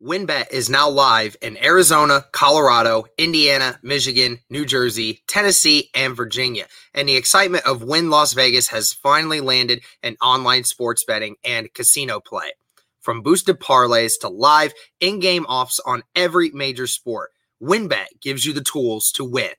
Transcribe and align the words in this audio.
WynnBET 0.00 0.52
is 0.52 0.70
now 0.70 0.88
live 0.88 1.36
in 1.42 1.56
Arizona, 1.56 2.24
Colorado, 2.30 3.06
Indiana, 3.18 3.80
Michigan, 3.82 4.38
New 4.48 4.64
Jersey, 4.64 5.24
Tennessee, 5.26 5.90
and 5.92 6.14
Virginia. 6.14 6.66
And 6.94 7.08
the 7.08 7.16
excitement 7.16 7.66
of 7.66 7.82
Wynn 7.82 8.08
Las 8.08 8.32
Vegas 8.32 8.68
has 8.68 8.92
finally 8.92 9.40
landed 9.40 9.82
in 10.04 10.16
online 10.22 10.62
sports 10.62 11.02
betting 11.04 11.34
and 11.44 11.74
casino 11.74 12.20
play. 12.20 12.52
From 13.00 13.22
boosted 13.22 13.58
parlays 13.58 14.12
to 14.20 14.28
live 14.28 14.72
in 15.00 15.18
game 15.18 15.44
offs 15.46 15.80
on 15.84 16.04
every 16.14 16.50
major 16.50 16.86
sport, 16.86 17.32
WynnBET 17.60 18.20
gives 18.22 18.44
you 18.44 18.52
the 18.52 18.62
tools 18.62 19.10
to 19.16 19.24
win. 19.24 19.50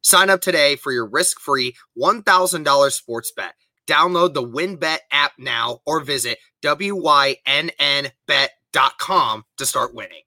Sign 0.00 0.30
up 0.30 0.40
today 0.40 0.76
for 0.76 0.92
your 0.92 1.06
risk 1.06 1.40
free 1.40 1.74
$1,000 1.98 2.92
sports 2.92 3.32
bet. 3.36 3.54
Download 3.88 4.32
the 4.32 4.46
WynnBET 4.46 4.98
app 5.10 5.32
now 5.38 5.80
or 5.84 5.98
visit 5.98 6.38
WYNNBet 6.62 8.48
com 8.98 9.44
to 9.56 9.66
start 9.66 9.94
winning. 9.94 10.22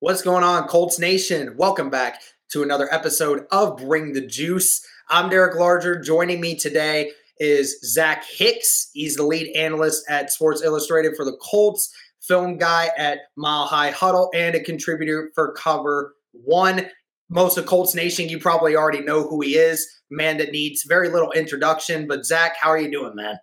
What's 0.00 0.20
going 0.20 0.44
on, 0.44 0.68
Colts 0.68 0.98
Nation? 0.98 1.56
Welcome 1.56 1.88
back 1.88 2.20
to 2.50 2.62
another 2.62 2.92
episode 2.92 3.46
of 3.50 3.78
Bring 3.78 4.12
the 4.12 4.26
Juice. 4.26 4.86
I'm 5.08 5.30
Derek 5.30 5.56
Larger. 5.56 5.98
Joining 5.98 6.42
me 6.42 6.56
today 6.56 7.10
is 7.38 7.80
Zach 7.80 8.24
Hicks. 8.24 8.90
He's 8.92 9.16
the 9.16 9.22
lead 9.22 9.56
analyst 9.56 10.04
at 10.10 10.30
Sports 10.30 10.62
Illustrated 10.62 11.16
for 11.16 11.24
the 11.24 11.38
Colts 11.42 11.90
film 12.26 12.58
guy 12.58 12.90
at 12.96 13.20
Mile 13.36 13.66
High 13.66 13.90
Huddle, 13.90 14.30
and 14.34 14.54
a 14.54 14.60
contributor 14.60 15.30
for 15.34 15.52
Cover 15.52 16.14
One. 16.32 16.88
Most 17.30 17.56
of 17.56 17.66
Colts 17.66 17.94
Nation, 17.94 18.28
you 18.28 18.38
probably 18.38 18.76
already 18.76 19.00
know 19.00 19.26
who 19.26 19.40
he 19.40 19.56
is. 19.56 19.86
Man 20.10 20.36
that 20.38 20.52
needs 20.52 20.84
very 20.84 21.08
little 21.08 21.32
introduction. 21.32 22.06
But 22.06 22.26
Zach, 22.26 22.56
how 22.60 22.70
are 22.70 22.78
you 22.78 22.90
doing, 22.90 23.14
man? 23.14 23.38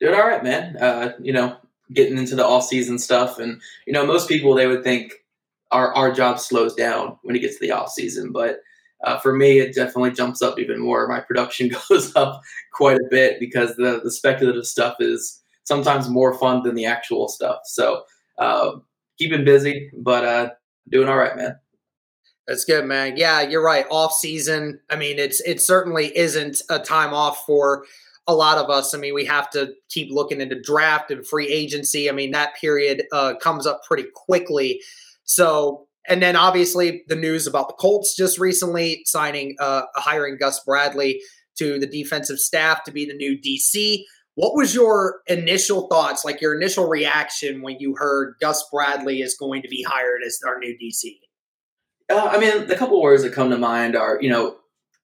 Doing 0.00 0.14
all 0.14 0.26
right, 0.26 0.44
man. 0.44 0.76
Uh, 0.76 1.12
you 1.20 1.32
know, 1.32 1.56
getting 1.92 2.18
into 2.18 2.36
the 2.36 2.44
off 2.44 2.64
season 2.64 2.98
stuff, 2.98 3.38
and 3.38 3.60
you 3.86 3.92
know, 3.92 4.06
most 4.06 4.28
people 4.28 4.54
they 4.54 4.66
would 4.66 4.84
think 4.84 5.14
our 5.70 5.94
our 5.94 6.12
job 6.12 6.38
slows 6.38 6.74
down 6.74 7.18
when 7.22 7.34
it 7.34 7.40
gets 7.40 7.58
to 7.58 7.66
the 7.66 7.72
off 7.72 7.90
season, 7.90 8.32
but 8.32 8.60
uh, 9.04 9.18
for 9.18 9.34
me, 9.34 9.58
it 9.58 9.74
definitely 9.74 10.12
jumps 10.12 10.42
up 10.42 10.58
even 10.58 10.78
more. 10.78 11.08
My 11.08 11.20
production 11.20 11.70
goes 11.88 12.14
up 12.14 12.40
quite 12.72 12.98
a 12.98 13.08
bit 13.10 13.40
because 13.40 13.74
the 13.76 14.00
the 14.02 14.10
speculative 14.10 14.66
stuff 14.66 14.96
is 15.00 15.40
sometimes 15.64 16.08
more 16.08 16.34
fun 16.38 16.62
than 16.62 16.74
the 16.74 16.86
actual 16.86 17.28
stuff. 17.28 17.60
So 17.64 18.02
uh, 18.38 18.72
keeping 19.18 19.44
busy, 19.44 19.90
but 19.96 20.24
uh, 20.24 20.50
doing 20.88 21.08
all 21.08 21.16
right, 21.16 21.36
man. 21.36 21.56
That's 22.46 22.64
good, 22.64 22.84
man. 22.84 23.16
Yeah, 23.16 23.40
you're 23.40 23.64
right. 23.64 23.86
Off 23.90 24.12
season. 24.12 24.80
I 24.90 24.96
mean, 24.96 25.18
it's 25.18 25.40
it 25.40 25.60
certainly 25.60 26.16
isn't 26.16 26.60
a 26.68 26.78
time 26.78 27.14
off 27.14 27.44
for 27.46 27.84
a 28.26 28.34
lot 28.34 28.58
of 28.58 28.70
us. 28.70 28.94
I 28.94 28.98
mean, 28.98 29.14
we 29.14 29.24
have 29.24 29.50
to 29.50 29.72
keep 29.88 30.10
looking 30.10 30.40
into 30.40 30.60
draft 30.60 31.10
and 31.10 31.26
free 31.26 31.48
agency. 31.48 32.08
I 32.08 32.12
mean, 32.12 32.32
that 32.32 32.54
period 32.60 33.04
uh, 33.12 33.34
comes 33.40 33.66
up 33.66 33.82
pretty 33.86 34.04
quickly. 34.14 34.80
So, 35.24 35.86
and 36.08 36.22
then 36.22 36.36
obviously 36.36 37.04
the 37.08 37.16
news 37.16 37.46
about 37.46 37.68
the 37.68 37.74
Colts 37.74 38.16
just 38.16 38.38
recently 38.38 39.02
signing, 39.06 39.56
uh, 39.60 39.82
hiring 39.94 40.36
Gus 40.38 40.62
Bradley 40.64 41.20
to 41.58 41.78
the 41.78 41.86
defensive 41.86 42.38
staff 42.38 42.84
to 42.84 42.92
be 42.92 43.04
the 43.04 43.14
new 43.14 43.38
DC. 43.38 44.04
What 44.34 44.54
was 44.54 44.74
your 44.74 45.20
initial 45.26 45.88
thoughts, 45.88 46.24
like 46.24 46.40
your 46.40 46.54
initial 46.54 46.88
reaction 46.88 47.60
when 47.60 47.78
you 47.78 47.94
heard 47.96 48.36
Gus 48.40 48.64
Bradley 48.72 49.20
is 49.20 49.36
going 49.36 49.62
to 49.62 49.68
be 49.68 49.82
hired 49.82 50.22
as 50.26 50.40
our 50.46 50.58
new 50.58 50.76
DC? 50.82 51.18
Uh, 52.10 52.30
I 52.32 52.38
mean, 52.38 52.66
the 52.66 52.76
couple 52.76 53.00
words 53.00 53.22
that 53.22 53.32
come 53.32 53.50
to 53.50 53.58
mind 53.58 53.94
are, 53.94 54.18
you 54.20 54.30
know, 54.30 54.56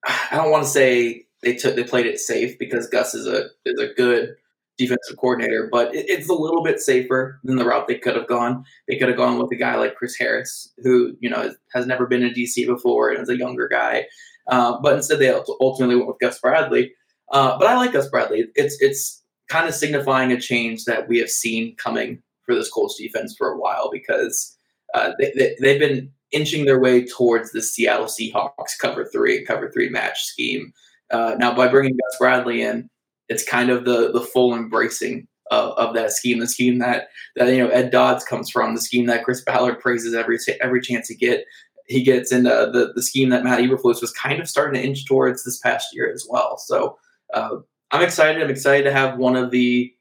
I 0.06 0.36
don't 0.36 0.50
want 0.50 0.64
to 0.64 0.70
say 0.70 1.26
they 1.42 1.54
took 1.54 1.76
they 1.76 1.84
played 1.84 2.06
it 2.06 2.18
safe 2.18 2.58
because 2.58 2.88
Gus 2.88 3.14
is 3.14 3.26
a 3.26 3.48
is 3.64 3.78
a 3.78 3.92
good 3.94 4.34
defensive 4.78 5.16
coordinator, 5.18 5.68
but 5.70 5.94
it, 5.94 6.08
it's 6.08 6.28
a 6.28 6.34
little 6.34 6.62
bit 6.62 6.80
safer 6.80 7.40
than 7.44 7.56
the 7.56 7.64
route 7.64 7.88
they 7.88 7.98
could 7.98 8.16
have 8.16 8.28
gone. 8.28 8.64
They 8.86 8.96
could 8.96 9.08
have 9.08 9.16
gone 9.16 9.38
with 9.38 9.50
a 9.52 9.56
guy 9.56 9.76
like 9.76 9.96
Chris 9.96 10.16
Harris, 10.16 10.72
who 10.78 11.16
you 11.20 11.28
know 11.28 11.52
has 11.74 11.86
never 11.86 12.06
been 12.06 12.22
in 12.22 12.32
DC 12.32 12.66
before 12.66 13.10
and 13.10 13.22
is 13.22 13.28
a 13.28 13.36
younger 13.36 13.68
guy. 13.68 14.06
Uh, 14.48 14.78
but 14.80 14.94
instead, 14.94 15.18
they 15.18 15.30
ultimately 15.60 15.96
went 15.96 16.08
with 16.08 16.18
Gus 16.20 16.40
Bradley. 16.40 16.92
Uh, 17.30 17.58
but 17.58 17.66
I 17.66 17.76
like 17.76 17.92
Gus 17.92 18.08
Bradley. 18.08 18.46
It's 18.54 18.80
it's 18.80 19.17
kind 19.48 19.68
of 19.68 19.74
signifying 19.74 20.32
a 20.32 20.40
change 20.40 20.84
that 20.84 21.08
we 21.08 21.18
have 21.18 21.30
seen 21.30 21.74
coming 21.76 22.22
for 22.44 22.54
this 22.54 22.70
Colts 22.70 22.96
defense 22.96 23.34
for 23.36 23.50
a 23.50 23.58
while 23.58 23.90
because 23.90 24.56
uh, 24.94 25.12
they, 25.18 25.54
they, 25.60 25.70
have 25.70 25.78
been 25.78 26.10
inching 26.32 26.64
their 26.64 26.80
way 26.80 27.06
towards 27.06 27.52
the 27.52 27.62
Seattle 27.62 28.06
Seahawks 28.06 28.78
cover 28.80 29.04
three 29.04 29.38
and 29.38 29.46
cover 29.46 29.70
three 29.70 29.88
match 29.88 30.24
scheme. 30.24 30.72
Uh, 31.10 31.34
now, 31.38 31.54
by 31.54 31.68
bringing 31.68 31.92
Gus 31.92 32.18
Bradley 32.18 32.62
in, 32.62 32.88
it's 33.28 33.44
kind 33.44 33.70
of 33.70 33.84
the 33.84 34.12
the 34.12 34.20
full 34.20 34.54
embracing 34.54 35.26
of, 35.50 35.72
of 35.72 35.94
that 35.94 36.12
scheme, 36.12 36.38
the 36.38 36.46
scheme 36.46 36.78
that 36.78 37.08
that 37.36 37.48
you 37.48 37.58
know 37.58 37.68
Ed 37.68 37.90
Dodds 37.90 38.24
comes 38.24 38.50
from, 38.50 38.74
the 38.74 38.80
scheme 38.80 39.06
that 39.06 39.24
Chris 39.24 39.42
Ballard 39.42 39.80
praises 39.80 40.14
every 40.14 40.38
every 40.60 40.80
chance 40.80 41.08
he 41.08 41.14
get 41.14 41.44
he 41.86 42.02
gets, 42.02 42.32
into 42.32 42.50
the 42.50 42.92
the 42.94 43.02
scheme 43.02 43.28
that 43.30 43.44
Matt 43.44 43.60
Eberflus 43.60 44.00
was 44.00 44.12
kind 44.12 44.40
of 44.40 44.48
starting 44.48 44.80
to 44.80 44.86
inch 44.86 45.06
towards 45.06 45.44
this 45.44 45.58
past 45.58 45.88
year 45.92 46.10
as 46.12 46.26
well. 46.28 46.58
So. 46.58 46.98
Uh, 47.34 47.58
I'm 47.90 48.02
excited. 48.02 48.42
I'm 48.42 48.50
excited 48.50 48.84
to 48.84 48.92
have 48.92 49.18
one 49.18 49.36
of 49.36 49.50
the, 49.50 49.92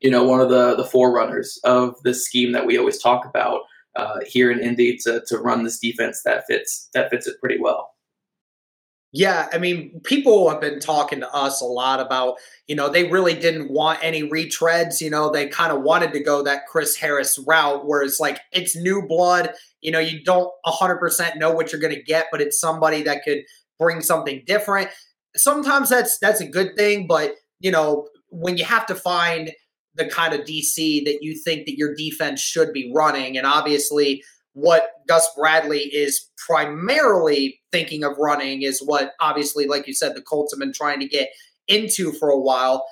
you 0.00 0.10
know, 0.10 0.24
one 0.24 0.40
of 0.40 0.50
the 0.50 0.74
the 0.76 0.84
forerunners 0.84 1.58
of 1.64 1.96
this 2.02 2.24
scheme 2.24 2.52
that 2.52 2.66
we 2.66 2.78
always 2.78 2.98
talk 2.98 3.24
about 3.24 3.62
uh, 3.94 4.20
here 4.26 4.50
in 4.50 4.60
Indy 4.60 4.96
to 4.98 5.22
to 5.26 5.38
run 5.38 5.64
this 5.64 5.78
defense 5.78 6.22
that 6.24 6.46
fits 6.46 6.88
that 6.94 7.10
fits 7.10 7.26
it 7.26 7.40
pretty 7.40 7.58
well. 7.60 7.92
Yeah, 9.12 9.48
I 9.50 9.56
mean, 9.56 10.00
people 10.04 10.50
have 10.50 10.60
been 10.60 10.78
talking 10.78 11.20
to 11.20 11.32
us 11.32 11.62
a 11.62 11.64
lot 11.64 12.00
about, 12.00 12.36
you 12.66 12.74
know, 12.74 12.90
they 12.90 13.08
really 13.08 13.32
didn't 13.32 13.70
want 13.70 14.00
any 14.02 14.28
retreads. 14.28 15.00
You 15.00 15.08
know, 15.08 15.30
they 15.30 15.48
kind 15.48 15.72
of 15.72 15.82
wanted 15.82 16.12
to 16.12 16.20
go 16.20 16.42
that 16.42 16.66
Chris 16.66 16.96
Harris 16.96 17.38
route 17.38 17.86
where 17.86 18.02
it's 18.02 18.20
like 18.20 18.40
it's 18.52 18.76
new 18.76 19.00
blood. 19.00 19.54
You 19.80 19.92
know, 19.92 20.00
you 20.00 20.22
don't 20.22 20.52
100% 20.66 21.36
know 21.38 21.50
what 21.50 21.72
you're 21.72 21.80
going 21.80 21.94
to 21.94 22.02
get, 22.02 22.26
but 22.30 22.42
it's 22.42 22.60
somebody 22.60 23.02
that 23.04 23.24
could 23.24 23.38
bring 23.78 24.02
something 24.02 24.42
different 24.46 24.90
sometimes 25.36 25.88
that's 25.88 26.18
that's 26.18 26.40
a 26.40 26.48
good 26.48 26.76
thing, 26.76 27.06
but 27.06 27.34
you 27.60 27.70
know, 27.70 28.08
when 28.28 28.56
you 28.56 28.64
have 28.64 28.86
to 28.86 28.94
find 28.94 29.52
the 29.94 30.06
kind 30.06 30.34
of 30.34 30.42
DC 30.42 31.04
that 31.04 31.18
you 31.22 31.34
think 31.34 31.66
that 31.66 31.78
your 31.78 31.94
defense 31.94 32.40
should 32.40 32.72
be 32.72 32.92
running, 32.94 33.36
and 33.36 33.46
obviously 33.46 34.22
what 34.52 34.90
Gus 35.06 35.28
Bradley 35.36 35.80
is 35.80 36.30
primarily 36.46 37.60
thinking 37.72 38.02
of 38.02 38.16
running 38.16 38.62
is 38.62 38.80
what 38.80 39.12
obviously, 39.20 39.66
like 39.66 39.86
you 39.86 39.92
said, 39.92 40.14
the 40.14 40.22
Colts 40.22 40.54
have 40.54 40.58
been 40.58 40.72
trying 40.72 40.98
to 41.00 41.06
get 41.06 41.28
into 41.68 42.10
for 42.12 42.30
a 42.30 42.40
while. 42.40 42.86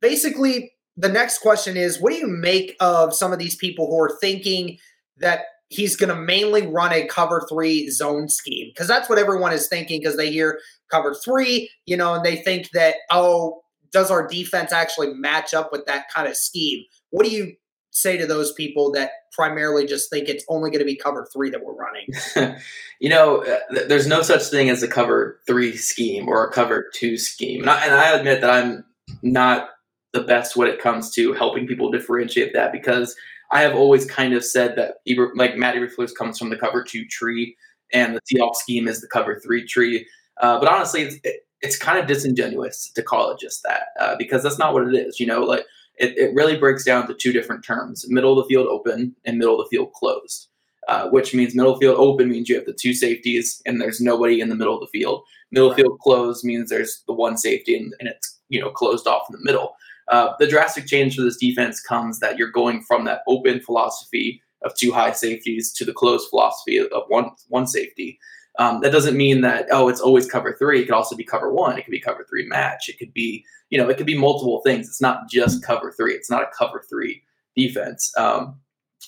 Basically, 0.00 0.72
the 0.96 1.10
next 1.10 1.40
question 1.40 1.76
is 1.76 2.00
what 2.00 2.12
do 2.12 2.18
you 2.18 2.26
make 2.26 2.74
of 2.80 3.14
some 3.14 3.32
of 3.32 3.38
these 3.38 3.54
people 3.54 3.86
who 3.86 4.00
are 4.00 4.16
thinking 4.18 4.78
that 5.18 5.42
he's 5.74 5.96
going 5.96 6.08
to 6.08 6.20
mainly 6.20 6.66
run 6.66 6.92
a 6.92 7.06
cover 7.06 7.44
three 7.48 7.90
zone 7.90 8.28
scheme? 8.28 8.70
Because 8.70 8.88
that's 8.88 9.08
what 9.08 9.18
everyone 9.18 9.52
is 9.52 9.68
thinking 9.68 10.00
because 10.00 10.16
they 10.16 10.30
hear 10.30 10.60
cover 10.90 11.14
three, 11.14 11.70
you 11.86 11.96
know, 11.96 12.14
and 12.14 12.24
they 12.24 12.36
think 12.36 12.70
that, 12.70 12.96
oh, 13.10 13.62
does 13.92 14.10
our 14.10 14.26
defense 14.26 14.72
actually 14.72 15.12
match 15.14 15.52
up 15.54 15.72
with 15.72 15.84
that 15.86 16.06
kind 16.12 16.28
of 16.28 16.36
scheme? 16.36 16.84
What 17.10 17.24
do 17.24 17.32
you 17.32 17.54
say 17.90 18.16
to 18.16 18.26
those 18.26 18.52
people 18.52 18.90
that 18.92 19.10
primarily 19.32 19.86
just 19.86 20.10
think 20.10 20.28
it's 20.28 20.44
only 20.48 20.70
going 20.70 20.80
to 20.80 20.84
be 20.84 20.96
cover 20.96 21.26
three 21.32 21.50
that 21.50 21.64
we're 21.64 21.74
running? 21.74 22.56
you 23.00 23.08
know, 23.08 23.44
uh, 23.44 23.84
there's 23.88 24.06
no 24.06 24.22
such 24.22 24.44
thing 24.44 24.70
as 24.70 24.82
a 24.82 24.88
cover 24.88 25.40
three 25.46 25.76
scheme 25.76 26.28
or 26.28 26.44
a 26.44 26.52
cover 26.52 26.90
two 26.94 27.16
scheme. 27.16 27.62
And 27.62 27.70
I, 27.70 27.84
and 27.84 27.94
I 27.94 28.16
admit 28.16 28.40
that 28.40 28.50
I'm 28.50 28.84
not 29.22 29.70
the 30.12 30.22
best 30.22 30.56
when 30.56 30.68
it 30.68 30.80
comes 30.80 31.10
to 31.12 31.32
helping 31.32 31.66
people 31.66 31.90
differentiate 31.90 32.52
that 32.52 32.72
because 32.72 33.16
I 33.54 33.60
have 33.60 33.76
always 33.76 34.04
kind 34.04 34.34
of 34.34 34.44
said 34.44 34.76
that 34.76 34.96
like 35.36 35.56
Matty 35.56 35.78
Eberflus 35.78 36.14
comes 36.14 36.38
from 36.38 36.50
the 36.50 36.56
cover 36.56 36.82
two 36.82 37.06
tree 37.06 37.56
and 37.92 38.16
the 38.16 38.20
Seahawks 38.22 38.56
scheme 38.56 38.88
is 38.88 39.00
the 39.00 39.06
cover 39.06 39.38
three 39.38 39.64
tree. 39.64 40.06
Uh, 40.40 40.58
but 40.58 40.68
honestly, 40.68 41.02
it's, 41.02 41.16
it, 41.22 41.46
it's 41.62 41.78
kind 41.78 41.98
of 41.98 42.08
disingenuous 42.08 42.90
to 42.90 43.02
call 43.02 43.30
it 43.30 43.38
just 43.38 43.62
that 43.62 43.86
uh, 44.00 44.16
because 44.18 44.42
that's 44.42 44.58
not 44.58 44.74
what 44.74 44.88
it 44.88 44.94
is. 44.94 45.20
You 45.20 45.26
know, 45.26 45.44
like 45.44 45.64
it, 45.96 46.18
it 46.18 46.34
really 46.34 46.56
breaks 46.58 46.84
down 46.84 47.06
to 47.06 47.14
two 47.14 47.32
different 47.32 47.64
terms: 47.64 48.04
middle 48.08 48.36
of 48.36 48.44
the 48.44 48.52
field 48.52 48.66
open 48.66 49.14
and 49.24 49.38
middle 49.38 49.60
of 49.60 49.66
the 49.66 49.76
field 49.76 49.92
closed. 49.92 50.48
Uh, 50.86 51.08
which 51.08 51.32
means 51.32 51.54
middle 51.54 51.78
field 51.78 51.96
open 51.98 52.28
means 52.28 52.46
you 52.46 52.56
have 52.56 52.66
the 52.66 52.76
two 52.78 52.92
safeties 52.92 53.62
and 53.64 53.80
there's 53.80 54.02
nobody 54.02 54.38
in 54.42 54.50
the 54.50 54.54
middle 54.54 54.74
of 54.74 54.80
the 54.80 54.98
field. 54.98 55.22
Middle 55.50 55.70
right. 55.70 55.76
field 55.76 55.98
closed 56.00 56.44
means 56.44 56.68
there's 56.68 57.02
the 57.06 57.14
one 57.14 57.38
safety 57.38 57.74
and, 57.74 57.94
and 58.00 58.08
it's 58.10 58.38
you 58.50 58.60
know 58.60 58.68
closed 58.68 59.06
off 59.06 59.22
in 59.30 59.32
the 59.32 59.44
middle. 59.44 59.76
Uh, 60.08 60.34
the 60.38 60.46
drastic 60.46 60.86
change 60.86 61.16
for 61.16 61.22
this 61.22 61.36
defense 61.36 61.80
comes 61.80 62.20
that 62.20 62.38
you're 62.38 62.50
going 62.50 62.82
from 62.82 63.04
that 63.04 63.22
open 63.26 63.60
philosophy 63.60 64.42
of 64.62 64.74
two 64.74 64.92
high 64.92 65.12
safeties 65.12 65.72
to 65.72 65.84
the 65.84 65.92
closed 65.92 66.28
philosophy 66.28 66.78
of 66.78 67.02
one 67.08 67.30
one 67.48 67.66
safety. 67.66 68.18
Um, 68.58 68.80
that 68.82 68.92
doesn't 68.92 69.16
mean 69.16 69.40
that 69.40 69.66
oh 69.70 69.88
it's 69.88 70.00
always 70.00 70.30
cover 70.30 70.54
three. 70.58 70.80
It 70.80 70.84
could 70.84 70.94
also 70.94 71.16
be 71.16 71.24
cover 71.24 71.52
one. 71.52 71.78
It 71.78 71.84
could 71.84 71.90
be 71.90 72.00
cover 72.00 72.26
three 72.28 72.46
match. 72.46 72.88
It 72.88 72.98
could 72.98 73.12
be 73.12 73.44
you 73.70 73.78
know 73.78 73.88
it 73.88 73.96
could 73.96 74.06
be 74.06 74.18
multiple 74.18 74.60
things. 74.62 74.88
It's 74.88 75.00
not 75.00 75.28
just 75.28 75.64
cover 75.64 75.92
three. 75.92 76.14
It's 76.14 76.30
not 76.30 76.42
a 76.42 76.50
cover 76.56 76.84
three 76.88 77.22
defense. 77.56 78.12
Um, 78.16 78.60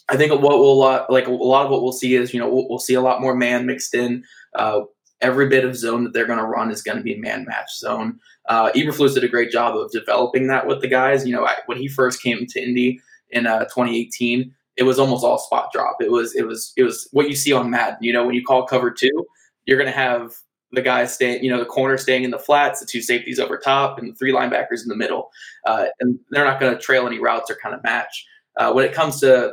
I 0.09 0.17
think 0.17 0.33
what 0.33 0.59
we'll 0.59 0.79
like 0.79 1.27
a 1.27 1.31
lot 1.31 1.65
of 1.65 1.71
what 1.71 1.83
we'll 1.83 1.93
see 1.93 2.15
is 2.15 2.33
you 2.33 2.41
know 2.41 2.49
we'll, 2.49 2.69
we'll 2.69 2.79
see 2.79 2.95
a 2.95 3.01
lot 3.01 3.21
more 3.21 3.35
man 3.35 3.67
mixed 3.67 3.95
in. 3.95 4.25
Uh, 4.55 4.83
every 5.21 5.49
bit 5.49 5.65
of 5.65 5.77
zone 5.77 6.05
that 6.05 6.13
they're 6.13 6.27
going 6.27 6.39
to 6.39 6.45
run 6.45 6.71
is 6.71 6.83
going 6.83 6.99
to 6.99 7.05
be 7.05 7.17
man 7.17 7.45
match 7.47 7.77
zone. 7.79 8.19
Uh, 8.49 8.71
Eberflus 8.73 9.15
did 9.15 9.25
a 9.25 9.29
great 9.29 9.51
job 9.51 9.77
of 9.77 9.91
developing 9.91 10.47
that 10.49 10.67
with 10.67 10.81
the 10.81 10.89
guys. 10.89 11.27
You 11.27 11.35
know, 11.35 11.47
I, 11.47 11.57
when 11.67 11.79
he 11.79 11.89
first 11.89 12.23
came 12.23 12.47
to 12.47 12.63
Indy 12.63 13.01
in 13.31 13.47
uh, 13.47 13.61
2018, 13.65 14.55
it 14.77 14.83
was 14.83 14.99
almost 14.99 15.25
all 15.25 15.39
spot 15.39 15.71
drop. 15.73 15.97
It 16.01 16.11
was 16.11 16.35
it 16.35 16.47
was 16.47 16.73
it 16.77 16.83
was 16.83 17.09
what 17.13 17.29
you 17.29 17.35
see 17.35 17.53
on 17.53 17.71
Madden. 17.71 17.99
You 18.01 18.13
know, 18.13 18.27
when 18.27 18.35
you 18.35 18.45
call 18.45 18.67
cover 18.67 18.91
two, 18.91 19.27
you're 19.65 19.79
going 19.79 19.91
to 19.91 19.99
have 19.99 20.33
the 20.73 20.83
guys 20.83 21.15
staying, 21.15 21.43
you 21.43 21.51
know, 21.51 21.59
the 21.59 21.65
corner 21.65 21.97
staying 21.97 22.25
in 22.25 22.31
the 22.31 22.39
flats, 22.39 22.81
the 22.81 22.87
two 22.87 23.01
safeties 23.01 23.39
over 23.39 23.57
top, 23.57 23.99
and 23.99 24.11
the 24.11 24.15
three 24.15 24.33
linebackers 24.33 24.83
in 24.83 24.89
the 24.89 24.97
middle. 24.97 25.31
Uh, 25.65 25.87
and 26.01 26.19
they're 26.31 26.45
not 26.45 26.61
going 26.61 26.75
to 26.75 26.81
trail 26.81 27.07
any 27.07 27.19
routes 27.19 27.51
or 27.51 27.57
kind 27.62 27.75
of 27.75 27.83
match. 27.83 28.27
Uh, 28.57 28.73
when 28.73 28.85
it 28.85 28.93
comes 28.93 29.21
to, 29.21 29.53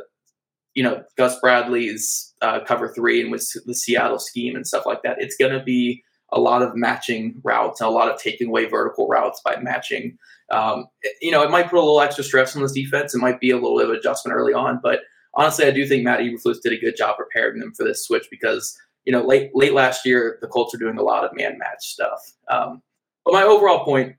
you 0.74 0.82
know, 0.82 1.02
Gus 1.16 1.38
Bradley's 1.40 2.33
uh, 2.44 2.64
cover 2.64 2.88
three 2.88 3.22
and 3.22 3.30
with 3.30 3.48
the 3.66 3.74
Seattle 3.74 4.18
scheme 4.18 4.54
and 4.54 4.66
stuff 4.66 4.86
like 4.86 5.02
that, 5.02 5.16
it's 5.20 5.36
going 5.36 5.52
to 5.52 5.64
be 5.64 6.02
a 6.32 6.40
lot 6.40 6.62
of 6.62 6.76
matching 6.76 7.40
routes 7.42 7.80
and 7.80 7.88
a 7.88 7.92
lot 7.92 8.10
of 8.10 8.20
taking 8.20 8.48
away 8.48 8.66
vertical 8.66 9.08
routes 9.08 9.40
by 9.44 9.56
matching. 9.56 10.18
Um, 10.50 10.86
you 11.22 11.30
know, 11.30 11.42
it 11.42 11.50
might 11.50 11.70
put 11.70 11.76
a 11.76 11.80
little 11.80 12.00
extra 12.00 12.24
stress 12.24 12.54
on 12.54 12.62
this 12.62 12.72
defense. 12.72 13.14
It 13.14 13.18
might 13.18 13.40
be 13.40 13.50
a 13.50 13.56
little 13.56 13.78
bit 13.78 13.88
of 13.88 13.94
adjustment 13.94 14.36
early 14.36 14.52
on, 14.52 14.80
but 14.82 15.00
honestly, 15.34 15.66
I 15.66 15.70
do 15.70 15.86
think 15.86 16.04
Matt 16.04 16.20
Eberflus 16.20 16.60
did 16.62 16.72
a 16.72 16.78
good 16.78 16.96
job 16.96 17.16
preparing 17.16 17.60
them 17.60 17.72
for 17.72 17.84
this 17.84 18.04
switch 18.04 18.26
because 18.30 18.76
you 19.04 19.12
know 19.12 19.24
late 19.24 19.50
late 19.54 19.74
last 19.74 20.04
year 20.04 20.38
the 20.40 20.48
Colts 20.48 20.74
are 20.74 20.78
doing 20.78 20.98
a 20.98 21.02
lot 21.02 21.24
of 21.24 21.30
man 21.34 21.58
match 21.58 21.80
stuff. 21.80 22.20
Um, 22.50 22.82
but 23.24 23.34
my 23.34 23.42
overall 23.42 23.84
point, 23.84 24.16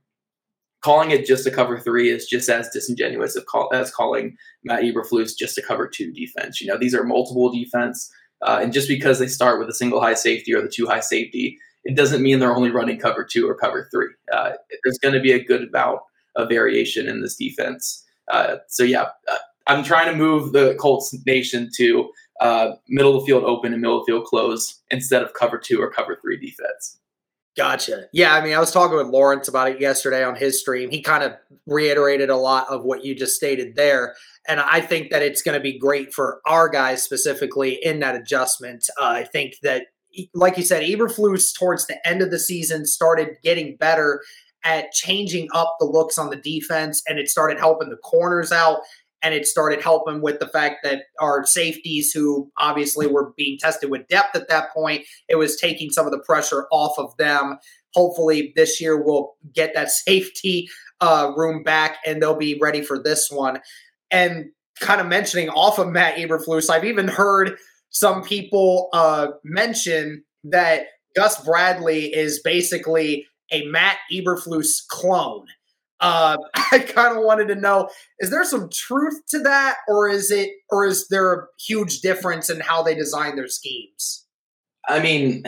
calling 0.86 1.10
it 1.10 1.26
just 1.26 1.48
a 1.48 1.52
cover 1.52 1.80
three 1.80 2.12
is 2.12 2.28
just 2.28 2.48
as 2.48 2.70
disingenuous 2.70 3.36
call, 3.48 3.72
as 3.74 3.90
calling 3.90 4.38
Matt 4.64 4.84
Eberflus 4.84 5.36
just 5.36 5.58
a 5.58 5.62
cover 5.64 5.88
two 5.88 6.12
defense. 6.14 6.62
You 6.62 6.68
know 6.68 6.78
these 6.78 6.94
are 6.94 7.04
multiple 7.04 7.52
defense, 7.52 8.12
uh, 8.44 8.60
and 8.62 8.72
just 8.72 8.88
because 8.88 9.18
they 9.18 9.26
start 9.26 9.58
with 9.58 9.68
a 9.68 9.74
single 9.74 10.00
high 10.00 10.14
safety 10.14 10.54
or 10.54 10.62
the 10.62 10.70
two 10.70 10.86
high 10.86 11.00
safety, 11.00 11.58
it 11.86 11.96
doesn't 11.96 12.22
mean 12.22 12.38
they're 12.38 12.56
only 12.56 12.70
running 12.70 13.00
cover 13.00 13.24
two 13.24 13.50
or 13.50 13.56
cover 13.56 13.90
three. 13.92 14.10
Uh, 14.32 14.52
there's 14.84 15.00
going 15.00 15.16
to 15.16 15.20
be 15.20 15.32
a 15.32 15.44
good 15.44 15.68
amount 15.70 16.02
of 16.36 16.50
variation 16.50 17.10
in 17.10 17.20
this 17.20 17.36
defense. 17.36 18.06
Uh, 18.32 18.58
so 18.68 18.84
yeah, 18.84 19.06
uh, 19.28 19.38
I'm 19.66 19.84
trying 19.84 20.12
to 20.12 20.16
move 20.16 20.52
the 20.52 20.76
Colts 20.80 21.16
nation 21.26 21.72
to 21.78 22.12
uh, 22.42 22.74
middle 22.90 23.16
of 23.16 23.22
the 23.22 23.26
field 23.26 23.44
open 23.44 23.74
and 23.74 23.82
middle 23.82 24.00
of 24.00 24.06
the 24.06 24.12
field 24.12 24.26
close 24.26 24.82
instead 24.92 25.24
of 25.24 25.34
cover 25.34 25.58
two 25.58 25.82
or 25.82 25.90
cover 25.90 26.20
three 26.22 26.38
defense. 26.38 27.00
Gotcha. 27.56 28.08
Yeah, 28.12 28.34
I 28.34 28.44
mean, 28.44 28.54
I 28.54 28.60
was 28.60 28.72
talking 28.72 28.98
with 28.98 29.08
Lawrence 29.08 29.48
about 29.48 29.70
it 29.70 29.80
yesterday 29.80 30.24
on 30.24 30.36
his 30.36 30.60
stream. 30.60 30.90
He 30.90 31.02
kind 31.02 31.24
of 31.24 31.34
reiterated 31.66 32.30
a 32.30 32.36
lot 32.36 32.68
of 32.70 32.84
what 32.84 33.06
you 33.06 33.16
just 33.16 33.36
stated 33.36 33.78
there. 33.78 34.16
And 34.48 34.60
I 34.60 34.82
think 34.82 35.10
that 35.12 35.22
it's 35.22 35.42
going 35.42 35.58
to 35.58 35.64
be 35.64 35.80
great 35.80 36.14
for 36.14 36.42
our 36.46 36.68
guys 36.68 37.02
specifically 37.02 37.80
in 37.82 38.00
that 38.00 38.16
adjustment. 38.16 38.90
Uh, 39.00 39.06
I 39.06 39.24
think 39.24 39.56
that, 39.64 39.88
like 40.34 40.58
you 40.58 40.64
said, 40.64 40.84
Eberflus 40.84 41.58
towards 41.58 41.88
the 41.88 42.06
end 42.08 42.22
of 42.22 42.30
the 42.30 42.40
season 42.40 42.86
started 42.86 43.38
getting 43.42 43.78
better 43.78 44.22
at 44.66 44.92
changing 44.92 45.48
up 45.54 45.78
the 45.80 45.86
looks 45.86 46.18
on 46.18 46.30
the 46.30 46.36
defense, 46.36 47.04
and 47.08 47.20
it 47.20 47.30
started 47.30 47.60
helping 47.60 47.90
the 47.90 47.98
corners 47.98 48.52
out 48.52 48.80
and 49.26 49.34
it 49.34 49.48
started 49.48 49.82
helping 49.82 50.22
with 50.22 50.38
the 50.38 50.48
fact 50.48 50.84
that 50.84 51.06
our 51.20 51.44
safeties, 51.48 52.12
who 52.12 52.52
obviously 52.60 53.08
were 53.08 53.34
being 53.36 53.58
tested 53.60 53.90
with 53.90 54.08
depth 54.08 54.36
at 54.36 54.48
that 54.50 54.72
point, 54.72 55.04
it 55.28 55.36
was 55.36 55.60
taking 55.60 55.90
some 55.90 56.06
of 56.06 56.12
the 56.12 56.20
pressure 56.20 56.68
off 56.72 57.00
of 57.00 57.18
them. 57.18 57.58
Hopefully, 57.96 58.54
this 58.56 58.80
year 58.80 59.04
we'll 59.04 59.34
get 59.52 59.74
that 59.74 59.90
safety 60.08 60.70
uh, 61.02 61.32
room 61.36 61.64
back 61.64 61.98
and 62.06 62.22
they'll 62.22 62.36
be 62.36 62.60
ready 62.62 62.84
for 62.84 63.02
this 63.02 63.32
one. 63.32 63.60
And 64.12 64.52
kind 64.80 65.02
of 65.02 65.08
mentioning 65.08 65.50
off 65.50 65.80
of 65.80 65.88
Matt 65.88 66.18
Eberflus, 66.18 66.70
I've 66.70 66.86
even 66.86 67.08
heard 67.08 67.58
some 67.90 68.22
people 68.22 68.90
uh, 68.94 69.30
mention 69.44 70.24
that 70.44 70.84
Gus 71.16 71.44
Bradley 71.44 72.14
is 72.14 72.42
basically 72.44 73.26
a 73.52 73.66
Matt 73.66 73.98
Eberflus 74.14 74.86
clone. 74.88 75.48
Uh, 76.00 76.38
I 76.72 76.80
kind 76.80 77.18
of 77.18 77.24
wanted 77.24 77.48
to 77.50 77.56
know: 77.56 77.90
is 78.20 78.30
there 78.30 78.44
some 78.44 78.70
truth 78.70 79.22
to 79.30 79.40
that, 79.40 79.78
or 79.88 80.10
is 80.10 80.32
it, 80.32 80.52
or 80.70 80.86
is 80.86 81.08
there 81.08 81.34
a 81.34 81.48
huge 81.60 82.02
difference 82.02 82.50
in 82.50 82.60
how 82.60 82.84
they 82.84 82.96
design 82.96 83.36
their 83.36 83.48
schemes? 83.48 84.26
I 84.88 85.00
mean, 85.00 85.44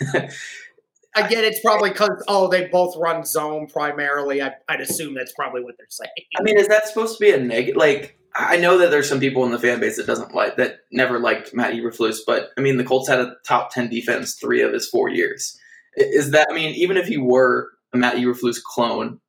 again, 0.00 1.44
it's 1.44 1.60
probably 1.60 1.90
because 1.90 2.22
oh 2.28 2.48
they 2.48 2.66
both 2.66 2.96
run 2.96 3.24
zone 3.24 3.66
primarily. 3.66 4.42
I, 4.42 4.52
would 4.70 4.80
assume 4.80 5.14
that's 5.14 5.32
probably 5.32 5.62
what 5.62 5.74
they're 5.78 5.86
saying. 5.90 6.10
I 6.38 6.42
mean, 6.42 6.58
is 6.58 6.68
that 6.68 6.86
supposed 6.86 7.18
to 7.18 7.24
be 7.24 7.30
a 7.30 7.38
negative? 7.38 7.76
Like, 7.76 8.18
I 8.34 8.56
know 8.56 8.78
that 8.78 8.90
there's 8.90 9.08
some 9.08 9.20
people 9.20 9.44
in 9.44 9.52
the 9.52 9.58
fan 9.58 9.80
base 9.80 9.96
that 9.96 10.06
doesn't 10.06 10.34
like 10.34 10.56
that 10.56 10.80
never 10.92 11.18
liked 11.18 11.54
Matt 11.54 11.74
Eberflus, 11.74 12.18
but 12.26 12.50
I 12.56 12.60
mean, 12.60 12.76
the 12.76 12.84
Colts 12.84 13.08
had 13.08 13.20
a 13.20 13.36
top 13.46 13.72
ten 13.72 13.88
defense 13.88 14.34
three 14.34 14.62
of 14.62 14.72
his 14.72 14.88
four 14.88 15.08
years. 15.08 15.58
Is 15.96 16.30
that? 16.30 16.48
I 16.50 16.54
mean, 16.54 16.74
even 16.74 16.96
if 16.96 17.06
he 17.06 17.18
were 17.18 17.70
a 17.92 17.96
Matt 17.96 18.16
Eberflus 18.16 18.62
clone, 18.62 19.20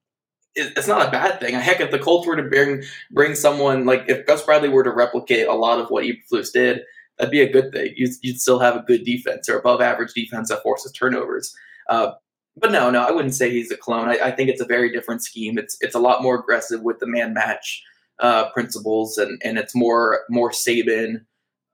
it's 0.56 0.88
not 0.88 1.07
a 1.07 1.12
bad 1.12 1.40
thing. 1.40 1.54
Heck, 1.60 1.80
if 1.80 1.92
the 1.92 2.00
Colts 2.00 2.28
were 2.28 2.36
to 2.36 2.44
bring 2.44 2.84
bring 3.12 3.36
someone 3.36 3.86
like 3.86 4.06
if 4.07 4.25
Gus 4.25 4.44
Bradley 4.44 4.69
were 4.69 4.84
to 4.84 4.92
replicate 4.92 5.48
a 5.48 5.54
lot 5.54 5.80
of 5.80 5.90
what 5.90 6.04
Eberflus 6.04 6.51
did, 6.51 6.81
that'd 7.18 7.31
be 7.31 7.42
a 7.42 7.51
good 7.51 7.72
thing. 7.72 7.94
You'd, 7.96 8.12
you'd 8.22 8.42
still 8.42 8.60
have 8.60 8.75
a 8.75 8.81
good 8.81 9.04
defense 9.04 9.50
or 9.50 9.57
above 9.57 9.81
average 9.81 10.13
defense 10.13 10.50
that 10.50 10.63
forces 10.63 10.92
turnovers. 10.92 11.54
Uh, 11.88 12.12
but 12.57 12.72
no, 12.72 12.90
no, 12.90 13.01
I 13.01 13.12
wouldn't 13.12 13.36
say 13.36 13.50
he's 13.50 13.72
a 13.72 13.78
clone. 13.78 14.10
I, 14.10 14.19
I, 14.25 14.31
think 14.31 14.50
it's 14.50 14.62
a 14.62 14.66
very 14.66 14.92
different 14.92 15.24
scheme. 15.24 15.57
It's 15.57 15.78
it's 15.81 15.96
a 15.96 16.00
lot 16.00 16.22
more 16.22 16.40
aggressive 16.40 16.81
with 16.81 17.00
the 17.00 17.07
man 17.07 17.34
match 17.34 17.84
uh, 18.19 18.50
principles, 18.50 19.18
and 19.18 19.42
and 19.44 19.57
it's 19.57 19.75
more 19.75 20.22
more 20.30 20.51
Saban. 20.51 21.25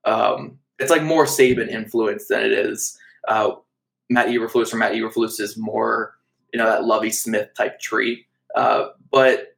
Um, 0.04 0.58
it's 0.78 0.90
like 0.90 1.02
more 1.02 1.24
Saban 1.24 1.68
influence 1.68 2.28
than 2.28 2.44
it 2.44 2.52
is 2.52 2.96
uh, 3.26 3.52
Matt 4.08 4.28
Eberflus 4.28 4.72
or 4.72 4.76
Matt 4.76 4.92
Eberflus 4.92 5.40
is 5.40 5.56
more 5.56 6.14
you 6.52 6.58
know 6.58 6.66
that 6.66 6.84
Lovie 6.84 7.10
Smith 7.10 7.50
type 7.56 7.80
tree. 7.80 8.25
Uh, 8.56 8.88
but 9.12 9.56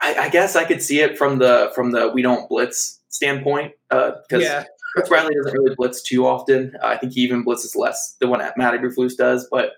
I, 0.00 0.14
I, 0.14 0.28
guess 0.28 0.56
I 0.56 0.64
could 0.64 0.82
see 0.82 1.00
it 1.00 1.16
from 1.16 1.38
the 1.38 1.70
from 1.74 1.92
the 1.92 2.08
we 2.08 2.22
don't 2.22 2.48
blitz 2.48 3.00
standpoint 3.08 3.72
because 3.88 4.16
uh, 4.32 4.38
yeah. 4.38 4.64
Chris 4.94 5.08
Bradley 5.08 5.34
doesn't 5.34 5.52
really 5.52 5.74
blitz 5.74 6.02
too 6.02 6.26
often. 6.26 6.74
Uh, 6.82 6.88
I 6.88 6.98
think 6.98 7.12
he 7.12 7.20
even 7.22 7.44
blitzes 7.44 7.76
less 7.76 8.16
than 8.20 8.28
what 8.28 8.40
Matt 8.56 8.74
Eberflus 8.74 9.16
does. 9.16 9.48
But 9.50 9.72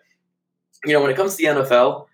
you 0.85 0.93
know, 0.93 1.01
when 1.01 1.11
it 1.11 1.17
comes 1.17 1.37
to 1.37 1.47
the 1.47 1.61
NFL, 1.61 2.07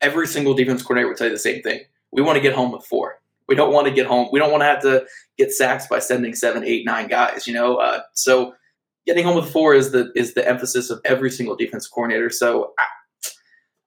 every 0.00 0.26
single 0.26 0.54
defense 0.54 0.82
coordinator 0.82 1.08
would 1.08 1.16
tell 1.16 1.28
you 1.28 1.32
the 1.32 1.38
same 1.38 1.62
thing. 1.62 1.80
We 2.10 2.22
want 2.22 2.36
to 2.36 2.42
get 2.42 2.54
home 2.54 2.72
with 2.72 2.84
four. 2.84 3.20
We 3.48 3.54
don't 3.54 3.72
want 3.72 3.86
to 3.86 3.92
get 3.92 4.06
home. 4.06 4.28
We 4.32 4.38
don't 4.38 4.50
want 4.50 4.62
to 4.62 4.66
have 4.66 4.82
to 4.82 5.06
get 5.38 5.52
sacks 5.52 5.86
by 5.86 6.00
sending 6.00 6.34
seven, 6.34 6.64
eight, 6.64 6.84
nine 6.84 7.08
guys. 7.08 7.46
You 7.46 7.54
know, 7.54 7.76
uh, 7.76 8.00
so 8.12 8.54
getting 9.06 9.24
home 9.24 9.36
with 9.36 9.50
four 9.50 9.74
is 9.74 9.92
the 9.92 10.12
is 10.14 10.34
the 10.34 10.46
emphasis 10.46 10.90
of 10.90 11.00
every 11.04 11.30
single 11.30 11.56
defense 11.56 11.86
coordinator. 11.86 12.30
So 12.30 12.74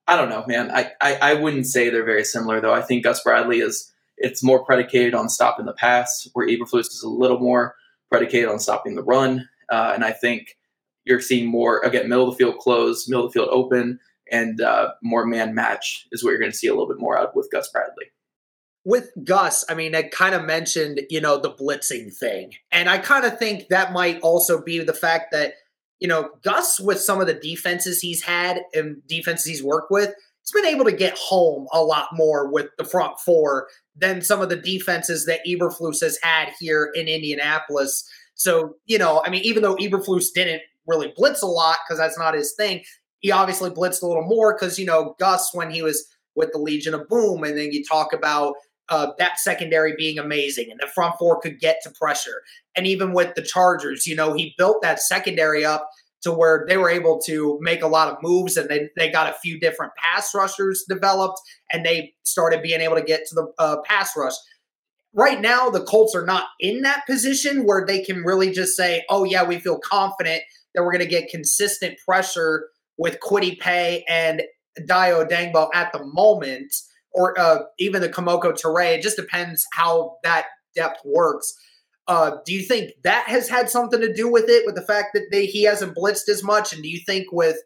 I, 0.06 0.16
don't 0.16 0.28
know, 0.28 0.44
man. 0.46 0.70
I, 0.70 0.92
I, 1.00 1.14
I 1.14 1.34
wouldn't 1.34 1.66
say 1.66 1.88
they're 1.88 2.04
very 2.04 2.24
similar 2.24 2.60
though. 2.60 2.74
I 2.74 2.82
think 2.82 3.04
Gus 3.04 3.22
Bradley 3.22 3.60
is 3.60 3.92
it's 4.16 4.42
more 4.42 4.64
predicated 4.64 5.14
on 5.14 5.28
stopping 5.28 5.66
the 5.66 5.72
pass, 5.72 6.28
where 6.32 6.46
Eberflus 6.46 6.88
is 6.88 7.02
a 7.02 7.08
little 7.08 7.38
more 7.38 7.74
predicated 8.10 8.48
on 8.48 8.58
stopping 8.58 8.94
the 8.94 9.02
run. 9.02 9.48
Uh, 9.70 9.92
and 9.94 10.04
I 10.04 10.12
think 10.12 10.56
you're 11.04 11.20
seeing 11.20 11.46
more 11.46 11.80
again 11.80 12.08
middle 12.08 12.28
of 12.28 12.34
the 12.34 12.38
field 12.38 12.58
close, 12.58 13.08
middle 13.08 13.26
of 13.26 13.32
the 13.32 13.38
field 13.38 13.48
open, 13.50 13.98
and 14.30 14.60
uh, 14.60 14.92
more 15.02 15.26
man 15.26 15.54
match 15.54 16.06
is 16.12 16.22
what 16.22 16.30
you're 16.30 16.38
going 16.38 16.52
to 16.52 16.56
see 16.56 16.68
a 16.68 16.72
little 16.72 16.88
bit 16.88 17.00
more 17.00 17.18
out 17.18 17.34
with 17.34 17.50
Gus 17.50 17.70
Bradley. 17.70 18.06
With 18.84 19.10
Gus, 19.22 19.64
I 19.68 19.74
mean, 19.74 19.94
I 19.94 20.02
kind 20.02 20.34
of 20.34 20.44
mentioned 20.44 21.00
you 21.08 21.20
know 21.20 21.38
the 21.38 21.52
blitzing 21.52 22.14
thing, 22.14 22.54
and 22.70 22.88
I 22.88 22.98
kind 22.98 23.24
of 23.24 23.38
think 23.38 23.68
that 23.68 23.92
might 23.92 24.20
also 24.20 24.62
be 24.62 24.78
the 24.80 24.92
fact 24.92 25.32
that 25.32 25.54
you 26.02 26.08
know, 26.08 26.30
Gus, 26.42 26.80
with 26.80 27.00
some 27.00 27.20
of 27.20 27.28
the 27.28 27.34
defenses 27.34 28.00
he's 28.00 28.24
had 28.24 28.62
and 28.74 29.00
defenses 29.06 29.46
he's 29.46 29.62
worked 29.62 29.92
with, 29.92 30.12
he's 30.40 30.50
been 30.52 30.66
able 30.66 30.84
to 30.84 30.90
get 30.90 31.16
home 31.16 31.68
a 31.72 31.80
lot 31.80 32.08
more 32.12 32.50
with 32.50 32.70
the 32.76 32.84
front 32.84 33.20
four 33.20 33.68
than 33.94 34.20
some 34.20 34.42
of 34.42 34.48
the 34.48 34.56
defenses 34.56 35.26
that 35.26 35.46
Eberflus 35.46 36.00
has 36.00 36.18
had 36.20 36.48
here 36.58 36.90
in 36.96 37.06
Indianapolis. 37.06 38.04
So, 38.34 38.74
you 38.86 38.98
know, 38.98 39.22
I 39.24 39.30
mean, 39.30 39.44
even 39.44 39.62
though 39.62 39.76
Eberflus 39.76 40.32
didn't 40.34 40.62
really 40.88 41.12
blitz 41.16 41.40
a 41.40 41.46
lot 41.46 41.76
because 41.86 42.00
that's 42.00 42.18
not 42.18 42.34
his 42.34 42.52
thing, 42.56 42.82
he 43.20 43.30
obviously 43.30 43.70
blitzed 43.70 44.02
a 44.02 44.06
little 44.06 44.26
more 44.26 44.54
because, 44.54 44.80
you 44.80 44.86
know, 44.86 45.14
Gus, 45.20 45.54
when 45.54 45.70
he 45.70 45.82
was 45.82 46.04
with 46.34 46.50
the 46.50 46.58
Legion 46.58 46.94
of 46.94 47.08
Boom, 47.08 47.44
and 47.44 47.56
then 47.56 47.70
you 47.70 47.84
talk 47.84 48.12
about 48.12 48.54
uh, 48.88 49.12
that 49.18 49.38
secondary 49.38 49.94
being 49.96 50.18
amazing 50.18 50.70
and 50.70 50.80
the 50.80 50.86
front 50.86 51.14
four 51.18 51.40
could 51.40 51.60
get 51.60 51.78
to 51.82 51.90
pressure. 51.90 52.42
And 52.76 52.86
even 52.86 53.12
with 53.12 53.34
the 53.34 53.42
Chargers, 53.42 54.06
you 54.06 54.14
know, 54.14 54.32
he 54.32 54.54
built 54.58 54.82
that 54.82 55.00
secondary 55.00 55.64
up 55.64 55.88
to 56.22 56.32
where 56.32 56.64
they 56.68 56.76
were 56.76 56.90
able 56.90 57.20
to 57.20 57.58
make 57.60 57.82
a 57.82 57.88
lot 57.88 58.08
of 58.08 58.16
moves 58.22 58.56
and 58.56 58.68
they, 58.68 58.88
they 58.96 59.10
got 59.10 59.28
a 59.28 59.38
few 59.38 59.58
different 59.58 59.92
pass 59.96 60.34
rushers 60.34 60.84
developed 60.88 61.40
and 61.72 61.84
they 61.84 62.14
started 62.22 62.62
being 62.62 62.80
able 62.80 62.96
to 62.96 63.02
get 63.02 63.26
to 63.26 63.34
the 63.34 63.52
uh, 63.58 63.76
pass 63.84 64.16
rush. 64.16 64.34
Right 65.14 65.40
now, 65.40 65.68
the 65.68 65.84
Colts 65.84 66.14
are 66.14 66.24
not 66.24 66.46
in 66.58 66.82
that 66.82 67.04
position 67.06 67.64
where 67.64 67.84
they 67.84 68.02
can 68.02 68.22
really 68.22 68.50
just 68.50 68.76
say, 68.76 69.04
oh, 69.10 69.24
yeah, 69.24 69.44
we 69.44 69.58
feel 69.58 69.78
confident 69.78 70.42
that 70.74 70.82
we're 70.82 70.92
going 70.92 71.04
to 71.04 71.06
get 71.06 71.28
consistent 71.28 71.98
pressure 72.06 72.68
with 72.96 73.18
Kwity 73.20 73.58
Paye 73.58 74.04
and 74.08 74.42
Dayo 74.80 75.26
Odeyingbo 75.26 75.68
at 75.74 75.92
the 75.92 76.04
moment 76.04 76.72
or 77.12 77.38
uh, 77.38 77.60
even 77.78 78.00
the 78.00 78.08
Kemoko 78.08 78.52
Turay. 78.52 78.96
It 78.96 79.02
just 79.02 79.16
depends 79.16 79.66
how 79.72 80.16
that 80.22 80.46
depth 80.74 81.00
works. 81.04 81.54
Uh, 82.08 82.38
do 82.44 82.52
you 82.52 82.62
think 82.62 82.92
that 83.04 83.28
has 83.28 83.48
had 83.48 83.70
something 83.70 84.00
to 84.00 84.12
do 84.12 84.30
with 84.30 84.48
it, 84.48 84.66
with 84.66 84.74
the 84.74 84.82
fact 84.82 85.10
that 85.14 85.28
they, 85.30 85.46
he 85.46 85.62
hasn't 85.62 85.96
blitzed 85.96 86.28
as 86.28 86.42
much? 86.42 86.72
And 86.72 86.82
do 86.82 86.88
you 86.88 87.00
think 87.06 87.30
with 87.32 87.56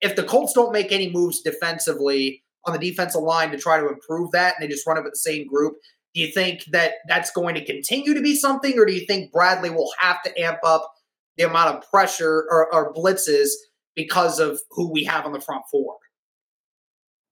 if 0.00 0.16
the 0.16 0.24
Colts 0.24 0.52
don't 0.52 0.72
make 0.72 0.92
any 0.92 1.10
moves 1.10 1.40
defensively 1.42 2.42
on 2.66 2.72
the 2.72 2.78
defensive 2.78 3.22
line 3.22 3.50
to 3.50 3.58
try 3.58 3.78
to 3.78 3.88
improve 3.88 4.32
that, 4.32 4.54
and 4.54 4.62
they 4.62 4.72
just 4.72 4.86
run 4.86 5.02
with 5.02 5.12
the 5.12 5.18
same 5.18 5.46
group, 5.46 5.74
do 6.14 6.20
you 6.20 6.32
think 6.32 6.64
that 6.72 6.94
that's 7.08 7.30
going 7.30 7.54
to 7.54 7.64
continue 7.64 8.14
to 8.14 8.20
be 8.20 8.34
something, 8.34 8.78
or 8.78 8.86
do 8.86 8.92
you 8.92 9.06
think 9.06 9.32
Bradley 9.32 9.70
will 9.70 9.90
have 9.98 10.22
to 10.22 10.40
amp 10.40 10.58
up 10.64 10.90
the 11.36 11.44
amount 11.44 11.76
of 11.76 11.90
pressure 11.90 12.46
or, 12.50 12.72
or 12.74 12.92
blitzes 12.92 13.50
because 13.94 14.40
of 14.40 14.60
who 14.72 14.90
we 14.90 15.04
have 15.04 15.24
on 15.24 15.32
the 15.32 15.40
front 15.40 15.62
four? 15.70 15.96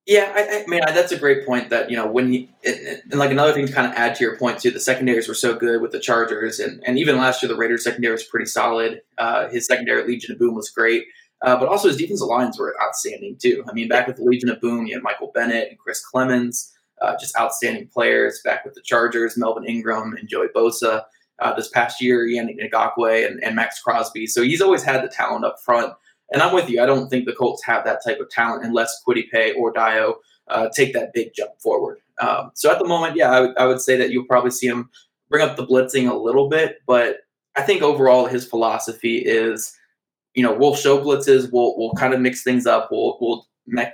Yeah, 0.07 0.33
I, 0.37 0.63
I 0.63 0.67
mean 0.69 0.81
that's 0.87 1.11
a 1.11 1.19
great 1.19 1.45
point. 1.45 1.69
That 1.71 1.91
you 1.91 1.97
know 1.97 2.07
when 2.07 2.33
you, 2.33 2.49
and, 2.65 3.03
and 3.11 3.19
like 3.19 3.33
another 3.33 3.53
thing 3.53 3.67
to 3.67 3.73
kind 3.73 3.89
of 3.89 3.93
add 3.95 4.15
to 4.15 4.25
your 4.25 4.37
point 4.37 4.61
too, 4.61 4.71
the 4.71 4.79
secondaries 4.79 5.27
were 5.27 5.35
so 5.35 5.57
good 5.57 5.83
with 5.83 5.91
the 5.91 5.99
Chargers, 5.99 6.61
and 6.61 6.81
and 6.87 6.97
even 6.97 7.17
last 7.17 7.43
year 7.43 7.49
the 7.49 7.57
Raiders 7.57 7.83
secondary 7.83 8.13
was 8.13 8.23
pretty 8.23 8.47
solid. 8.47 9.03
Uh, 9.19 9.49
his 9.49 9.67
secondary 9.67 10.07
Legion 10.07 10.33
of 10.33 10.39
Boom 10.39 10.55
was 10.55 10.71
great, 10.71 11.07
uh, 11.43 11.57
but 11.59 11.69
also 11.69 11.89
his 11.89 11.97
defensive 11.97 12.29
lines 12.29 12.57
were 12.57 12.77
outstanding 12.81 13.37
too. 13.37 13.65
I 13.69 13.73
mean, 13.73 13.89
back 13.89 14.07
with 14.07 14.17
the 14.17 14.23
Legion 14.23 14.49
of 14.49 14.61
Boom, 14.61 14.87
you 14.87 14.95
had 14.95 15.03
Michael 15.03 15.33
Bennett 15.35 15.71
and 15.71 15.79
Chris 15.79 16.05
Clemons, 16.15 16.71
uh, 17.03 17.17
just 17.19 17.37
outstanding 17.37 17.89
players. 17.89 18.41
Back 18.45 18.65
with 18.65 18.75
the 18.75 18.83
Chargers, 18.83 19.37
Melvin 19.37 19.65
Ingram 19.65 20.13
and 20.13 20.29
Joey 20.29 20.49
Bosa. 20.55 21.03
Uh, 21.41 21.53
this 21.53 21.69
past 21.69 22.01
year, 22.01 22.27
Yannick 22.27 22.59
Ngakoue 22.59 23.27
and, 23.27 23.43
and 23.43 23.57
Maxx 23.57 23.83
Crosby. 23.83 24.27
So 24.27 24.43
he's 24.43 24.63
always 24.63 24.83
had 24.85 25.03
the 25.03 25.09
talent 25.09 25.45
up 25.45 25.57
front. 25.61 25.93
And 26.33 26.43
I'm 26.43 26.55
with 26.55 26.69
you. 26.69 26.83
I 26.83 26.87
don't 26.87 27.09
think 27.09 27.25
the 27.25 27.33
Colts 27.33 27.65
have 27.65 27.85
that 27.85 28.05
type 28.05 28.21
of 28.21 28.31
talent 28.31 28.65
unless 28.65 29.03
Kwity 29.07 29.31
Paye 29.31 29.53
or 29.53 29.73
Dio 29.73 30.17
uh, 30.49 30.69
take 30.75 30.93
that 30.93 31.13
big 31.13 31.33
jump 31.35 31.53
forward. 31.61 31.99
Um, 32.21 32.51
so 32.55 32.71
at 32.71 32.79
the 32.79 32.85
moment, 32.85 33.17
yeah, 33.17 33.31
I, 33.31 33.37
w- 33.37 33.55
I 33.59 33.67
would 33.67 33.81
say 33.81 33.97
that 33.97 34.11
you'll 34.11 34.25
probably 34.25 34.51
see 34.51 34.67
him 34.67 34.91
bring 35.29 35.47
up 35.47 35.57
the 35.57 35.67
blitzing 35.67 36.11
a 36.11 36.15
little 36.15 36.49
bit, 36.49 36.79
but 36.87 37.19
I 37.57 37.63
think 37.63 37.83
overall 37.83 38.27
his 38.27 38.47
philosophy 38.47 39.19
is, 39.19 39.75
you 40.35 40.43
know, 40.43 40.55
we'll 40.55 40.77
show 40.77 41.03
blitzes, 41.03 41.51
we'll 41.53 41.77
we'll 41.77 41.93
kind 41.95 42.15
of 42.15 42.21
mix 42.21 42.43
things 42.43 42.67
up, 42.67 42.89
we'll 42.91 43.19
we'll 43.21 43.47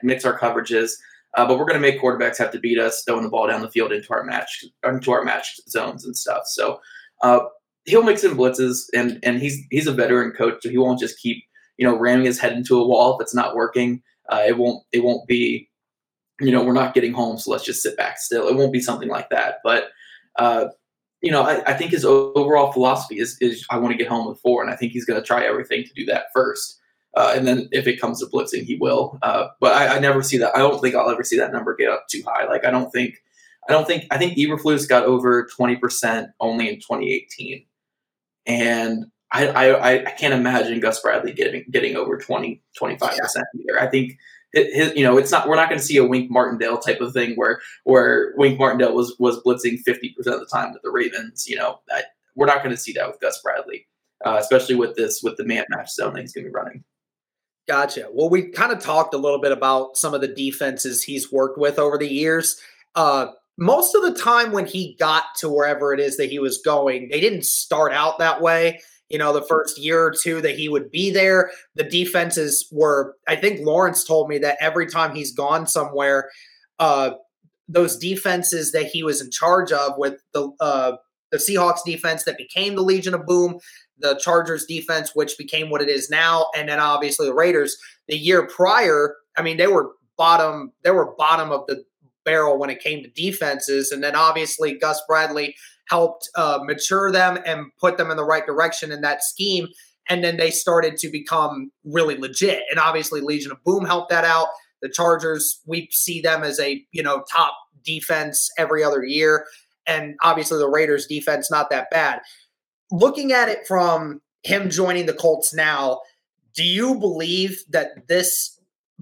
mix 0.03 0.25
our 0.25 0.39
coverages, 0.39 0.93
uh, 1.37 1.47
but 1.47 1.59
we're 1.59 1.65
going 1.65 1.81
to 1.81 1.89
make 1.89 2.01
quarterbacks 2.01 2.39
have 2.39 2.51
to 2.53 2.59
beat 2.59 2.79
us 2.79 3.03
throwing 3.07 3.23
the 3.23 3.31
ball 3.31 3.47
down 3.47 3.63
the 3.63 3.71
field 3.71 3.93
into 3.93 4.13
our 4.13 4.25
match 4.25 4.65
into 4.85 5.13
our 5.13 5.25
match 5.25 5.61
zones 5.69 6.05
and 6.05 6.17
stuff. 6.17 6.43
So 6.47 6.81
uh, 7.23 7.41
he'll 7.85 8.03
mix 8.03 8.25
in 8.25 8.37
blitzes, 8.37 8.87
and 8.95 9.19
and 9.23 9.41
he's 9.41 9.59
he's 9.71 9.87
a 9.87 9.93
veteran 9.93 10.33
coach, 10.33 10.57
so 10.63 10.69
he 10.69 10.79
won't 10.79 11.01
just 11.01 11.19
keep 11.19 11.43
you 11.83 11.89
know, 11.89 11.99
ramming 11.99 12.27
his 12.27 12.39
head 12.39 12.53
into 12.53 12.79
a 12.79 12.87
wall 12.87 13.17
if 13.17 13.21
it's 13.21 13.35
not 13.35 13.57
working. 13.57 14.01
Uh, 14.29 14.45
it 14.47 14.57
won't 14.57 14.85
it 14.93 15.03
won't 15.03 15.27
be, 15.27 15.69
you 16.41 16.53
know, 16.53 16.63
we're 16.63 16.73
not 16.73 16.95
getting 16.95 17.13
home, 17.13 17.39
so 17.39 17.51
let's 17.51 17.65
just 17.65 17.83
sit 17.83 17.97
back 17.97 18.19
still. 18.19 18.47
It 18.47 18.55
won't 18.55 18.73
be 18.73 18.79
something 18.79 19.09
like 19.09 19.31
that. 19.31 19.57
But 19.65 19.89
uh, 20.37 20.67
you 21.23 21.33
know, 21.33 21.43
I, 21.43 21.61
I, 21.67 21.75
think 21.75 21.91
his 21.91 22.05
overall 22.05 22.71
philosophy 22.71 23.19
is 23.19 23.37
is 23.41 23.67
I 23.69 23.79
want 23.79 23.91
to 23.91 23.99
get 23.99 24.07
home 24.07 24.29
with 24.29 24.39
four, 24.39 24.63
and 24.63 24.73
I 24.73 24.77
think 24.77 24.93
he's 24.93 25.05
going 25.05 25.21
to 25.21 25.27
try 25.27 25.45
everything 25.45 25.83
to 25.83 25.93
do 25.93 26.05
that 26.07 26.27
first. 26.33 26.79
Uh, 27.17 27.33
and 27.35 27.49
then 27.49 27.69
if 27.73 27.89
it 27.89 28.01
comes 28.01 28.21
to 28.21 28.27
blitzing, 28.27 28.63
he 28.63 28.77
will. 28.77 29.19
Uh, 29.23 29.49
but 29.59 29.73
I, 29.73 29.97
I, 29.97 29.99
never 29.99 30.23
see 30.23 30.39
that. 30.39 30.57
I 30.57 30.61
don't 30.61 30.81
think 30.81 30.95
I'll 30.95 31.11
ever 31.11 31.25
see 31.25 31.37
that 31.39 31.53
number 31.53 31.75
get 31.75 31.91
up 31.91 32.07
too 32.09 32.23
high. 32.25 32.47
Like 32.47 32.65
I 32.65 32.71
don't 32.71 32.93
think, 32.93 33.17
I 33.69 33.73
don't 33.73 33.89
think. 33.89 34.05
I 34.13 34.19
think 34.19 34.39
Eberflus 34.39 34.89
got 34.89 35.03
over 35.03 35.49
twenty 35.57 35.75
percent 35.75 36.31
only 36.39 36.69
in 36.69 36.77
2018, 36.77 37.67
and 38.47 39.07
I, 39.33 39.49
I, 39.49 40.05
I 40.05 40.11
can't 40.13 40.35
imagine 40.35 40.79
Gus 40.81 41.01
Bradley 41.01 41.33
getting 41.33 41.65
getting 41.71 41.97
over 41.97 42.19
20, 42.19 42.63
25 42.77 43.17
percent 43.17 43.47
here. 43.67 43.79
I 43.79 43.87
think 43.87 44.19
his, 44.53 44.95
you 44.95 45.03
know, 45.03 45.17
it's 45.17 45.31
not. 45.31 45.49
We're 45.49 45.57
not 45.57 45.69
going 45.69 45.81
to 45.81 45.85
see 45.85 45.97
a 45.97 46.05
Wink 46.05 46.31
Martindale 46.31 46.79
type 46.79 47.01
of 47.01 47.13
thing 47.13 47.35
where 47.37 47.61
where 47.85 48.35
Wink 48.37 48.59
Martindale 48.59 48.95
was 48.95 49.17
was 49.19 49.43
blitzing 49.43 49.79
fifty 49.81 50.11
percent 50.11 50.35
of 50.35 50.41
the 50.41 50.47
time 50.47 50.73
with 50.73 50.83
the 50.83 50.91
Ravens. 50.91 51.47
You 51.49 51.57
know, 51.57 51.81
I, 51.91 52.03
we're 52.37 52.47
not 52.47 52.63
going 52.63 52.75
to 52.75 52.81
see 52.81 52.93
that 52.93 53.09
with 53.09 53.21
Gus 53.21 53.41
Bradley, 53.43 53.87
uh, 54.25 54.37
especially 54.39 54.75
with 54.75 54.95
this 54.95 55.23
with 55.23 55.37
the 55.39 55.45
man 55.45 55.65
match 55.71 55.93
zone 55.93 56.15
that 56.15 56.21
he's 56.21 56.33
going 56.33 56.45
to 56.45 56.51
be 56.51 56.55
running. 56.55 56.85
Gotcha. 57.67 58.09
Well, 58.13 58.29
we 58.29 58.49
kind 58.49 58.73
of 58.73 58.81
talked 58.81 59.15
a 59.15 59.19
little 59.19 59.41
bit 59.41 59.53
about 59.53 59.97
some 59.97 60.13
of 60.13 60.21
the 60.21 60.29
defenses 60.29 61.03
he's 61.03 61.33
worked 61.33 61.57
with 61.57 61.79
over 61.79 61.97
the 61.97 62.13
years. 62.13 62.61
Uh, 62.95 63.29
most 63.57 63.95
of 63.95 64.03
the 64.03 64.13
time 64.13 64.53
when 64.53 64.67
he 64.67 64.97
got 64.99 65.25
to 65.37 65.49
wherever 65.49 65.95
it 65.95 66.01
is 66.01 66.17
that 66.17 66.29
he 66.29 66.39
was 66.39 66.59
going, 66.59 67.09
they 67.11 67.21
didn't 67.21 67.47
start 67.47 67.93
out 67.93 68.19
that 68.19 68.41
way 68.41 68.81
you 69.13 69.19
know, 69.19 69.33
the 69.33 69.43
first 69.43 69.79
year 69.79 70.03
or 70.07 70.11
two 70.11 70.41
that 70.41 70.57
he 70.57 70.71
would 70.71 70.91
be 70.91 71.11
there. 71.11 71.51
The 71.77 71.85
defenses 71.85 72.67
were, 72.73 73.15
I 73.29 73.37
think 73.37 73.61
Lawrence 73.61 74.05
told 74.05 74.29
me 74.29 74.39
that 74.39 74.57
every 74.59 74.87
time 74.87 75.15
he's 75.15 75.33
gone 75.33 75.67
somewhere, 75.67 76.31
uh, 76.79 77.13
those 77.69 77.99
defenses 77.99 78.73
that 78.73 78.87
he 78.87 79.03
was 79.03 79.21
in 79.21 79.31
charge 79.31 79.71
of 79.71 79.93
with 79.99 80.21
the 80.33 80.51
uh, 80.61 80.97
the 81.31 81.39
Seahawks 81.39 81.85
defense 81.85 82.25
that 82.25 82.37
became 82.37 82.75
the 82.75 82.83
Legion 82.83 83.15
of 83.15 83.25
Boom, 83.25 83.59
the 83.99 84.19
Chargers 84.23 84.67
defense, 84.67 85.13
which 85.15 85.39
became 85.39 85.71
what 85.71 85.81
it 85.81 85.89
is 85.89 86.11
now, 86.11 86.47
and 86.57 86.69
then 86.69 86.81
obviously 86.81 87.27
the 87.27 87.35
Raiders. 87.35 87.77
The 88.09 88.17
year 88.17 88.47
prior, 88.47 89.15
I 89.39 89.43
mean, 89.43 89.57
they 89.57 89.69
were 89.69 89.93
bottom, 90.19 90.73
they 90.83 90.91
were 90.91 91.15
bottom 91.17 91.51
of 91.51 91.67
the 91.69 91.85
barrel 92.25 92.59
when 92.59 92.69
it 92.69 92.81
came 92.81 93.03
to 93.03 93.09
defenses, 93.11 93.93
and 93.93 94.03
then 94.03 94.15
obviously 94.15 94.79
Gus 94.79 95.01
Bradley 95.09 95.55
helped 95.93 96.27
uh, 96.37 96.59
mature 96.63 97.13
them 97.13 97.39
and 97.45 97.67
put 97.79 97.99
them 97.99 98.11
in 98.11 98.17
the 98.17 98.25
right 98.25 98.47
direction 98.47 98.91
in 98.91 99.03
that 99.03 99.23
scheme. 99.23 99.69
And 100.09 100.25
then 100.25 100.39
they 100.39 100.51
started 100.51 100.97
to 100.97 101.11
become 101.11 101.71
really 101.85 102.17
legit. 102.17 102.63
And 102.71 102.81
obviously, 102.81 103.21
Legion 103.21 103.53
of 103.53 103.63
Boom 103.63 103.85
helped 103.85 104.09
that 104.09 104.25
out. 104.25 104.49
The 104.81 104.89
Chargers, 104.89 105.61
we 105.67 105.89
see 105.93 106.23
them 106.23 106.43
as 106.43 106.59
a 106.59 106.83
you 106.93 107.03
know 107.03 107.23
top 107.31 107.53
defense 107.85 108.51
every 108.59 108.83
other 108.83 109.05
year, 109.05 109.45
and 109.87 110.15
obviously 110.23 110.59
the 110.59 110.69
Raiders' 110.69 111.07
defense 111.07 111.51
not 111.51 111.71
that 111.71 111.89
bad. 111.91 112.21
Looking 112.91 113.33
at 113.33 113.49
it 113.49 113.67
from 113.67 114.21
him 114.43 114.71
joining 114.71 115.07
the 115.07 115.15
Colts 115.15 115.55
now, 115.55 116.01
do 116.55 116.65
you 116.65 116.97
believe 116.97 117.63
that 117.71 118.09
this, 118.09 118.59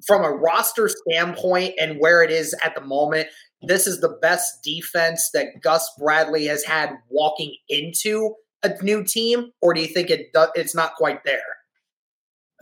from 0.07 0.23
a 0.23 0.31
roster 0.31 0.89
standpoint 0.89 1.75
and 1.81 1.99
where 1.99 2.23
it 2.23 2.31
is 2.31 2.55
at 2.63 2.75
the 2.75 2.83
moment, 2.83 3.29
this 3.63 3.87
is 3.87 4.01
the 4.01 4.19
best 4.23 4.63
defense 4.63 5.31
that 5.35 5.61
Gus 5.63 5.91
Bradley 5.99 6.47
has 6.47 6.65
had 6.65 6.91
walking 7.09 7.57
into 7.69 8.35
a 8.63 8.73
new 8.83 9.05
team, 9.05 9.53
or 9.61 9.75
do 9.75 9.81
you 9.81 9.89
think 9.89 10.11
it 10.11 10.33
do, 10.33 10.47
it's 10.55 10.75
not 10.75 10.95
quite 10.95 11.25
there? 11.25 11.41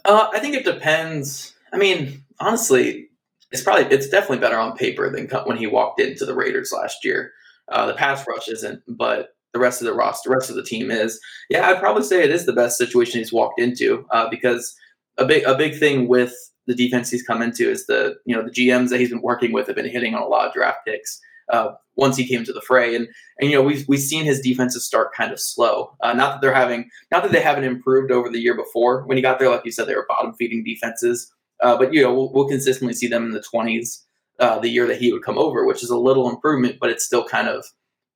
Uh, 0.04 0.28
I 0.32 0.40
think 0.40 0.54
it 0.54 0.64
depends. 0.64 1.54
I 1.72 1.76
mean, 1.76 2.24
honestly, 2.40 3.08
it's 3.50 3.62
probably 3.62 3.84
it's 3.94 4.08
definitely 4.08 4.38
better 4.38 4.58
on 4.58 4.76
paper 4.76 5.10
than 5.10 5.28
when 5.46 5.56
he 5.56 5.66
walked 5.66 6.00
into 6.00 6.24
the 6.24 6.34
Raiders 6.34 6.72
last 6.72 7.04
year. 7.04 7.32
Uh, 7.68 7.86
the 7.86 7.94
pass 7.94 8.24
rush 8.26 8.48
isn't, 8.48 8.82
but 8.88 9.30
the 9.52 9.58
rest 9.58 9.80
of 9.80 9.86
the 9.86 9.94
roster, 9.94 10.28
the 10.28 10.34
rest 10.34 10.50
of 10.50 10.56
the 10.56 10.62
team 10.62 10.90
is. 10.90 11.20
Yeah, 11.50 11.68
I'd 11.68 11.80
probably 11.80 12.02
say 12.02 12.22
it 12.22 12.30
is 12.30 12.46
the 12.46 12.52
best 12.52 12.78
situation 12.78 13.18
he's 13.18 13.32
walked 13.32 13.60
into 13.60 14.06
uh, 14.10 14.28
because 14.30 14.74
a 15.16 15.24
big 15.24 15.44
a 15.44 15.56
big 15.56 15.78
thing 15.78 16.08
with 16.08 16.34
the 16.68 16.74
defense 16.74 17.10
he's 17.10 17.22
come 17.22 17.42
into 17.42 17.68
is 17.68 17.86
the 17.86 18.16
you 18.26 18.36
know 18.36 18.42
the 18.42 18.50
GMs 18.50 18.90
that 18.90 19.00
he's 19.00 19.08
been 19.08 19.22
working 19.22 19.52
with 19.52 19.66
have 19.66 19.76
been 19.76 19.90
hitting 19.90 20.14
on 20.14 20.22
a 20.22 20.26
lot 20.26 20.46
of 20.46 20.54
draft 20.54 20.80
picks. 20.86 21.20
Uh, 21.50 21.72
once 21.96 22.14
he 22.14 22.28
came 22.28 22.44
to 22.44 22.52
the 22.52 22.60
fray, 22.60 22.94
and 22.94 23.08
and 23.40 23.50
you 23.50 23.56
know 23.56 23.62
we've 23.62 23.88
we've 23.88 24.00
seen 24.00 24.24
his 24.24 24.40
defenses 24.40 24.84
start 24.84 25.14
kind 25.14 25.32
of 25.32 25.40
slow. 25.40 25.96
Uh, 26.02 26.12
not 26.12 26.32
that 26.32 26.40
they're 26.42 26.54
having, 26.54 26.88
not 27.10 27.22
that 27.22 27.32
they 27.32 27.40
haven't 27.40 27.64
improved 27.64 28.12
over 28.12 28.28
the 28.28 28.38
year 28.38 28.54
before. 28.54 29.04
When 29.06 29.16
he 29.16 29.22
got 29.22 29.38
there, 29.38 29.48
like 29.48 29.64
you 29.64 29.72
said, 29.72 29.86
they 29.86 29.94
were 29.94 30.06
bottom 30.08 30.34
feeding 30.34 30.62
defenses. 30.62 31.32
Uh, 31.60 31.76
but 31.76 31.92
you 31.92 32.02
know 32.02 32.14
we'll, 32.14 32.32
we'll, 32.32 32.48
consistently 32.48 32.94
see 32.94 33.08
them 33.08 33.24
in 33.24 33.32
the 33.32 33.42
twenties 33.42 34.06
uh, 34.38 34.58
the 34.58 34.68
year 34.68 34.86
that 34.86 35.00
he 35.00 35.10
would 35.10 35.24
come 35.24 35.38
over, 35.38 35.66
which 35.66 35.82
is 35.82 35.90
a 35.90 35.98
little 35.98 36.28
improvement, 36.30 36.76
but 36.80 36.90
it's 36.90 37.04
still 37.04 37.24
kind 37.24 37.48
of 37.48 37.64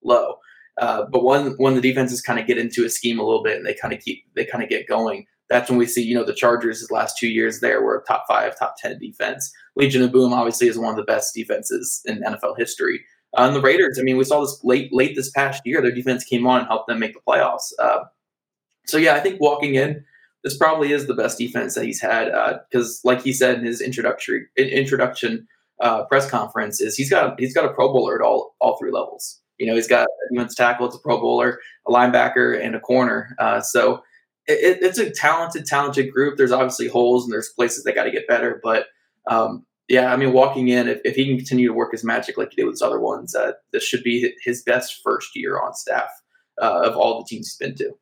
low. 0.05 0.37
Uh, 0.79 1.05
but 1.11 1.25
when 1.25 1.53
when 1.53 1.75
the 1.75 1.81
defenses 1.81 2.21
kind 2.21 2.39
of 2.39 2.47
get 2.47 2.59
into 2.59 2.85
a 2.85 2.91
scheme 2.91 3.19
a 3.19 3.25
little 3.25 3.43
bit 3.43 3.57
and 3.57 3.67
they 3.67 3.75
kind 3.75 3.95
of 3.95 4.01
keep 4.01 4.25
they 4.37 4.45
kind 4.45 4.63
of 4.63 4.69
get 4.69 4.87
going, 4.87 5.27
that's 5.53 5.69
when 5.69 5.79
we 5.79 5.85
see, 5.85 6.03
you 6.03 6.15
know, 6.15 6.25
the 6.25 6.33
Chargers' 6.33 6.91
last 6.91 7.19
two 7.19 7.29
years 7.29 7.61
there 7.61 7.83
were 7.83 8.03
top 8.09 8.25
five, 8.27 8.59
top 8.59 8.77
10 8.79 8.99
defense. 8.99 9.53
Legion 9.77 10.03
of 10.03 10.11
Boom 10.11 10.33
obviously 10.33 10.67
is 10.67 10.79
one 10.79 10.89
of 10.89 10.97
the 10.97 11.03
best 11.03 11.35
defenses 11.35 12.01
in 12.07 12.23
NFL 12.23 12.57
history. 12.57 13.05
Uh, 13.37 13.43
and 13.43 13.57
the 13.57 13.61
Raiders, 13.61 13.99
I 14.01 14.03
mean, 14.03 14.17
we 14.17 14.25
saw 14.25 14.41
this 14.41 14.59
late 14.65 14.93
late 14.95 15.15
this 15.15 15.31
past 15.31 15.63
year. 15.67 15.83
Their 15.83 15.93
defense 15.93 16.25
came 16.25 16.47
on 16.47 16.61
and 16.61 16.69
helped 16.69 16.89
them 16.89 16.99
make 16.99 17.13
the 17.13 17.21
playoffs. 17.27 17.71
Uh, 17.79 18.05
so, 18.87 18.97
yeah, 18.97 19.15
I 19.15 19.21
think 19.21 19.41
walking 19.41 19.75
in, 19.75 20.05
this 20.43 20.57
probably 20.57 20.91
is 20.91 21.07
the 21.07 21.15
best 21.15 21.37
defense 21.37 21.75
that 21.75 21.85
he's 21.85 22.01
had 22.01 22.33
because, 22.71 23.01
uh, 23.05 23.09
like 23.09 23.23
he 23.23 23.35
said 23.35 23.59
in 23.59 23.65
his 23.67 23.83
introductory 23.83 24.47
introduction 24.57 25.47
uh, 25.81 26.05
press 26.05 26.29
conference, 26.29 26.81
is 26.81 26.97
he's 26.97 27.11
got 27.11 27.39
he's 27.39 27.55
got 27.55 27.67
a 27.67 27.75
Pro 27.75 27.93
Bowler 27.93 28.17
at 28.17 28.23
all 28.23 28.55
all 28.59 28.79
three 28.79 28.91
levels. 28.91 29.41
You 29.59 29.67
know, 29.67 29.75
he's 29.75 29.87
got 29.87 30.07
a 30.07 30.35
defense 30.35 30.55
tackle, 30.55 30.87
it's 30.87 30.97
a 30.97 30.99
Pro 30.99 31.21
Bowler, 31.21 31.61
a 31.87 31.91
linebacker, 31.91 32.59
and 32.59 32.75
a 32.75 32.81
corner. 32.81 33.37
Uh, 33.39 33.61
so 33.61 34.03
it, 34.47 34.79
it's 34.83 34.99
a 34.99 35.11
talented, 35.11 35.67
talented 35.67 36.13
group. 36.13 36.37
There's 36.37 36.53
obviously 36.53 36.89
holes 36.89 37.25
and 37.25 37.33
there's 37.33 37.51
places 37.51 37.85
they 37.85 37.93
got 37.93 38.05
to 38.05 38.11
get 38.11 38.27
better. 38.27 38.61
But 38.63 38.87
um, 39.29 39.67
yeah, 39.89 40.13
I 40.13 40.17
mean, 40.17 40.33
walking 40.33 40.69
in, 40.69 40.89
if, 40.89 41.01
if 41.05 41.17
he 41.17 41.27
can 41.27 41.37
continue 41.37 41.69
to 41.69 41.75
work 41.75 41.93
his 41.93 42.05
magic 42.05 42.37
like 42.39 42.51
he 42.51 42.57
did 42.57 42.65
with 42.65 42.75
his 42.75 42.83
other 42.83 43.01
ones, 43.01 43.35
uh, 43.35 43.53
this 43.73 43.85
should 43.85 44.03
be 44.03 44.33
his 44.45 44.63
best 44.63 45.01
first 45.05 45.31
year 45.35 45.61
on 45.61 45.75
staff 45.75 46.11
uh, 46.61 46.83
of 46.85 46.97
all 46.97 47.19
the 47.19 47.27
teams 47.29 47.49
he's 47.49 47.57
been 47.57 47.77
to. 47.77 47.93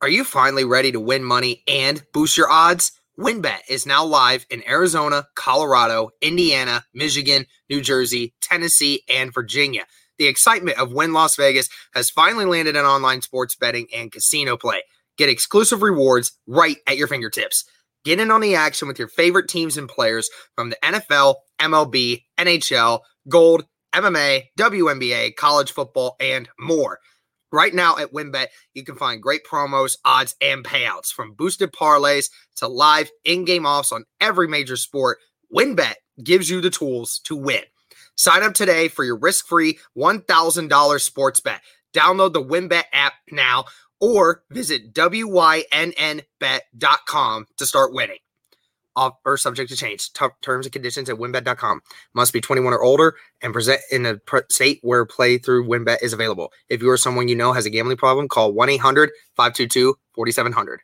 Are 0.00 0.08
you 0.08 0.22
finally 0.22 0.64
ready 0.64 0.92
to 0.92 1.00
win 1.00 1.24
money 1.24 1.64
and 1.66 2.04
boost 2.12 2.36
your 2.36 2.50
odds? 2.50 2.92
WynnBET 3.18 3.62
is 3.68 3.84
now 3.84 4.04
live 4.04 4.46
in 4.48 4.62
Arizona, 4.68 5.26
Colorado, 5.34 6.10
Indiana, 6.22 6.84
Michigan, 6.94 7.46
New 7.68 7.80
Jersey, 7.80 8.32
Tennessee, 8.40 9.02
and 9.12 9.34
Virginia. 9.34 9.86
The 10.18 10.28
excitement 10.28 10.78
of 10.78 10.92
Wynn 10.92 11.12
Las 11.12 11.34
Vegas 11.34 11.68
has 11.94 12.10
finally 12.10 12.44
landed 12.44 12.76
in 12.76 12.84
online 12.84 13.22
sports 13.22 13.56
betting 13.56 13.88
and 13.92 14.12
casino 14.12 14.56
play. 14.56 14.82
Get 15.18 15.28
exclusive 15.28 15.82
rewards 15.82 16.32
right 16.46 16.76
at 16.86 16.96
your 16.96 17.08
fingertips. 17.08 17.64
Get 18.04 18.20
in 18.20 18.30
on 18.30 18.40
the 18.40 18.54
action 18.54 18.88
with 18.88 18.98
your 18.98 19.08
favorite 19.08 19.48
teams 19.48 19.76
and 19.76 19.88
players 19.88 20.30
from 20.54 20.70
the 20.70 20.78
NFL, 20.82 21.34
MLB, 21.60 22.22
NHL, 22.38 23.00
Gold, 23.28 23.64
MMA, 23.94 24.44
WNBA, 24.58 25.34
college 25.36 25.72
football, 25.72 26.16
and 26.20 26.48
more. 26.58 27.00
Right 27.50 27.74
now 27.74 27.96
at 27.96 28.12
WynnBET, 28.12 28.46
you 28.74 28.84
can 28.84 28.94
find 28.94 29.22
great 29.22 29.40
promos, 29.44 29.96
odds, 30.04 30.36
and 30.40 30.64
payouts 30.64 31.12
from 31.12 31.34
boosted 31.34 31.72
parlays 31.72 32.30
to 32.56 32.68
live 32.68 33.10
in 33.24 33.44
game 33.44 33.66
offs 33.66 33.90
on 33.90 34.04
every 34.20 34.46
major 34.46 34.76
sport. 34.76 35.18
WynnBET 35.54 35.94
gives 36.22 36.50
you 36.50 36.60
the 36.60 36.70
tools 36.70 37.20
to 37.24 37.34
win. 37.34 37.62
Sign 38.16 38.42
up 38.42 38.52
today 38.52 38.88
for 38.88 39.04
your 39.04 39.16
risk 39.18 39.46
free 39.46 39.78
$1,000 39.96 41.00
sports 41.00 41.40
bet. 41.40 41.62
Download 41.94 42.32
the 42.32 42.44
WynnBET 42.44 42.84
app 42.92 43.14
now 43.30 43.64
or 44.00 44.42
visit 44.50 44.94
WYNNBet.com 44.94 45.46
to 47.56 47.66
start 47.66 47.92
winning. 47.92 48.18
Offer 48.96 49.36
subject 49.36 49.70
to 49.70 49.76
change. 49.76 50.12
T- 50.12 50.26
terms 50.42 50.66
and 50.66 50.72
conditions 50.72 51.08
at 51.08 51.16
wynnbet.com. 51.16 51.82
Must 52.14 52.32
be 52.32 52.40
21 52.40 52.72
or 52.72 52.82
older 52.82 53.14
and 53.40 53.52
present 53.52 53.80
in 53.92 54.04
a 54.04 54.20
state 54.50 54.80
where 54.82 55.06
play 55.06 55.38
through 55.38 55.68
WynnBET 55.68 55.98
is 56.02 56.12
available. 56.12 56.52
If 56.68 56.82
you 56.82 56.90
or 56.90 56.96
someone 56.96 57.28
you 57.28 57.36
know 57.36 57.52
has 57.52 57.64
a 57.64 57.70
gambling 57.70 57.96
problem, 57.96 58.26
call 58.26 58.52
1 58.52 58.68
800 58.68 59.10
522 59.36 59.94
4700. 60.14 60.80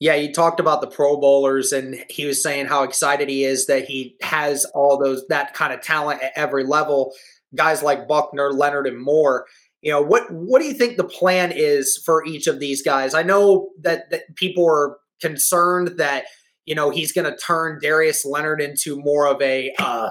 Yeah, 0.00 0.16
he 0.16 0.32
talked 0.32 0.60
about 0.60 0.80
the 0.80 0.86
Pro 0.86 1.18
Bowlers, 1.20 1.72
and 1.72 2.02
he 2.08 2.24
was 2.24 2.42
saying 2.42 2.66
how 2.66 2.84
excited 2.84 3.28
he 3.28 3.44
is 3.44 3.66
that 3.66 3.84
he 3.84 4.16
has 4.22 4.64
all 4.74 4.96
those 4.96 5.26
that 5.28 5.52
kind 5.52 5.74
of 5.74 5.82
talent 5.82 6.22
at 6.22 6.32
every 6.36 6.64
level. 6.64 7.12
Guys 7.54 7.82
like 7.82 8.08
Buckner, 8.08 8.50
Leonard, 8.50 8.86
and 8.86 8.98
Moore. 8.98 9.44
You 9.82 9.92
know 9.92 10.02
what? 10.02 10.30
What 10.30 10.60
do 10.60 10.66
you 10.66 10.74
think 10.74 10.96
the 10.96 11.04
plan 11.04 11.52
is 11.54 12.00
for 12.04 12.24
each 12.24 12.46
of 12.46 12.60
these 12.60 12.82
guys? 12.82 13.14
I 13.14 13.22
know 13.22 13.70
that, 13.82 14.10
that 14.10 14.34
people 14.36 14.66
are 14.66 14.98
concerned 15.20 15.98
that 15.98 16.26
you 16.66 16.74
know 16.74 16.90
he's 16.90 17.12
going 17.12 17.30
to 17.30 17.36
turn 17.36 17.78
Darius 17.80 18.24
Leonard 18.24 18.60
into 18.60 19.00
more 19.00 19.26
of 19.26 19.40
a 19.40 19.72
uh, 19.78 20.10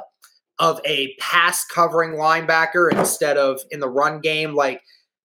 of 0.58 0.82
a 0.86 1.16
pass 1.20 1.66
covering 1.66 2.12
linebacker 2.12 2.92
instead 2.92 3.38
of 3.38 3.62
in 3.70 3.80
the 3.80 3.90
run 3.90 4.22
game. 4.22 4.56
Like, 4.56 4.82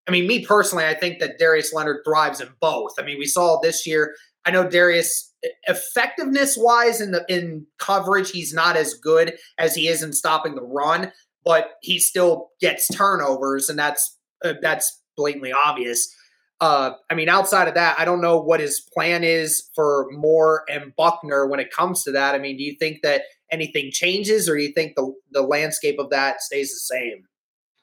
I 0.06 0.10
mean, 0.10 0.26
me 0.26 0.44
personally, 0.44 0.84
I 0.84 0.94
think 0.94 1.20
that 1.20 1.38
Darius 1.38 1.72
Leonard 1.72 2.02
thrives 2.04 2.40
in 2.40 2.48
both. 2.60 2.92
I 2.98 3.02
mean, 3.02 3.18
we 3.18 3.26
saw 3.26 3.58
this 3.60 3.86
year 3.86 4.14
I 4.44 4.50
know 4.50 4.68
Darius 4.68 5.32
effectiveness 5.66 6.56
wise 6.56 7.00
in 7.00 7.12
the 7.12 7.24
in 7.28 7.66
coverage, 7.78 8.30
he's 8.30 8.52
not 8.52 8.76
as 8.76 8.94
good 8.94 9.36
as 9.58 9.74
he 9.74 9.88
is 9.88 10.02
in 10.02 10.12
stopping 10.12 10.54
the 10.54 10.62
run, 10.62 11.12
but 11.44 11.72
he 11.82 11.98
still 11.98 12.50
gets 12.60 12.88
turnovers, 12.88 13.68
and 13.68 13.78
that's 13.78 14.18
uh, 14.44 14.54
that's 14.60 15.00
blatantly 15.16 15.52
obvious. 15.52 16.14
Uh, 16.60 16.92
I 17.10 17.14
mean, 17.14 17.28
outside 17.28 17.68
of 17.68 17.74
that, 17.74 17.98
I 17.98 18.04
don't 18.04 18.20
know 18.20 18.38
what 18.38 18.60
his 18.60 18.80
plan 18.80 19.24
is 19.24 19.68
for 19.74 20.06
Moore 20.12 20.64
and 20.68 20.94
Buckner 20.96 21.46
when 21.46 21.60
it 21.60 21.70
comes 21.70 22.04
to 22.04 22.12
that. 22.12 22.34
I 22.34 22.38
mean, 22.38 22.56
do 22.56 22.62
you 22.62 22.76
think 22.76 23.02
that 23.02 23.22
anything 23.50 23.90
changes, 23.90 24.48
or 24.48 24.56
do 24.56 24.62
you 24.62 24.72
think 24.72 24.94
the 24.94 25.12
the 25.32 25.42
landscape 25.42 25.98
of 25.98 26.10
that 26.10 26.42
stays 26.42 26.70
the 26.72 26.78
same? 26.78 27.24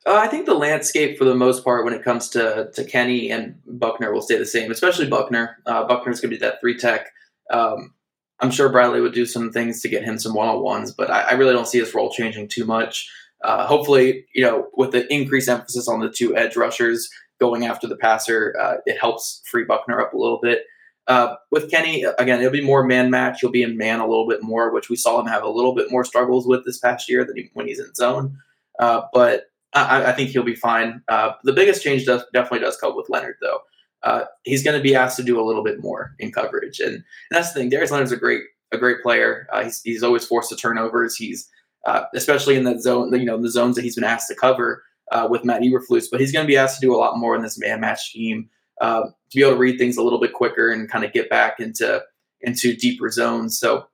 Uh, 0.06 0.16
I 0.16 0.28
think 0.28 0.48
the 0.48 0.56
landscape, 0.56 1.18
for 1.18 1.26
the 1.26 1.36
most 1.36 1.64
part, 1.64 1.86
when 1.86 1.94
it 1.94 2.04
comes 2.04 2.30
to 2.30 2.70
to 2.74 2.84
Kenny 2.84 3.30
and 3.30 3.60
Buckner, 3.68 4.14
will 4.14 4.22
stay 4.22 4.38
the 4.38 4.46
same. 4.46 4.72
Especially 4.72 5.08
Buckner. 5.08 5.58
Uh, 5.66 5.84
Buckner's 5.86 6.22
going 6.22 6.32
to 6.32 6.38
be 6.38 6.46
that 6.46 6.60
three 6.62 6.78
tech. 6.78 7.12
Um, 7.52 7.94
I'm 8.40 8.52
sure 8.52 8.70
Bradley 8.70 9.02
would 9.02 9.14
do 9.14 9.26
some 9.26 9.52
things 9.52 9.82
to 9.82 9.90
get 9.90 10.04
him 10.04 10.18
some 10.18 10.34
one 10.34 10.48
on 10.48 10.64
ones, 10.64 10.92
but 10.92 11.12
I, 11.12 11.22
I, 11.22 11.34
really 11.34 11.54
don't 11.54 11.68
see 11.68 11.78
his 11.78 11.94
role 11.94 12.10
changing 12.10 12.48
too 12.48 12.66
much. 12.66 13.08
Uh, 13.44 13.66
hopefully, 13.66 14.26
you 14.34 14.44
know, 14.44 14.68
with 14.76 14.92
the 14.92 15.12
increased 15.14 15.50
emphasis 15.50 15.88
on 15.88 16.00
the 16.00 16.10
two 16.10 16.36
edge 16.36 16.56
rushers 16.56 17.10
going 17.40 17.66
after 17.66 17.88
the 17.88 17.96
passer, 17.96 18.56
uh, 18.62 18.76
it 18.86 19.00
helps 19.00 19.42
free 19.46 19.64
Buckner 19.64 20.02
up 20.02 20.14
a 20.14 20.18
little 20.18 20.40
bit. 20.42 20.64
Uh, 21.08 21.36
with 21.50 21.70
Kenny, 21.72 22.04
again, 22.20 22.40
it'll 22.40 22.52
be 22.52 22.62
more 22.62 22.86
man 22.86 23.10
match. 23.10 23.40
He'll 23.42 23.50
be 23.50 23.64
in 23.64 23.78
man 23.78 24.00
a 24.00 24.08
little 24.08 24.28
bit 24.28 24.44
more, 24.44 24.72
which 24.72 24.90
we 24.90 24.96
saw 24.96 25.20
him 25.20 25.26
have 25.26 25.44
a 25.44 25.50
little 25.50 25.74
bit 25.74 25.92
more 25.92 26.06
struggles 26.06 26.48
with 26.48 26.64
this 26.64 26.78
past 26.78 27.10
year 27.10 27.26
than 27.26 27.36
he, 27.36 27.50
when 27.54 27.68
he's 27.68 27.80
in 27.80 27.94
zone. 27.96 28.38
Uh, 28.80 29.02
but 29.12 29.48
I, 29.74 30.06
I, 30.06 30.12
think 30.14 30.30
he'll 30.30 30.44
be 30.44 30.56
fine. 30.56 31.02
Uh, 31.08 31.34
the 31.44 31.54
biggest 31.54 31.84
change 31.84 32.06
does, 32.06 32.24
definitely 32.34 32.60
does 32.60 32.78
come 32.78 32.96
with 32.96 33.10
Leonard, 33.10 33.36
though. 33.42 33.60
Uh, 34.04 34.26
he's 34.44 34.64
going 34.64 34.78
to 34.78 34.84
be 34.84 34.96
asked 34.96 35.18
to 35.18 35.24
do 35.24 35.40
a 35.40 35.46
little 35.46 35.64
bit 35.64 35.82
more 35.82 36.16
in 36.20 36.32
coverage, 36.32 36.80
and, 36.80 36.94
and 36.94 37.04
that's 37.30 37.52
the 37.52 37.60
thing. 37.60 37.70
Darius 37.70 37.92
Leonard's 37.92 38.12
a 38.12 38.18
great 38.18 38.44
a 38.72 38.78
great 38.78 39.02
player. 39.02 39.48
He's, 39.64 39.82
he's 39.82 40.02
always 40.02 40.26
forced 40.26 40.50
to 40.50 40.56
turnovers. 40.56 41.18
He's 41.18 41.50
uh, 41.86 42.04
especially 42.14 42.56
in 42.56 42.64
that 42.66 42.82
zone, 42.82 43.14
you 43.14 43.26
know, 43.26 43.42
the 43.42 43.50
zones 43.50 43.76
that 43.76 43.84
he's 43.84 43.96
been 43.96 44.04
asked 44.04 44.28
to 44.28 44.36
cover 44.36 44.84
uh, 45.12 45.28
with 45.30 45.44
Matt 45.44 45.62
Eberflus, 45.62 46.06
but 46.10 46.20
he's 46.20 46.32
going 46.32 46.46
to 46.46 46.48
be 46.48 46.58
asked 46.58 46.80
to 46.80 46.86
do 46.86 46.96
a 46.96 46.98
lot 46.98 47.18
more 47.18 47.36
in 47.36 47.42
this 47.42 47.58
man 47.58 47.82
match 47.82 48.10
scheme 48.10 48.50
uh, 48.80 49.04
to 49.04 49.38
be 49.38 49.42
able 49.42 49.54
to 49.54 49.58
read 49.58 49.78
things 49.78 49.98
a 49.98 50.04
little 50.04 50.20
bit 50.20 50.34
quicker 50.34 50.72
and 50.72 50.90
kind 50.90 51.06
of 51.06 51.14
get 51.14 51.30
back 51.30 51.60
into 51.60 52.02
into 52.42 52.76
deeper 52.76 53.10
zones. 53.10 53.60
So 53.60 53.86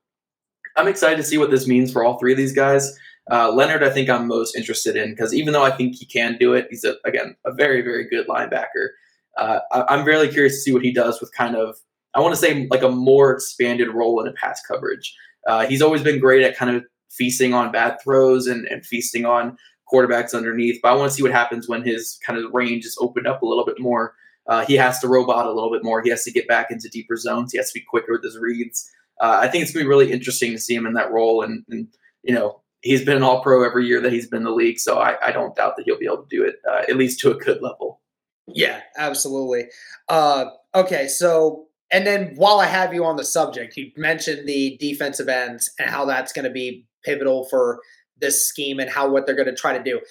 I'm 0.78 0.88
excited 0.88 1.17
to 1.17 1.23
see 1.23 1.38
what 1.38 1.52
this 1.52 1.67
means 1.67 1.91
for 1.91 2.04
all 2.04 2.17
three 2.17 2.32
of 2.32 2.38
these 2.38 2.54
guys. 2.54 2.97
Uh, 3.30 3.52
Leonard, 3.52 3.84
I 3.84 3.89
think 3.89 4.10
I'm 4.10 4.28
most 4.28 4.56
interested 4.56 4.95
in 4.95 5.10
because 5.10 5.34
even 5.34 5.52
though 5.52 5.63
I 5.63 5.71
think 5.71 5.95
he 5.95 6.06
can 6.06 6.38
do 6.39 6.54
it, 6.54 6.67
he's 6.69 6.86
a, 6.86 6.95
again 7.04 7.36
a 7.45 7.52
very 7.52 7.82
very 7.82 8.08
good 8.08 8.28
linebacker. 8.28 8.89
Uh, 9.38 9.60
I, 9.71 9.95
am 9.95 10.06
really 10.06 10.30
curious 10.30 10.54
to 10.54 10.62
see 10.62 10.71
what 10.71 10.82
he 10.82 10.91
does 10.91 11.19
with 11.19 11.34
kind 11.34 11.56
of 11.56 11.78
I 12.15 12.21
want 12.21 12.34
to 12.34 12.39
say 12.39 12.67
like 12.71 12.84
a 12.84 12.89
more 12.89 13.32
expanded 13.32 13.89
role 13.89 14.21
in 14.21 14.28
a 14.28 14.34
pass 14.34 14.62
coverage. 14.65 15.15
Uh, 15.45 15.65
he's 15.65 15.82
always 15.82 16.02
been 16.02 16.19
great 16.19 16.43
at 16.43 16.56
kind 16.56 16.76
of 16.76 16.86
feasting 17.10 17.54
on 17.54 17.72
bad 17.72 17.98
throws 18.04 18.48
and, 18.48 18.65
and 18.65 18.86
feasting 18.86 19.26
on 19.26 19.58
quarterbacks 19.91 20.34
underneath. 20.34 20.80
But 20.82 20.91
I 20.91 20.96
want 20.96 21.12
to 21.12 21.15
see 21.15 21.24
what 21.24 21.32
happens 21.32 21.67
when 21.67 21.84
his 21.84 22.20
kind 22.26 22.43
of 22.43 22.54
range 22.54 22.86
is 22.86 22.98
opened 23.00 23.28
up 23.28 23.41
a 23.41 23.46
little 23.46 23.65
bit 23.65 23.80
more. 23.80 24.13
Uh, 24.48 24.65
he 24.65 24.76
has 24.76 25.00
to 25.00 25.08
robot 25.08 25.46
a 25.46 25.52
little 25.52 25.72
bit 25.72 25.84
more. 25.84 26.02
He 26.02 26.10
has 26.10 26.24
to 26.24 26.32
get 26.32 26.48
back 26.48 26.72
into 26.72 26.89
deeper 26.89 27.17
zones. 27.17 27.52
He 27.52 27.58
has 27.58 27.72
to 27.72 27.80
be 27.80 27.86
quicker 27.88 28.13
with 28.13 28.24
his 28.24 28.38
reads. 28.38 28.89
Uh, 29.20 29.39
I 29.41 29.48
think 29.48 29.63
it's 29.63 29.72
going 29.72 29.84
to 29.84 29.86
be 29.86 29.89
really 29.89 30.12
interesting 30.12 30.52
to 30.52 30.60
see 30.60 30.76
him 30.76 30.86
in 30.86 30.93
that 30.93 31.12
role. 31.12 31.41
And, 31.41 31.65
and 31.70 31.88
you 32.24 32.34
know, 32.34 32.62
he's 32.82 33.04
been 33.04 33.17
an 33.17 33.24
all 33.24 33.41
pro 33.41 33.63
every 33.63 33.86
year 33.86 34.00
that 34.02 34.13
he's 34.13 34.28
been 34.28 34.38
in 34.38 34.43
the 34.43 34.52
league. 34.52 34.80
So 34.80 35.00
I, 35.00 35.17
I 35.22 35.32
don't 35.32 35.56
doubt 35.56 35.76
that 35.76 35.84
he'll 35.84 36.00
be 36.00 36.06
able 36.06 36.24
to 36.24 36.30
do 36.30 36.43
it, 36.43 36.56
uh, 36.70 36.84
at 36.88 36.96
least 36.96 37.20
to 37.22 37.32
a 37.32 37.36
good 37.36 37.62
level. 37.62 38.02
Yeah, 38.48 38.82
absolutely. 38.98 39.65
Uh, 40.08 40.46
okay, 40.74 41.08
so 41.08 41.67
and 41.91 42.06
then 42.06 42.34
while 42.36 42.60
I 42.60 42.65
have 42.65 42.93
you 42.93 43.06
on 43.06 43.15
the 43.15 43.24
subject, 43.24 43.78
you 43.78 43.91
mentioned 43.96 44.48
the 44.48 44.78
defensive 44.80 45.30
ends 45.30 45.72
and 45.80 45.89
how 45.89 46.06
that's 46.06 46.34
going 46.34 46.46
to 46.46 46.52
be 46.52 46.86
pivotal 47.08 47.48
for 47.50 47.80
this 48.20 48.48
scheme 48.48 48.80
and 48.80 48.89
how 48.89 49.10
what 49.10 49.26
they're 49.26 49.36
going 49.36 49.48
to 49.48 49.56
try 49.56 49.78
to 49.78 49.84
do. 49.84 50.02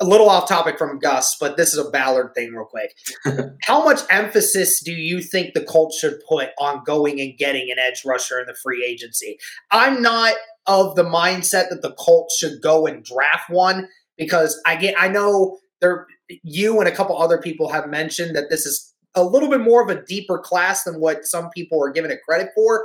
A 0.00 0.06
little 0.06 0.28
off 0.28 0.48
topic 0.48 0.78
from 0.78 0.98
Gus, 0.98 1.36
but 1.38 1.56
this 1.56 1.72
is 1.72 1.78
a 1.78 1.90
Ballard 1.90 2.32
thing, 2.34 2.52
real 2.54 2.64
quick. 2.64 2.96
how 3.62 3.84
much 3.84 4.00
emphasis 4.08 4.80
do 4.82 4.92
you 4.92 5.20
think 5.20 5.52
the 5.52 5.64
Colts 5.64 5.98
should 5.98 6.18
put 6.26 6.48
on 6.58 6.82
going 6.84 7.20
and 7.20 7.36
getting 7.36 7.70
an 7.70 7.78
edge 7.78 8.02
rusher 8.04 8.40
in 8.40 8.46
the 8.46 8.54
free 8.54 8.84
agency? 8.84 9.38
I'm 9.70 10.00
not 10.00 10.34
of 10.66 10.96
the 10.96 11.04
mindset 11.04 11.68
that 11.68 11.82
the 11.82 11.94
Colts 11.98 12.36
should 12.38 12.62
go 12.62 12.86
and 12.86 13.04
draft 13.04 13.50
one 13.50 13.88
because 14.16 14.60
I 14.66 14.76
get 14.76 14.94
I 14.98 15.08
know 15.08 15.58
there 15.80 16.06
you 16.42 16.80
and 16.80 16.88
a 16.88 16.94
couple 16.94 17.16
other 17.16 17.38
people 17.38 17.70
have 17.70 17.88
mentioned 17.88 18.34
that 18.34 18.50
this 18.50 18.66
is 18.66 18.94
a 19.14 19.24
little 19.24 19.48
bit 19.48 19.60
more 19.60 19.82
of 19.82 19.88
a 19.88 20.04
deeper 20.04 20.38
class 20.38 20.84
than 20.84 21.00
what 21.00 21.24
some 21.24 21.50
people 21.50 21.82
are 21.82 21.90
giving 21.90 22.10
it 22.10 22.20
credit 22.26 22.48
for. 22.54 22.84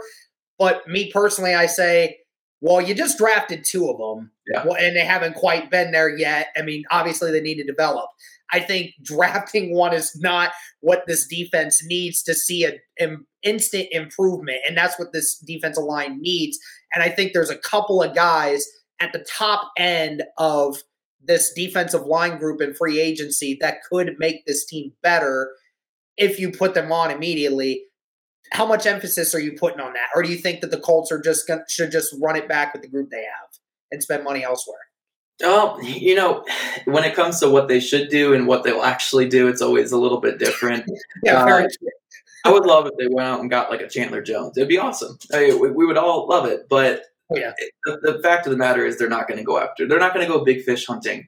But 0.57 0.87
me 0.87 1.11
personally, 1.11 1.53
I 1.53 1.65
say, 1.65 2.17
well, 2.61 2.79
you 2.79 2.93
just 2.93 3.17
drafted 3.17 3.65
two 3.65 3.89
of 3.89 3.97
them, 3.97 4.31
yeah. 4.47 4.63
and 4.79 4.95
they 4.95 5.05
haven't 5.05 5.33
quite 5.33 5.71
been 5.71 5.91
there 5.91 6.15
yet. 6.15 6.49
I 6.55 6.61
mean, 6.61 6.83
obviously 6.91 7.31
they 7.31 7.41
need 7.41 7.55
to 7.55 7.63
develop. 7.63 8.09
I 8.53 8.59
think 8.59 8.93
drafting 9.03 9.73
one 9.73 9.93
is 9.93 10.15
not 10.19 10.51
what 10.79 11.05
this 11.07 11.27
defense 11.27 11.83
needs 11.83 12.21
to 12.23 12.35
see 12.35 12.65
an 12.99 13.25
instant 13.43 13.87
improvement, 13.91 14.59
and 14.67 14.77
that's 14.77 14.99
what 14.99 15.11
this 15.11 15.37
defensive 15.39 15.83
line 15.83 16.21
needs. 16.21 16.59
And 16.93 17.03
I 17.03 17.09
think 17.09 17.33
there's 17.33 17.49
a 17.49 17.57
couple 17.57 18.01
of 18.01 18.15
guys 18.15 18.65
at 18.99 19.11
the 19.11 19.25
top 19.29 19.71
end 19.77 20.23
of 20.37 20.77
this 21.23 21.51
defensive 21.53 22.05
line 22.05 22.37
group 22.37 22.61
in 22.61 22.73
free 22.73 22.99
agency 22.99 23.57
that 23.61 23.83
could 23.89 24.15
make 24.19 24.45
this 24.45 24.65
team 24.65 24.91
better 25.01 25.51
if 26.17 26.39
you 26.39 26.51
put 26.51 26.73
them 26.73 26.91
on 26.91 27.11
immediately. 27.11 27.83
How 28.51 28.65
much 28.65 28.85
emphasis 28.85 29.33
are 29.33 29.39
you 29.39 29.53
putting 29.53 29.79
on 29.79 29.93
that, 29.93 30.07
or 30.15 30.23
do 30.23 30.29
you 30.29 30.37
think 30.37 30.61
that 30.61 30.71
the 30.71 30.79
Colts 30.79 31.11
are 31.11 31.21
just 31.21 31.47
gonna, 31.47 31.63
should 31.69 31.91
just 31.91 32.13
run 32.21 32.35
it 32.35 32.47
back 32.47 32.73
with 32.73 32.81
the 32.81 32.89
group 32.89 33.09
they 33.09 33.23
have 33.23 33.49
and 33.91 34.03
spend 34.03 34.23
money 34.23 34.43
elsewhere? 34.43 34.77
Oh, 35.43 35.79
you 35.81 36.15
know, 36.15 36.45
when 36.85 37.03
it 37.03 37.15
comes 37.15 37.39
to 37.39 37.49
what 37.49 37.67
they 37.67 37.79
should 37.79 38.09
do 38.09 38.33
and 38.33 38.47
what 38.47 38.63
they'll 38.63 38.83
actually 38.83 39.27
do, 39.27 39.47
it's 39.47 39.61
always 39.61 39.91
a 39.91 39.97
little 39.97 40.19
bit 40.19 40.37
different. 40.37 40.85
yeah, 41.23 41.43
uh, 41.43 41.67
I 42.45 42.51
would 42.51 42.65
love 42.65 42.87
if 42.87 42.93
they 42.97 43.07
went 43.07 43.27
out 43.27 43.39
and 43.39 43.49
got 43.49 43.69
like 43.69 43.81
a 43.81 43.87
Chandler 43.87 44.21
Jones. 44.21 44.57
It'd 44.57 44.69
be 44.69 44.77
awesome. 44.77 45.17
I 45.33 45.47
mean, 45.47 45.59
we, 45.59 45.71
we, 45.71 45.85
would 45.85 45.97
all 45.97 46.27
love 46.27 46.45
it. 46.45 46.67
But 46.69 47.03
oh, 47.31 47.37
yeah. 47.37 47.53
the, 47.85 47.99
the, 48.01 48.19
fact 48.21 48.47
of 48.47 48.51
the 48.51 48.57
matter 48.57 48.85
is, 48.85 48.97
they're 48.97 49.09
not 49.09 49.27
going 49.27 49.37
to 49.37 49.43
go 49.43 49.59
after. 49.59 49.87
They're 49.87 49.99
not 49.99 50.13
going 50.13 50.25
to 50.25 50.31
go 50.31 50.43
big 50.43 50.63
fish 50.63 50.85
hunting 50.85 51.27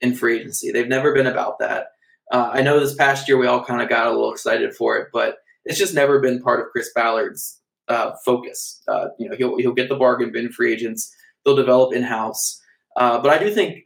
in 0.00 0.14
free 0.14 0.38
agency. 0.38 0.70
They've 0.70 0.88
never 0.88 1.12
been 1.12 1.26
about 1.26 1.58
that. 1.58 1.88
Uh, 2.30 2.50
I 2.52 2.62
know 2.62 2.80
this 2.80 2.94
past 2.94 3.28
year 3.28 3.36
we 3.36 3.46
all 3.46 3.64
kind 3.64 3.82
of 3.82 3.88
got 3.88 4.06
a 4.06 4.10
little 4.10 4.32
excited 4.32 4.74
for 4.74 4.96
it, 4.96 5.08
but 5.12 5.38
it's 5.64 5.78
just 5.78 5.94
never 5.94 6.20
been 6.20 6.42
part 6.42 6.60
of 6.60 6.66
Chris 6.72 6.90
Ballard's 6.94 7.60
uh, 7.88 8.12
focus. 8.24 8.82
Uh, 8.88 9.06
you 9.18 9.28
know, 9.28 9.36
he'll 9.36 9.56
he'll 9.58 9.72
get 9.72 9.88
the 9.88 9.96
bargain 9.96 10.32
bin 10.32 10.50
free 10.50 10.72
agents. 10.72 11.14
They'll 11.44 11.56
develop 11.56 11.94
in 11.94 12.02
house. 12.02 12.60
Uh, 12.96 13.20
but 13.20 13.30
I 13.30 13.38
do 13.42 13.52
think, 13.52 13.84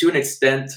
to 0.00 0.08
an 0.08 0.16
extent, 0.16 0.72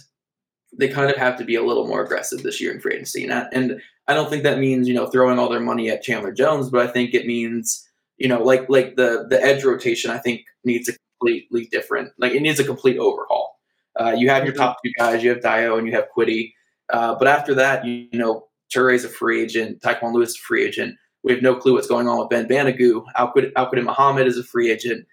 they 0.78 0.88
kind 0.88 1.10
of 1.10 1.17
have 1.17 1.38
to 1.38 1.45
be 1.45 1.56
a 1.56 1.63
little 1.63 1.88
more 1.88 2.04
aggressive 2.04 2.43
this 2.43 2.62
year 2.62 2.71
in 2.74 2.80
free 2.80 2.93
agency. 2.95 3.24
And, 3.28 3.48
and 3.54 3.82
I 4.08 4.13
don't 4.13 4.30
think 4.30 4.43
that 4.43 4.60
means, 4.60 4.88
you 4.88 4.93
know, 4.93 5.08
throwing 5.08 5.39
all 5.39 5.50
their 5.50 5.60
money 5.60 5.89
at 5.89 6.04
Chandler 6.04 6.32
Jones, 6.32 6.69
but 6.69 6.88
I 6.88 6.91
think 6.91 7.13
it 7.13 7.26
means, 7.26 7.88
you 8.17 8.28
know, 8.28 8.43
like 8.43 8.69
like 8.69 8.95
the 8.95 9.26
the 9.30 9.41
edge 9.41 9.63
rotation, 9.63 10.12
I 10.12 10.19
think 10.19 10.41
needs 10.63 10.88
a 10.89 10.93
completely 11.19 11.65
different, 11.71 12.12
like 12.19 12.34
it 12.34 12.41
needs 12.41 12.60
a 12.60 12.63
complete 12.63 12.98
overhaul. 13.00 13.58
Uh, 14.00 14.13
you 14.15 14.30
have 14.30 14.43
your 14.43 14.54
mm-hmm. 14.54 14.63
top 14.63 14.78
two 14.84 14.91
guys, 15.00 15.24
you 15.24 15.30
have 15.30 15.41
Dio 15.41 15.78
and 15.78 15.88
you 15.88 15.93
have 15.93 16.08
Kwity, 16.15 16.52
Uh, 16.89 17.15
but 17.15 17.28
after 17.28 17.56
that, 17.56 17.86
you, 17.86 18.08
you 18.12 18.19
know, 18.19 18.48
Turay's 18.73 19.06
a 19.06 19.10
free 19.10 19.41
agent, 19.41 19.82
Tyquan 19.82 20.13
Lewis 20.13 20.30
is 20.30 20.36
a 20.36 20.39
free 20.39 20.65
agent. 20.65 20.95
We 21.23 21.34
have 21.34 21.41
no 21.41 21.56
clue 21.56 21.73
what's 21.73 21.88
going 21.88 22.08
on 22.08 22.19
with 22.19 22.30
Ben 22.30 22.47
Banogu. 22.47 23.04
Al-Quadin 23.15 23.84
Muhammad 23.84 24.28
is 24.28 24.38
a 24.38 24.43
free 24.43 24.71
agent. 24.71 25.08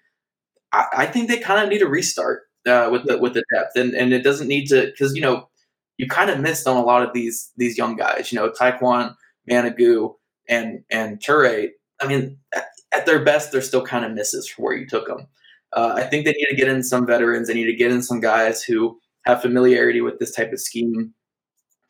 I, 0.71 0.85
I 0.97 1.05
think 1.07 1.27
they 1.27 1.39
kind 1.39 1.63
of 1.63 1.69
need 1.69 1.81
a 1.81 1.87
restart 1.87 2.43
uh, 2.67 2.89
with 2.91 3.05
the 3.05 3.17
with 3.17 3.33
the 3.33 3.43
depth, 3.53 3.75
and 3.75 3.93
and 3.93 4.13
it 4.13 4.23
doesn't 4.23 4.47
need 4.47 4.67
to 4.67 4.87
because 4.87 5.15
you 5.15 5.21
know 5.21 5.49
you 5.97 6.07
kind 6.07 6.29
of 6.29 6.39
missed 6.39 6.67
on 6.67 6.77
a 6.77 6.83
lot 6.83 7.03
of 7.03 7.13
these 7.13 7.51
these 7.57 7.77
young 7.77 7.95
guys. 7.95 8.31
You 8.31 8.39
know, 8.39 8.49
Tyquan, 8.51 9.15
Banogu, 9.49 10.15
and 10.47 10.83
and 10.89 11.19
Toure. 11.19 11.69
I 11.99 12.07
mean, 12.07 12.37
at, 12.53 12.65
at 12.91 13.05
their 13.05 13.23
best, 13.23 13.51
they're 13.51 13.61
still 13.61 13.83
kind 13.85 14.05
of 14.05 14.11
misses 14.11 14.47
for 14.47 14.63
where 14.63 14.75
you 14.75 14.87
took 14.87 15.07
them. 15.07 15.27
Uh, 15.73 15.95
I 15.97 16.03
think 16.03 16.25
they 16.25 16.33
need 16.33 16.47
to 16.49 16.55
get 16.55 16.67
in 16.67 16.83
some 16.83 17.07
veterans. 17.07 17.47
They 17.47 17.53
need 17.53 17.65
to 17.65 17.75
get 17.75 17.91
in 17.91 18.03
some 18.03 18.19
guys 18.19 18.61
who 18.61 18.99
have 19.25 19.41
familiarity 19.41 20.01
with 20.01 20.19
this 20.19 20.35
type 20.35 20.51
of 20.51 20.59
scheme 20.59 21.13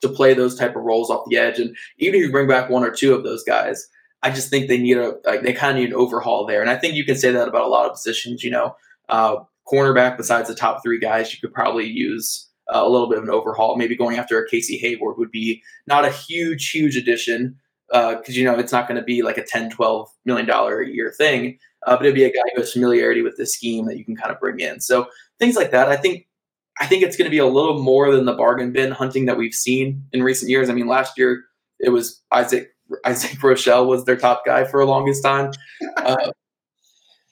to 0.04 0.10
play 0.10 0.34
those 0.34 0.56
type 0.56 0.76
of 0.76 0.84
roles 0.84 1.10
off 1.10 1.26
the 1.30 1.38
edge. 1.38 1.60
And 1.60 1.76
even 1.98 2.20
if 2.20 2.28
you 2.28 2.32
bring 2.32 2.48
back 2.48 2.70
one 2.70 2.84
or 2.84 2.92
two 2.92 3.14
of 3.14 3.24
those 3.24 3.44
guys, 3.44 3.88
I 4.22 4.30
just 4.30 4.50
think 4.50 4.68
they 4.68 4.78
need 4.78 4.98
a 4.98 5.16
like 5.26 5.42
they 5.44 5.54
kind 5.54 5.78
of 5.78 5.82
need 5.82 5.90
an 5.90 5.96
overhaul 5.96 6.46
there. 6.46 6.62
And 6.62 6.70
I 6.70 6.78
think 6.78 6.96
you 6.96 7.06
can 7.06 7.18
say 7.18 7.32
that 7.32 7.48
about 7.48 7.66
a 7.66 7.68
lot 7.68 7.86
of 7.88 7.94
positions. 7.94 8.44
You 8.44 8.52
know, 8.52 8.76
uh, 9.10 9.38
cornerback 9.68 10.18
besides 10.18 10.48
the 10.48 10.56
top 10.56 10.82
three 10.84 11.00
guys, 11.00 11.34
you 11.34 11.40
could 11.42 11.54
probably 11.54 11.86
use 11.88 12.50
uh, 12.74 12.82
a 12.84 12.90
little 12.90 13.10
bit 13.10 13.18
of 13.18 13.26
an 13.26 13.30
overhaul. 13.30 13.76
Maybe 13.76 13.96
going 13.96 14.18
after 14.18 14.40
a 14.40 14.50
Casey 14.50 14.78
Hayward 14.78 15.18
would 15.18 15.32
be 15.32 15.62
not 15.88 16.06
a 16.06 16.12
huge, 16.12 16.70
huge 16.70 16.96
addition 16.96 17.58
Uh, 17.92 18.16
because 18.16 18.36
uh, 18.36 18.40
you 18.40 18.46
know 18.46 18.58
it's 18.58 18.72
not 18.72 18.88
going 18.88 19.00
to 19.00 19.04
be 19.06 19.22
like 19.22 19.38
a 19.38 19.44
10, 19.46 19.70
12 19.70 20.10
million 20.26 20.48
dollar 20.48 20.82
a 20.82 20.88
year 20.90 21.14
thing, 21.18 21.60
uh, 21.86 21.96
but 21.98 22.06
it'd 22.06 22.16
be 22.16 22.24
a 22.24 22.32
guy 22.32 22.42
who 22.56 22.62
has 22.62 22.72
familiarity 22.74 23.22
with 23.22 23.36
the 23.38 23.46
scheme 23.46 23.86
that 23.88 23.98
you 23.98 24.06
can 24.06 24.16
kind 24.16 24.32
of 24.34 24.40
bring 24.40 24.60
in. 24.60 24.80
So 24.80 25.08
things 25.40 25.56
like 25.56 25.72
that, 25.72 25.90
I 25.90 25.98
think. 25.98 26.28
I 26.80 26.88
think 26.88 27.04
it's 27.04 27.16
going 27.16 27.26
to 27.26 27.32
be 27.32 27.38
a 27.38 27.46
little 27.46 27.82
more 27.82 28.12
than 28.12 28.26
the 28.26 28.34
bargain 28.34 28.72
bin 28.72 28.92
hunting 28.92 29.26
that 29.26 29.38
we've 29.38 29.54
seen 29.54 30.06
in 30.12 30.24
recent 30.24 30.50
years. 30.50 30.70
I 30.70 30.74
mean, 30.74 30.88
last 30.88 31.18
year 31.18 31.44
it 31.80 31.90
was 31.90 32.22
Isaac 32.32 32.70
Isaac 33.06 33.40
Rochell 33.40 33.88
was 33.88 34.06
their 34.06 34.18
top 34.18 34.46
guy 34.46 34.64
for 34.66 34.80
a 34.80 34.86
longest 34.86 35.24
time. 35.24 35.52
Uh, 35.98 36.32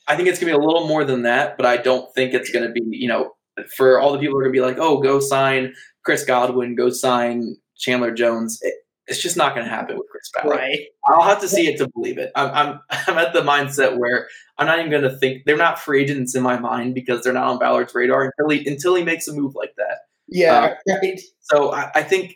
I 0.07 0.15
think 0.15 0.27
it's 0.27 0.39
going 0.39 0.51
to 0.51 0.57
be 0.57 0.63
a 0.63 0.65
little 0.65 0.87
more 0.87 1.03
than 1.03 1.23
that, 1.23 1.57
but 1.57 1.65
I 1.65 1.77
don't 1.77 2.13
think 2.13 2.33
it's 2.33 2.51
going 2.51 2.65
to 2.65 2.71
be 2.71 2.81
you 2.85 3.07
know 3.07 3.31
for 3.75 3.99
all 3.99 4.11
the 4.11 4.19
people 4.19 4.33
who 4.33 4.39
are 4.39 4.43
going 4.43 4.53
to 4.53 4.59
be 4.59 4.65
like, 4.65 4.77
oh, 4.77 5.01
go 5.01 5.19
sign 5.19 5.73
Chris 6.03 6.23
Godwin, 6.23 6.75
go 6.75 6.89
sign 6.89 7.55
Chandler 7.77 8.11
Jones. 8.11 8.59
It, 8.61 8.73
it's 9.07 9.21
just 9.21 9.35
not 9.35 9.55
going 9.55 9.65
to 9.65 9.71
happen 9.71 9.97
with 9.97 10.07
Chris 10.09 10.29
Ballard. 10.33 10.57
Right. 10.57 10.79
I'll 11.05 11.23
have 11.23 11.41
to 11.41 11.47
see 11.47 11.67
it 11.67 11.77
to 11.79 11.89
believe 11.89 12.17
it. 12.17 12.31
I'm, 12.35 12.49
I'm, 12.53 12.79
I'm 13.07 13.17
at 13.17 13.33
the 13.33 13.41
mindset 13.41 13.97
where 13.97 14.27
I'm 14.57 14.67
not 14.67 14.79
even 14.79 14.91
going 14.91 15.03
to 15.03 15.17
think 15.17 15.43
they're 15.45 15.57
not 15.57 15.79
free 15.79 16.03
agents 16.03 16.35
in 16.35 16.43
my 16.43 16.59
mind 16.59 16.93
because 16.93 17.23
they're 17.23 17.33
not 17.33 17.47
on 17.47 17.59
Ballard's 17.59 17.95
radar 17.95 18.23
until 18.23 18.49
he 18.49 18.67
until 18.67 18.95
he 18.95 19.03
makes 19.03 19.27
a 19.27 19.33
move 19.33 19.55
like 19.55 19.73
that. 19.77 19.99
Yeah, 20.27 20.75
uh, 20.89 20.93
right. 21.01 21.19
So 21.39 21.73
I, 21.73 21.91
I, 21.95 22.03
think 22.03 22.35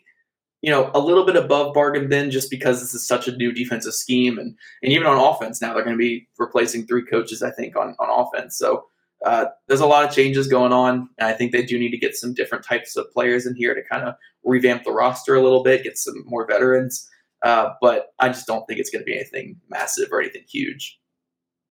you 0.61 0.71
know 0.71 0.91
a 0.93 0.99
little 0.99 1.25
bit 1.25 1.35
above 1.35 1.73
bargain 1.73 2.09
bin 2.09 2.31
just 2.31 2.49
because 2.49 2.81
this 2.81 2.93
is 2.93 3.07
such 3.07 3.27
a 3.27 3.35
new 3.37 3.51
defensive 3.51 3.93
scheme 3.93 4.37
and 4.37 4.55
and 4.81 4.91
even 4.91 5.07
on 5.07 5.17
offense 5.17 5.61
now 5.61 5.73
they're 5.73 5.83
going 5.83 5.95
to 5.95 6.01
be 6.01 6.27
replacing 6.39 6.87
three 6.87 7.05
coaches 7.05 7.43
I 7.43 7.51
think 7.51 7.75
on 7.75 7.95
on 7.99 8.25
offense. 8.25 8.57
So 8.57 8.85
uh, 9.23 9.45
there's 9.67 9.81
a 9.81 9.85
lot 9.85 10.03
of 10.03 10.13
changes 10.13 10.47
going 10.47 10.73
on, 10.73 11.09
and 11.17 11.27
I 11.27 11.33
think 11.33 11.51
they 11.51 11.65
do 11.65 11.79
need 11.79 11.91
to 11.91 11.97
get 11.97 12.15
some 12.15 12.33
different 12.33 12.65
types 12.65 12.95
of 12.95 13.11
players 13.11 13.45
in 13.45 13.55
here 13.55 13.73
to 13.73 13.81
kind 13.83 14.03
of 14.03 14.15
revamp 14.43 14.83
the 14.83 14.91
roster 14.91 15.35
a 15.35 15.41
little 15.41 15.63
bit, 15.63 15.83
get 15.83 15.97
some 15.97 16.23
more 16.25 16.45
veterans. 16.45 17.09
Uh, 17.43 17.69
but 17.81 18.07
I 18.19 18.29
just 18.29 18.47
don't 18.47 18.65
think 18.65 18.79
it's 18.79 18.89
going 18.89 19.01
to 19.01 19.05
be 19.05 19.15
anything 19.15 19.59
massive 19.69 20.09
or 20.11 20.21
anything 20.21 20.43
huge. 20.47 20.99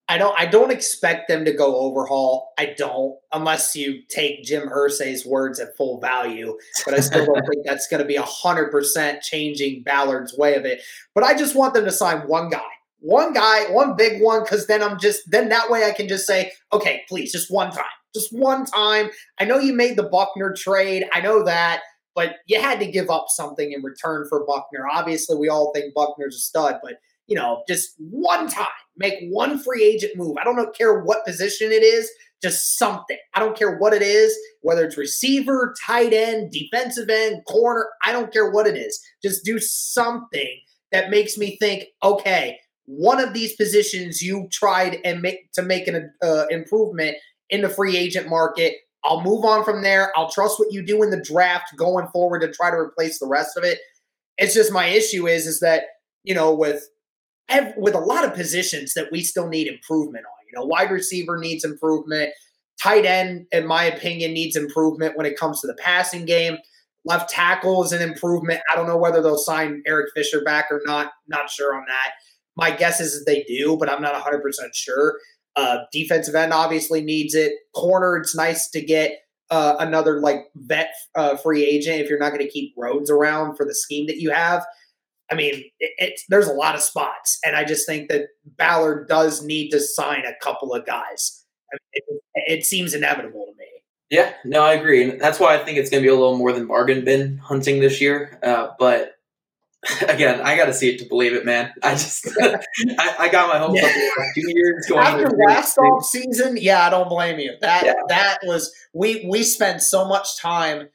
I 0.06 0.18
don't. 0.18 0.38
I 0.38 0.44
don't 0.44 0.70
expect 0.70 1.28
them 1.28 1.46
to 1.46 1.52
go 1.52 1.76
overhaul. 1.76 2.52
I 2.58 2.74
don't, 2.76 3.16
unless 3.32 3.74
you 3.74 4.02
take 4.10 4.44
Jim 4.44 4.68
Irsay's 4.68 5.24
words 5.24 5.58
at 5.58 5.74
full 5.78 5.98
value. 5.98 6.58
But 6.84 6.94
I 6.94 7.00
still 7.00 7.24
don't 7.24 7.46
think 7.50 7.64
that's 7.64 7.88
going 7.88 8.02
to 8.02 8.06
be 8.06 8.16
hundred 8.16 8.70
percent 8.70 9.22
changing 9.22 9.82
Ballard's 9.82 10.36
way 10.36 10.56
of 10.56 10.66
it. 10.66 10.82
But 11.14 11.24
I 11.24 11.34
just 11.34 11.56
want 11.56 11.72
them 11.72 11.86
to 11.86 11.90
sign 11.90 12.28
one 12.28 12.50
guy 12.50 12.60
one 13.04 13.34
guy, 13.34 13.64
one 13.70 13.96
big 13.96 14.22
one, 14.22 14.42
because 14.42 14.66
then 14.66 14.82
I'm 14.82 14.98
just 14.98 15.30
then 15.30 15.50
that 15.50 15.70
way 15.70 15.84
I 15.84 15.92
can 15.92 16.08
just 16.08 16.26
say, 16.26 16.52
okay, 16.72 17.02
please, 17.06 17.32
just 17.32 17.50
one 17.50 17.70
time, 17.70 17.84
just 18.14 18.30
one 18.32 18.64
time. 18.64 19.10
I 19.38 19.44
know 19.44 19.58
you 19.58 19.74
made 19.74 19.96
the 19.96 20.04
Buckner 20.04 20.54
trade, 20.56 21.04
I 21.12 21.20
know 21.20 21.44
that, 21.44 21.82
but 22.14 22.36
you 22.46 22.58
had 22.58 22.80
to 22.80 22.90
give 22.90 23.10
up 23.10 23.26
something 23.28 23.72
in 23.72 23.82
return 23.82 24.26
for 24.28 24.46
Buckner. 24.46 24.88
Obviously, 24.90 25.36
we 25.36 25.50
all 25.50 25.70
think 25.74 25.92
Buckner's 25.94 26.36
a 26.36 26.38
stud, 26.38 26.78
but 26.82 26.94
you 27.26 27.36
know, 27.36 27.62
just 27.68 27.94
one 27.98 28.48
time, 28.48 28.66
make 28.96 29.18
one 29.30 29.58
free 29.58 29.84
agent 29.84 30.16
move. 30.16 30.36
I 30.40 30.44
don't 30.44 30.76
care 30.76 31.00
what 31.00 31.26
position 31.26 31.72
it 31.72 31.82
is, 31.82 32.10
just 32.42 32.78
something. 32.78 33.18
I 33.34 33.40
don't 33.40 33.56
care 33.56 33.76
what 33.76 33.92
it 33.92 34.02
is, 34.02 34.34
whether 34.62 34.84
it's 34.84 34.96
receiver, 34.96 35.74
tight 35.86 36.14
end, 36.14 36.52
defensive 36.52 37.10
end, 37.10 37.44
corner. 37.46 37.86
I 38.02 38.12
don't 38.12 38.32
care 38.32 38.50
what 38.50 38.66
it 38.66 38.76
is. 38.78 38.98
Just 39.22 39.44
do 39.44 39.58
something 39.58 40.58
that 40.92 41.10
makes 41.10 41.36
me 41.36 41.58
think, 41.58 41.84
okay, 42.02 42.58
one 42.86 43.20
of 43.20 43.32
these 43.32 43.54
positions 43.54 44.20
you 44.20 44.48
tried 44.52 44.98
and 45.04 45.22
make 45.22 45.52
to 45.52 45.62
make 45.62 45.88
an 45.88 46.12
uh, 46.22 46.46
improvement 46.50 47.16
in 47.50 47.62
the 47.62 47.68
free 47.68 47.96
agent 47.96 48.28
market. 48.28 48.74
I'll 49.04 49.22
move 49.22 49.44
on 49.44 49.64
from 49.64 49.82
there. 49.82 50.12
I'll 50.16 50.30
trust 50.30 50.58
what 50.58 50.72
you 50.72 50.84
do 50.84 51.02
in 51.02 51.10
the 51.10 51.20
draft 51.20 51.76
going 51.76 52.08
forward 52.08 52.40
to 52.40 52.52
try 52.52 52.70
to 52.70 52.76
replace 52.76 53.18
the 53.18 53.26
rest 53.26 53.56
of 53.56 53.64
it. 53.64 53.78
It's 54.38 54.54
just 54.54 54.72
my 54.72 54.86
issue 54.86 55.26
is 55.26 55.46
is 55.46 55.60
that 55.60 55.84
you 56.24 56.34
know 56.34 56.54
with 56.54 56.88
with 57.76 57.94
a 57.94 58.00
lot 58.00 58.24
of 58.24 58.34
positions 58.34 58.94
that 58.94 59.12
we 59.12 59.22
still 59.22 59.48
need 59.48 59.66
improvement 59.66 60.24
on. 60.24 60.46
You 60.46 60.58
know, 60.58 60.66
wide 60.66 60.90
receiver 60.90 61.38
needs 61.38 61.64
improvement. 61.64 62.30
Tight 62.82 63.04
end, 63.04 63.46
in 63.52 63.66
my 63.66 63.84
opinion, 63.84 64.32
needs 64.32 64.56
improvement 64.56 65.16
when 65.16 65.26
it 65.26 65.38
comes 65.38 65.60
to 65.60 65.66
the 65.66 65.74
passing 65.74 66.24
game. 66.24 66.58
Left 67.04 67.28
tackle 67.28 67.84
is 67.84 67.92
an 67.92 68.02
improvement. 68.02 68.60
I 68.72 68.76
don't 68.76 68.86
know 68.86 68.96
whether 68.96 69.22
they'll 69.22 69.36
sign 69.36 69.82
Eric 69.86 70.10
Fisher 70.14 70.42
back 70.42 70.66
or 70.70 70.80
not. 70.86 71.12
Not 71.28 71.50
sure 71.50 71.76
on 71.76 71.84
that. 71.86 72.12
My 72.56 72.70
guess 72.70 73.00
is 73.00 73.24
they 73.24 73.44
do, 73.44 73.76
but 73.76 73.90
I'm 73.90 74.02
not 74.02 74.14
100% 74.14 74.40
sure. 74.72 75.18
Uh, 75.56 75.78
defensive 75.92 76.34
end 76.34 76.52
obviously 76.52 77.00
needs 77.02 77.34
it. 77.34 77.52
Corner, 77.74 78.16
it's 78.16 78.34
nice 78.34 78.68
to 78.70 78.80
get 78.80 79.18
uh, 79.50 79.76
another 79.78 80.20
like 80.20 80.46
vet 80.56 80.92
uh, 81.14 81.36
free 81.36 81.64
agent 81.64 82.00
if 82.00 82.08
you're 82.08 82.18
not 82.18 82.30
going 82.30 82.44
to 82.44 82.50
keep 82.50 82.74
Rhodes 82.76 83.10
around 83.10 83.56
for 83.56 83.64
the 83.64 83.74
scheme 83.74 84.06
that 84.06 84.16
you 84.16 84.30
have. 84.30 84.64
I 85.30 85.36
mean, 85.36 85.54
it, 85.80 85.92
it, 85.98 86.20
there's 86.28 86.48
a 86.48 86.52
lot 86.52 86.74
of 86.74 86.80
spots, 86.80 87.38
and 87.44 87.56
I 87.56 87.64
just 87.64 87.86
think 87.86 88.08
that 88.10 88.26
Ballard 88.44 89.08
does 89.08 89.42
need 89.42 89.70
to 89.70 89.80
sign 89.80 90.24
a 90.26 90.34
couple 90.42 90.74
of 90.74 90.84
guys. 90.84 91.44
I 91.72 91.76
mean, 91.76 92.20
it, 92.34 92.58
it, 92.58 92.66
seems 92.66 92.92
inevitable 92.92 93.46
to 93.46 93.58
me. 93.58 93.66
Yeah, 94.10 94.32
no, 94.44 94.62
I 94.62 94.74
agree, 94.74 95.02
and 95.02 95.20
that's 95.20 95.40
why 95.40 95.54
I 95.54 95.64
think 95.64 95.78
it's 95.78 95.88
going 95.88 96.02
to 96.02 96.06
be 96.06 96.12
a 96.12 96.14
little 96.14 96.36
more 96.36 96.52
than 96.52 96.66
bargain 96.66 97.04
bin 97.04 97.38
hunting 97.38 97.80
this 97.80 98.00
year. 98.02 98.38
Uh, 98.42 98.68
but 98.78 99.13
again, 100.08 100.40
I 100.40 100.56
got 100.56 100.66
to 100.66 100.72
see 100.72 100.90
it 100.90 100.98
to 101.00 101.04
believe 101.04 101.32
it, 101.32 101.44
man. 101.44 101.72
I 101.82 101.92
just, 101.92 102.26
I, 102.40 103.16
I, 103.18 103.28
got 103.28 103.48
my 103.48 103.58
hopes 103.58 103.80
yeah. 103.80 103.88
up 103.88 104.26
two 104.34 104.52
years 104.52 104.86
going 104.88 105.04
after 105.04 105.36
last 105.46 105.78
off 105.78 106.04
season. 106.04 106.56
Yeah, 106.58 106.86
I 106.86 106.90
don't 106.90 107.08
blame 107.08 107.38
you. 107.38 107.54
That 107.60 107.84
yeah. 107.84 107.94
that 108.08 108.38
was 108.44 108.74
we 108.92 109.26
we 109.28 109.42
spent 109.42 109.82
so 109.82 110.06
much 110.06 110.38
time 110.38 110.88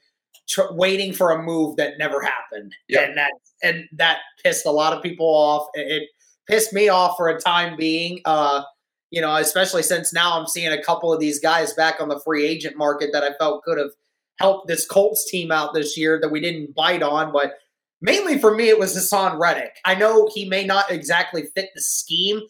tr- 0.48 0.72
waiting 0.72 1.12
for 1.12 1.30
a 1.30 1.42
move 1.42 1.76
that 1.76 1.98
never 1.98 2.20
happened, 2.22 2.74
yep. 2.88 3.08
and 3.08 3.18
that 3.18 3.32
and 3.62 3.84
that 3.92 4.18
pissed 4.42 4.66
a 4.66 4.70
lot 4.70 4.92
of 4.92 5.02
people 5.02 5.26
off. 5.26 5.68
It, 5.74 6.02
it 6.02 6.08
pissed 6.48 6.72
me 6.72 6.88
off 6.88 7.16
for 7.16 7.28
a 7.28 7.40
time 7.40 7.76
being. 7.76 8.20
Uh, 8.24 8.62
you 9.10 9.20
know, 9.20 9.34
especially 9.36 9.82
since 9.82 10.12
now 10.12 10.38
I'm 10.38 10.46
seeing 10.46 10.72
a 10.72 10.82
couple 10.82 11.12
of 11.12 11.18
these 11.20 11.40
guys 11.40 11.72
back 11.74 12.00
on 12.00 12.08
the 12.08 12.20
free 12.20 12.46
agent 12.46 12.76
market 12.76 13.10
that 13.12 13.24
I 13.24 13.32
felt 13.38 13.64
could 13.64 13.78
have 13.78 13.90
helped 14.38 14.68
this 14.68 14.86
Colts 14.86 15.28
team 15.28 15.50
out 15.50 15.74
this 15.74 15.96
year 15.96 16.18
that 16.20 16.30
we 16.30 16.40
didn't 16.40 16.74
bite 16.74 17.02
on, 17.02 17.32
but 17.32 17.54
mainly 18.00 18.38
for 18.38 18.54
me, 18.54 18.68
it 18.68 18.78
was 18.78 18.96
Haason 18.96 19.38
Reddick. 19.38 19.76
I 19.84 19.94
know 19.94 20.28
he 20.32 20.48
may 20.48 20.64
not 20.64 20.90
exactly 20.90 21.44
fit 21.54 21.70
the 21.74 21.80
scheme, 21.80 22.40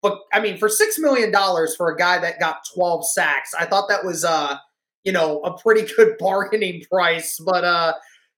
but 0.00 0.18
I 0.32 0.40
mean, 0.40 0.58
for 0.58 0.68
six 0.68 0.98
million 0.98 1.30
dollars 1.30 1.76
for 1.76 1.90
a 1.90 1.96
guy 1.96 2.18
that 2.18 2.40
got 2.40 2.62
twelve 2.74 3.06
sacks, 3.06 3.52
I 3.58 3.66
thought 3.66 3.88
that 3.88 4.04
was 4.04 4.24
uh, 4.24 4.56
you 5.04 5.12
know, 5.12 5.40
a 5.40 5.56
pretty 5.56 5.92
good 5.94 6.16
bargaining 6.18 6.82
price. 6.90 7.38
But 7.38 7.64
uh, 7.64 7.94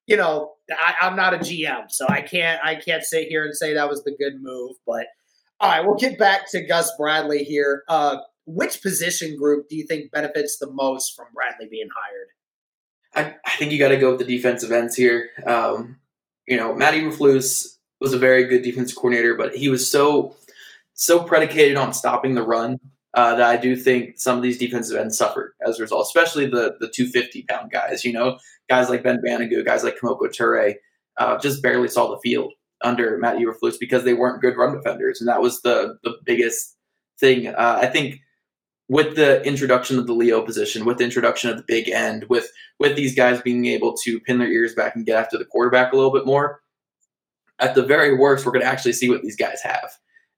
you 0.07 0.17
know, 0.17 0.53
I, 0.71 0.95
I'm 1.01 1.17
not 1.17 1.35
a 1.35 1.39
GM, 1.39 1.91
so 1.91 2.07
I 2.09 2.21
can't 2.21 2.61
I 2.65 2.77
can't 2.77 3.05
sit 3.05 3.29
here 3.29 3.45
and 3.45 3.55
say 3.55 3.75
that 3.75 3.89
was 3.89 4.03
the 4.05 4.15
good 4.19 4.41
move. 4.41 4.73
But 4.87 5.07
all 5.61 5.71
right, 5.71 5.85
we'll 5.85 5.97
get 5.97 6.19
back 6.19 6.51
to 6.53 6.67
Gus 6.67 6.91
Bradley 6.99 7.45
here. 7.45 7.83
Uh, 7.89 8.19
which 8.47 8.83
position 8.83 9.37
group 9.37 9.69
do 9.69 9.77
you 9.77 9.87
think 9.87 10.11
benefits 10.13 10.59
the 10.59 10.71
most 10.71 11.17
from 11.17 11.27
Bradley 11.35 11.67
being 11.71 11.89
hired? 11.95 12.29
I, 13.17 13.37
I 13.47 13.57
think 13.57 13.73
you 13.73 13.79
got 13.79 13.89
to 13.89 13.97
go 13.97 14.11
with 14.11 14.19
the 14.19 14.25
defensive 14.25 14.73
ends 14.73 14.97
here. 14.97 15.31
Um, 15.47 15.99
you 16.47 16.57
know, 16.57 16.75
Matt 16.75 16.95
Eberflus 16.95 17.77
was 18.01 18.13
a 18.13 18.19
very 18.19 18.45
good 18.45 18.63
defensive 18.63 18.97
coordinator, 18.97 19.35
but 19.35 19.55
he 19.55 19.69
was 19.69 19.89
so 19.89 20.37
so 20.95 21.23
predicated 21.23 21.77
on 21.77 21.93
stopping 21.93 22.35
the 22.35 22.43
run 22.43 22.79
uh, 23.15 23.35
that 23.37 23.49
I 23.49 23.57
do 23.57 23.77
think 23.77 24.19
some 24.19 24.37
of 24.37 24.43
these 24.43 24.59
defensive 24.59 24.97
ends 24.97 25.17
suffered 25.17 25.55
as 25.67 25.79
a 25.79 25.83
result, 25.83 26.07
especially 26.07 26.47
the 26.47 26.77
the 26.81 26.89
250 26.89 27.45
pound 27.49 27.71
guys. 27.71 28.05
You 28.05 28.13
know, 28.13 28.39
guys 28.69 28.89
like 28.89 29.03
Ben 29.03 29.21
Banogu, 29.25 29.65
guys 29.65 29.85
like 29.85 29.99
Kemoko 29.99 30.29
Turay, 30.29 30.77
uh, 31.17 31.39
just 31.39 31.63
barely 31.63 31.89
saw 31.89 32.11
the 32.11 32.21
field 32.21 32.53
under 32.83 33.17
Matt 33.19 33.37
Eberflus 33.37 33.79
because 33.79 34.05
they 34.05 34.15
weren't 34.15 34.43
good 34.43 34.57
run 34.57 34.75
defenders, 34.75 35.21
and 35.21 35.29
that 35.29 35.41
was 35.41 35.63
the 35.63 35.99
the 36.03 36.15
biggest 36.25 36.77
thing. 37.19 37.49
Uh, 37.49 37.79
I 37.81 37.87
think 37.87 38.21
with 38.89 39.17
the 39.17 39.43
introduction 39.45 39.99
of 39.99 40.07
the 40.07 40.13
Leo 40.13 40.43
position, 40.43 40.85
with 40.85 40.99
the 40.99 41.05
introduction 41.05 41.51
of 41.51 41.57
the 41.57 41.65
big 41.67 41.89
end, 41.89 42.25
with 42.29 42.51
with 42.79 42.97
these 42.97 43.15
guys 43.15 43.41
being 43.43 43.67
able 43.67 43.95
to 44.05 44.21
pin 44.21 44.39
their 44.39 44.51
ears 44.51 44.75
back 44.75 44.95
and 44.95 45.07
get 45.07 45.19
after 45.19 45.39
the 45.39 45.45
quarterback 45.45 45.93
a 45.93 45.97
little 45.97 46.13
bit 46.13 46.27
more, 46.27 46.61
at 47.59 47.75
the 47.75 47.83
very 47.83 48.17
worst, 48.17 48.45
we're 48.45 48.53
going 48.53 48.65
to 48.65 48.71
actually 48.71 48.93
see 48.93 49.09
what 49.09 49.23
these 49.23 49.37
guys 49.37 49.61
have. 49.63 49.91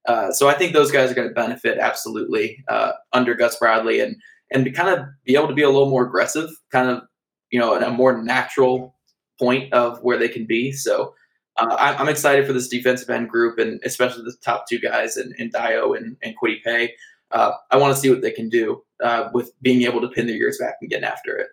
Uh, 0.07 0.31
so 0.31 0.49
I 0.49 0.55
think 0.55 0.73
those 0.73 0.93
guys 0.93 1.11
are 1.11 1.15
going 1.15 1.29
to 1.29 1.35
benefit 1.35 1.79
absolutely 1.79 2.63
uh, 2.69 2.93
under 3.13 3.35
Gus 3.35 3.59
Bradley 3.59 4.01
and 4.01 4.17
and 4.53 4.73
kind 4.75 4.89
of 4.89 5.07
be 5.25 5.35
able 5.35 5.49
to 5.49 5.55
be 5.55 5.63
a 5.63 5.71
little 5.71 5.91
more 5.91 6.07
aggressive, 6.07 6.51
kind 6.71 6.89
of 6.89 7.03
you 7.51 7.59
know, 7.59 7.75
a 7.75 7.91
more 7.91 8.23
natural 8.23 8.97
point 9.39 9.73
of 9.73 9.99
where 10.03 10.19
they 10.19 10.29
can 10.29 10.47
be. 10.47 10.73
So 10.73 11.15
uh, 11.57 11.75
I'm 11.99 12.09
excited 12.09 12.47
for 12.47 12.53
this 12.53 12.69
defensive 12.69 13.09
end 13.11 13.29
group 13.29 13.59
and 13.59 13.81
especially 13.85 14.25
the 14.25 14.37
top 14.43 14.67
two 14.69 14.79
guys 14.79 15.17
in, 15.17 15.35
in 15.39 15.51
Dio 15.51 15.95
and, 15.95 16.17
and 16.23 16.35
Kwity 16.41 16.63
Paye. 16.63 16.95
Uh, 17.33 17.53
I 17.71 17.77
want 17.77 17.95
to 17.95 18.01
see 18.01 18.11
what 18.11 18.23
they 18.23 18.31
can 18.31 18.49
do 18.49 18.83
uh, 19.03 19.29
with 19.33 19.53
being 19.63 19.83
able 19.83 20.01
to 20.01 20.09
pin 20.09 20.27
their 20.27 20.37
ears 20.37 20.59
back 20.59 20.77
and 20.81 20.91
getting 20.91 21.05
after 21.05 21.37
it. 21.37 21.49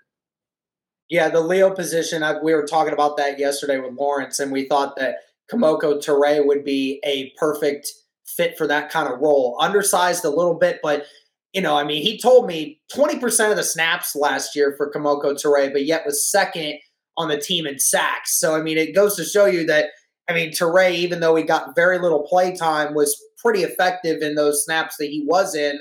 Yeah, 1.09 1.29
the 1.29 1.41
Leo 1.41 1.69
position, 1.69 2.23
I, 2.23 2.41
we 2.41 2.53
were 2.53 2.65
talking 2.65 2.93
about 2.93 3.17
that 3.17 3.37
yesterday 3.37 3.77
with 3.77 3.93
Lawrence, 3.93 4.39
and 4.39 4.51
we 4.51 4.67
thought 4.67 4.95
that 4.97 5.17
Kemoko 5.51 5.97
Turay 6.03 6.45
would 6.45 6.63
be 6.63 7.01
a 7.05 7.31
perfect 7.37 7.91
fit 8.25 8.57
for 8.57 8.67
that 8.67 8.89
kind 8.89 9.11
of 9.11 9.19
role. 9.19 9.57
Undersized 9.59 10.25
a 10.25 10.29
little 10.29 10.55
bit, 10.55 10.79
but 10.81 11.05
you 11.53 11.61
know, 11.61 11.77
I 11.77 11.83
mean, 11.83 12.01
he 12.01 12.19
told 12.19 12.47
me 12.47 12.81
20% 12.91 13.51
of 13.51 13.57
the 13.57 13.63
snaps 13.63 14.15
last 14.15 14.55
year 14.55 14.73
for 14.75 14.91
Kemoko 14.91 15.33
Turay, 15.33 15.71
but 15.71 15.85
yet 15.85 16.05
was 16.05 16.29
second 16.29 16.79
on 17.15 17.29
the 17.29 17.37
team 17.37 17.67
in 17.67 17.77
sacks. 17.77 18.39
So, 18.39 18.55
I 18.55 18.61
mean, 18.63 18.77
it 18.77 18.95
goes 18.95 19.15
to 19.17 19.23
show 19.23 19.45
you 19.45 19.65
that, 19.67 19.89
I 20.27 20.33
mean, 20.33 20.49
Turay, 20.49 20.93
even 20.95 21.19
though 21.19 21.35
he 21.35 21.43
got 21.43 21.75
very 21.75 21.99
little 21.99 22.23
play 22.23 22.55
time, 22.55 22.95
was 22.95 23.21
pretty 23.43 23.63
effective 23.63 24.21
in 24.21 24.35
those 24.35 24.63
snaps 24.63 24.95
that 24.97 25.07
he 25.07 25.25
was 25.27 25.55
in, 25.55 25.79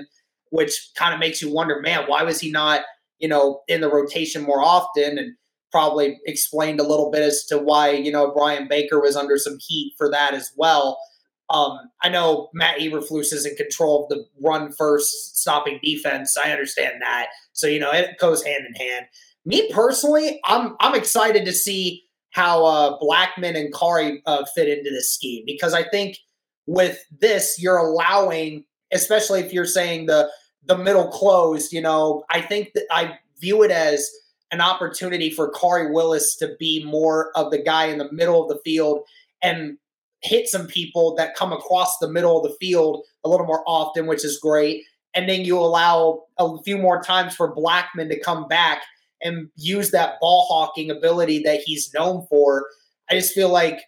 which 0.51 0.90
kind 0.96 1.14
of 1.14 1.20
makes 1.20 1.40
you 1.40 1.53
wonder, 1.53 1.81
man, 1.81 2.05
why 2.07 2.22
was 2.22 2.40
he 2.40 2.51
not, 2.51 2.83
you 3.18 3.29
know, 3.29 3.61
in 3.68 3.81
the 3.81 3.90
rotation 3.90 4.42
more 4.42 4.62
often? 4.62 5.18
And 5.18 5.35
probably 5.72 6.20
explained 6.27 6.79
a 6.79 6.87
little 6.87 7.11
bit 7.11 7.22
as 7.22 7.44
to 7.46 7.59
why, 7.59 7.90
you 7.90 8.12
know, 8.12 8.31
Brian 8.31 8.68
Baker 8.68 9.01
was 9.01 9.16
under 9.16 9.38
some 9.38 9.57
heat 9.59 9.94
for 9.96 10.11
that 10.11 10.35
as 10.35 10.53
well. 10.57 10.98
Um, 11.51 11.79
I 12.03 12.09
know 12.09 12.51
Matt 12.55 12.79
Eberflus 12.79 13.33
is 13.33 13.46
in 13.46 13.57
control 13.57 14.05
of 14.05 14.11
the 14.11 14.25
run 14.42 14.70
first 14.72 15.38
stopping 15.38 15.81
defense. 15.83 16.37
I 16.37 16.53
understand 16.53 17.01
that. 17.01 17.29
So, 17.53 17.66
you 17.66 17.81
know, 17.81 17.90
it 17.90 18.18
goes 18.18 18.44
hand 18.44 18.64
in 18.66 18.75
hand. 18.75 19.07
Me 19.44 19.70
personally, 19.72 20.40
I'm 20.44 20.77
I'm 20.81 20.94
excited 20.94 21.44
to 21.46 21.53
see 21.53 22.05
how 22.31 22.64
uh, 22.64 22.98
Blackmon 23.01 23.57
and 23.59 23.72
Khari 23.75 24.18
uh, 24.25 24.44
fit 24.55 24.68
into 24.68 24.90
this 24.90 25.12
scheme 25.12 25.42
because 25.44 25.75
I 25.75 25.83
think 25.88 26.16
with 26.66 27.05
this 27.20 27.57
you're 27.61 27.79
allowing, 27.79 28.64
especially 28.92 29.40
if 29.40 29.53
you're 29.53 29.64
saying 29.64 30.07
the 30.07 30.29
the 30.64 30.79
middle 30.79 31.09
closed. 31.09 31.72
You 31.72 31.81
know, 31.81 32.25
I 32.31 32.40
think 32.40 32.72
that 32.75 32.87
I 32.90 33.18
view 33.40 33.62
it 33.62 33.70
as 33.70 34.11
an 34.51 34.61
opportunity 34.61 35.31
for 35.31 35.51
Khari 35.53 35.92
Willis 35.92 36.37
to 36.37 36.55
be 36.59 36.85
more 36.85 37.31
of 37.35 37.51
the 37.51 37.59
guy 37.59 37.87
in 37.87 37.98
the 37.98 38.12
middle 38.12 38.42
of 38.42 38.48
the 38.48 38.61
field 38.64 39.01
and 39.40 39.79
hit 40.22 40.46
some 40.46 40.66
people 40.66 41.14
that 41.16 41.35
come 41.35 41.53
across 41.53 41.98
the 41.98 42.09
middle 42.09 42.37
of 42.37 42.51
the 42.51 42.57
field 42.61 43.05
a 43.25 43.29
little 43.29 43.46
more 43.46 43.64
often, 43.66 44.07
which 44.07 44.25
is 44.25 44.38
great. 44.38 44.85
And 45.14 45.29
then 45.29 45.44
you 45.44 45.59
allow 45.59 46.25
a 46.38 46.62
few 46.62 46.79
more 46.79 47.03
times 47.03 47.35
for 47.35 47.55
Blackmon 47.55 48.09
to 48.09 48.20
come 48.20 48.46
back 48.46 48.83
and 49.20 49.48
use 49.57 49.90
that 49.90 50.14
ball 50.20 50.46
hawking 50.48 50.90
ability 50.90 51.42
that 51.44 51.61
he's 51.61 51.92
known 51.92 52.27
for. 52.29 52.66
I 53.11 53.14
just 53.14 53.35
feel 53.35 53.51
like 53.51 53.81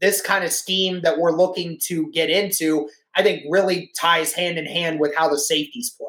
this 0.00 0.20
kind 0.20 0.44
of 0.44 0.52
scheme 0.52 1.00
that 1.02 1.18
we're 1.18 1.36
looking 1.36 1.78
to 1.84 2.10
get 2.12 2.30
into, 2.30 2.88
I 3.14 3.22
think 3.22 3.42
really 3.48 3.90
ties 3.98 4.32
hand 4.32 4.58
in 4.58 4.66
hand 4.66 5.00
with 5.00 5.14
how 5.16 5.28
the 5.28 5.38
safeties 5.38 5.90
play. 5.90 6.06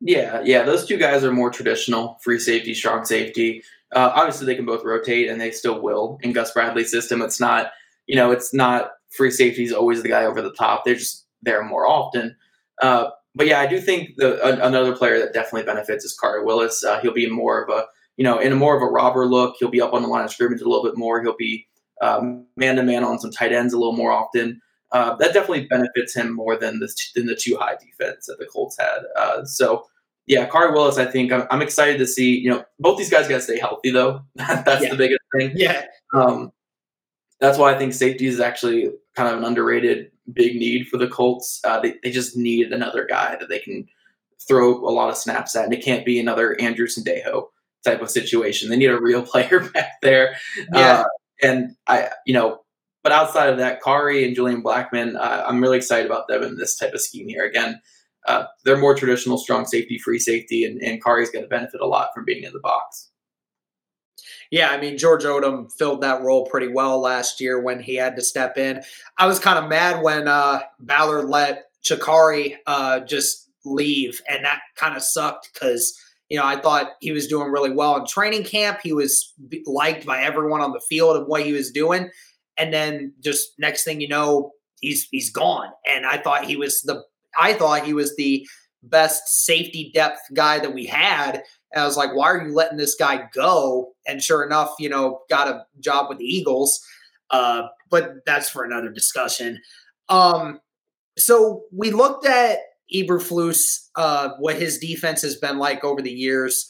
Yeah, 0.00 0.40
yeah, 0.44 0.62
those 0.62 0.86
two 0.86 0.96
guys 0.96 1.24
are 1.24 1.32
more 1.32 1.50
traditional 1.50 2.18
free 2.22 2.38
safety, 2.38 2.74
strong 2.74 3.04
safety. 3.04 3.62
Uh, 3.92 4.12
obviously, 4.14 4.46
they 4.46 4.54
can 4.54 4.64
both 4.64 4.84
rotate, 4.84 5.28
and 5.28 5.40
they 5.40 5.50
still 5.50 5.80
will 5.80 6.18
in 6.22 6.32
Gus 6.32 6.52
Bradley's 6.52 6.90
system. 6.90 7.20
It's 7.20 7.40
not, 7.40 7.72
you 8.06 8.16
know, 8.16 8.30
it's 8.30 8.54
not 8.54 8.92
free 9.10 9.30
safety 9.30 9.64
is 9.64 9.72
always 9.72 10.02
the 10.02 10.08
guy 10.08 10.24
over 10.24 10.40
the 10.40 10.52
top. 10.52 10.84
They're 10.84 10.94
just 10.94 11.26
there 11.42 11.62
more 11.62 11.86
often. 11.86 12.36
Uh, 12.80 13.10
but 13.34 13.46
yeah, 13.46 13.60
I 13.60 13.66
do 13.66 13.80
think 13.80 14.16
the 14.16 14.42
a, 14.42 14.66
another 14.66 14.96
player 14.96 15.18
that 15.18 15.32
definitely 15.32 15.64
benefits 15.64 16.04
is 16.04 16.16
Carter 16.18 16.44
Willis. 16.44 16.82
Uh, 16.82 17.00
he'll 17.00 17.12
be 17.12 17.28
more 17.28 17.62
of 17.62 17.68
a 17.68 17.86
you 18.16 18.24
know 18.24 18.38
in 18.38 18.52
a 18.52 18.56
more 18.56 18.76
of 18.76 18.82
a 18.82 18.86
robber 18.86 19.26
look. 19.26 19.56
He'll 19.58 19.70
be 19.70 19.80
up 19.80 19.92
on 19.92 20.02
the 20.02 20.08
line 20.08 20.24
of 20.24 20.30
scrimmage 20.30 20.60
a 20.60 20.68
little 20.68 20.84
bit 20.84 20.96
more. 20.96 21.22
He'll 21.22 21.36
be 21.36 21.66
man 22.56 22.76
to 22.76 22.82
man 22.82 23.04
on 23.04 23.18
some 23.18 23.30
tight 23.30 23.52
ends 23.52 23.72
a 23.72 23.78
little 23.78 23.96
more 23.96 24.12
often. 24.12 24.60
Uh, 24.92 25.14
that 25.16 25.32
definitely 25.32 25.66
benefits 25.66 26.14
him 26.14 26.34
more 26.34 26.56
than 26.56 26.80
the 26.80 26.92
than 27.14 27.26
the 27.26 27.36
two 27.36 27.56
high 27.56 27.76
defense 27.76 28.26
that 28.26 28.38
the 28.38 28.46
Colts 28.46 28.76
had. 28.78 29.02
Uh, 29.16 29.44
so 29.44 29.86
yeah, 30.26 30.48
Khari 30.48 30.72
Willis, 30.72 30.98
I 30.98 31.06
think 31.06 31.32
I'm, 31.32 31.46
I'm, 31.50 31.62
excited 31.62 31.98
to 31.98 32.06
see. 32.06 32.38
You 32.38 32.50
know, 32.50 32.64
both 32.78 32.98
these 32.98 33.10
guys 33.10 33.28
got 33.28 33.36
to 33.36 33.42
stay 33.42 33.58
healthy 33.58 33.90
though. 33.90 34.22
that's 34.34 34.82
yeah. 34.82 34.90
the 34.90 34.96
biggest 34.96 35.20
thing. 35.36 35.52
Yeah. 35.54 35.84
Um, 36.14 36.52
that's 37.40 37.58
why 37.58 37.74
I 37.74 37.78
think 37.78 37.94
safety 37.94 38.26
is 38.26 38.38
actually 38.38 38.90
kind 39.16 39.28
of 39.28 39.38
an 39.38 39.44
underrated 39.44 40.10
big 40.32 40.56
need 40.56 40.88
for 40.88 40.98
the 40.98 41.08
Colts. 41.08 41.60
Uh, 41.64 41.80
they, 41.80 41.94
they 42.02 42.10
just 42.10 42.36
need 42.36 42.72
another 42.72 43.06
guy 43.06 43.36
that 43.40 43.48
they 43.48 43.58
can 43.58 43.88
throw 44.46 44.76
a 44.86 44.90
lot 44.90 45.08
of 45.08 45.16
snaps 45.16 45.56
at, 45.56 45.64
and 45.64 45.74
it 45.74 45.84
can't 45.84 46.04
be 46.04 46.20
another 46.20 46.60
Andrew 46.60 46.86
Sendejo 46.86 47.46
type 47.84 48.02
of 48.02 48.10
situation. 48.10 48.68
They 48.68 48.76
need 48.76 48.90
a 48.90 49.00
real 49.00 49.22
player 49.26 49.68
back 49.74 50.00
there. 50.02 50.36
Yeah. 50.72 51.04
And 51.42 51.76
I, 51.86 52.08
you 52.26 52.34
know, 52.34 52.60
but 53.02 53.12
outside 53.12 53.48
of 53.48 53.58
that, 53.58 53.82
Khari 53.82 54.26
and 54.26 54.34
Julian 54.34 54.62
Blackmon, 54.62 55.16
uh, 55.16 55.44
I'm 55.46 55.60
really 55.60 55.78
excited 55.78 56.06
about 56.06 56.28
them 56.28 56.42
in 56.42 56.56
this 56.56 56.76
type 56.76 56.92
of 56.92 57.00
scheme 57.00 57.28
here. 57.28 57.44
Again, 57.44 57.80
uh, 58.26 58.44
they're 58.64 58.76
more 58.76 58.94
traditional, 58.94 59.38
strong 59.38 59.64
safety, 59.64 59.98
free 59.98 60.18
safety, 60.18 60.64
and, 60.64 60.80
and 60.82 61.02
Khari's 61.02 61.30
going 61.30 61.44
to 61.44 61.48
benefit 61.48 61.80
a 61.80 61.86
lot 61.86 62.10
from 62.14 62.24
being 62.24 62.44
in 62.44 62.52
the 62.52 62.60
box. 62.60 63.10
Yeah, 64.50 64.70
I 64.70 64.80
mean 64.80 64.98
George 64.98 65.22
Odum 65.22 65.72
filled 65.72 66.00
that 66.02 66.22
role 66.22 66.44
pretty 66.44 66.68
well 66.68 67.00
last 67.00 67.40
year 67.40 67.60
when 67.60 67.80
he 67.80 67.94
had 67.94 68.16
to 68.16 68.22
step 68.22 68.58
in. 68.58 68.82
I 69.16 69.26
was 69.26 69.38
kind 69.38 69.58
of 69.58 69.70
mad 69.70 70.02
when 70.02 70.26
uh, 70.26 70.60
Ballard 70.80 71.28
let 71.28 71.66
Chikari 71.84 72.56
uh, 72.66 73.00
just 73.00 73.48
leave, 73.64 74.20
and 74.28 74.44
that 74.44 74.60
kind 74.76 74.96
of 74.96 75.02
sucked 75.02 75.50
because 75.54 75.98
you 76.30 76.38
know 76.38 76.46
I 76.46 76.60
thought 76.60 76.92
he 77.00 77.12
was 77.12 77.26
doing 77.26 77.50
really 77.50 77.70
well 77.70 77.96
in 77.96 78.06
training 78.06 78.44
camp. 78.44 78.80
He 78.82 78.92
was 78.92 79.34
liked 79.66 80.06
by 80.06 80.22
everyone 80.22 80.62
on 80.62 80.72
the 80.72 80.80
field 80.80 81.16
and 81.16 81.26
what 81.26 81.44
he 81.44 81.52
was 81.52 81.70
doing, 81.70 82.10
and 82.56 82.72
then 82.72 83.12
just 83.20 83.50
next 83.58 83.84
thing 83.84 84.00
you 84.00 84.08
know, 84.08 84.52
he's 84.80 85.06
he's 85.10 85.30
gone. 85.30 85.68
And 85.86 86.06
I 86.06 86.16
thought 86.16 86.44
he 86.44 86.56
was 86.56 86.80
the 86.82 87.02
I 87.38 87.52
thought 87.52 87.84
he 87.84 87.92
was 87.92 88.16
the 88.16 88.46
best 88.82 89.44
safety 89.44 89.90
depth 89.92 90.20
guy 90.32 90.58
that 90.58 90.72
we 90.72 90.86
had 90.86 91.42
and 91.72 91.82
I 91.82 91.86
was 91.86 91.96
like, 91.96 92.14
why 92.14 92.30
are 92.30 92.46
you 92.46 92.54
letting 92.54 92.78
this 92.78 92.94
guy 92.94 93.28
go? 93.32 93.92
And 94.06 94.22
sure 94.22 94.44
enough, 94.44 94.74
you 94.78 94.88
know, 94.88 95.20
got 95.28 95.48
a 95.48 95.66
job 95.78 96.08
with 96.08 96.18
the 96.18 96.24
Eagles. 96.24 96.84
Uh, 97.30 97.68
but 97.90 98.24
that's 98.26 98.50
for 98.50 98.64
another 98.64 98.90
discussion. 98.90 99.60
Um, 100.08 100.60
so 101.16 101.62
we 101.72 101.92
looked 101.92 102.26
at 102.26 102.58
Eberflus, 102.94 103.88
uh, 103.96 104.30
what 104.38 104.56
his 104.56 104.78
defense 104.78 105.22
has 105.22 105.36
been 105.36 105.58
like 105.58 105.84
over 105.84 106.02
the 106.02 106.12
years. 106.12 106.68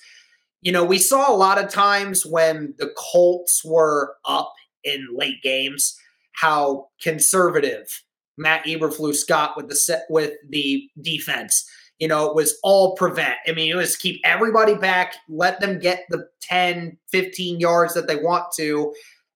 You 0.63 0.73
know, 0.73 0.85
we 0.85 0.99
saw 0.99 1.33
a 1.33 1.37
lot 1.37 1.63
of 1.63 1.71
times 1.71 2.27
when 2.27 2.75
the 2.79 2.93
Colts 2.97 3.65
were 3.65 4.17
up 4.25 4.53
in 4.85 5.07
late 5.15 5.43
games, 5.43 5.97
how 6.33 6.89
conservative 7.03 8.03
Matt 8.37 8.65
Eberflus 8.65 9.27
got 9.27 9.57
with 9.57 9.69
the 9.69 9.77
set 9.77 10.05
with 10.11 10.35
the 10.49 10.89
defense 11.01 11.65
you 12.01 12.09
know, 12.09 12.27
it 12.27 12.35
was 12.35 12.59
all 12.63 12.97
prevent. 12.97 13.37
I 13.47 13.53
mean, 13.53 13.71
it 13.71 13.77
was 13.77 13.95
keep 13.95 14.21
everybody 14.25 14.75
back, 14.75 15.17
let 15.29 15.61
them 15.61 15.79
get 15.79 16.07
the 16.09 16.27
10, 16.41 16.97
15 17.13 17.61
yards 17.61 17.95
that 17.95 18.09
they 18.09 18.17
want 18.17 18.47
to, 18.57 18.93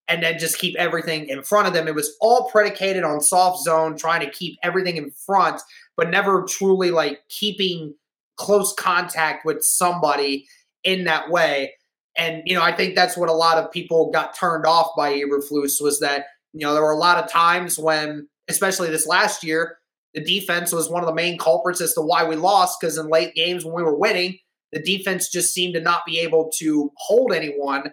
and 0.09 0.23
then 0.23 0.39
just 0.39 0.59
keep 0.59 0.75
everything 0.77 1.29
in 1.29 1.43
front 1.43 1.69
of 1.69 1.75
them. 1.75 1.87
It 1.87 1.95
was 1.95 2.17
all 2.23 2.49
predicated 2.49 3.05
on 3.05 3.21
soft 3.21 3.63
zone, 3.63 3.97
trying 3.97 4.21
to 4.21 4.31
keep 4.31 4.59
everything 4.63 4.97
in 4.97 5.11
front, 5.11 5.61
but 5.97 6.11
never 6.11 6.45
truly 6.49 6.91
like 6.91 7.21
keeping 7.29 7.95
close 8.37 8.73
contact 8.75 9.45
with 9.45 9.63
somebody 9.63 10.47
in 10.83 11.05
that 11.05 11.31
way. 11.31 11.73
And, 12.17 12.43
you 12.45 12.55
know, 12.55 12.63
I 12.63 12.73
think 12.73 12.95
that's 12.95 13.17
what 13.17 13.29
a 13.29 13.35
lot 13.35 13.59
of 13.59 13.73
people 13.73 14.11
got 14.13 14.37
turned 14.37 14.67
off 14.67 14.91
by 14.97 15.15
Eberflus 15.15 15.81
was 15.81 16.01
that, 16.01 16.27
you 16.53 16.61
know, 16.61 16.73
there 16.73 16.83
were 16.83 16.93
a 16.93 16.99
lot 16.99 17.23
of 17.23 17.31
times 17.31 17.79
when, 17.79 18.29
especially 18.49 18.89
this 18.91 19.07
last 19.07 19.43
year, 19.43 19.79
the 20.15 20.23
defense 20.23 20.73
was 20.73 20.89
one 20.89 21.03
of 21.03 21.09
the 21.09 21.15
main 21.15 21.39
culprits 21.39 21.81
as 21.81 21.93
to 21.95 22.01
why 22.01 22.25
we 22.25 22.37
lost 22.37 22.81
because 22.81 22.97
in 22.97 23.09
late 23.09 23.35
games 23.35 23.65
when 23.65 23.75
we 23.75 23.83
were 23.83 23.99
winning, 23.99 24.39
the 24.73 24.81
defense 24.81 25.29
just 25.29 25.53
seemed 25.53 25.75
to 25.75 25.81
not 25.81 26.07
be 26.07 26.21
able 26.21 26.51
to 26.59 26.91
hold 26.99 27.33
anyone, 27.33 27.93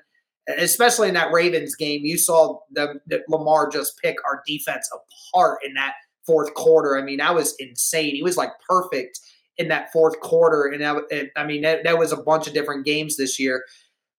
especially 0.57 1.07
in 1.07 1.15
that 1.15 1.31
Ravens 1.31 1.75
game. 1.75 2.01
You 2.03 2.17
saw 2.17 2.59
the, 2.71 2.99
the 3.07 3.23
Lamar 3.27 3.69
just 3.69 3.99
pick 4.01 4.17
our 4.25 4.43
defense 4.45 4.87
apart 5.33 5.59
in 5.65 5.73
that 5.73 5.93
fourth 6.25 6.53
quarter. 6.53 6.97
I 6.97 7.01
mean, 7.01 7.17
that 7.17 7.35
was 7.35 7.55
insane. 7.59 8.15
He 8.15 8.23
was 8.23 8.37
like 8.37 8.51
perfect 8.67 9.19
in 9.57 9.67
that 9.67 9.91
fourth 9.91 10.19
quarter. 10.19 10.65
And 10.65 10.81
that, 10.81 11.29
I 11.35 11.45
mean, 11.45 11.61
that, 11.61 11.83
that 11.83 11.97
was 11.97 12.11
a 12.11 12.17
bunch 12.17 12.47
of 12.47 12.53
different 12.53 12.85
games 12.85 13.17
this 13.17 13.39
year. 13.39 13.63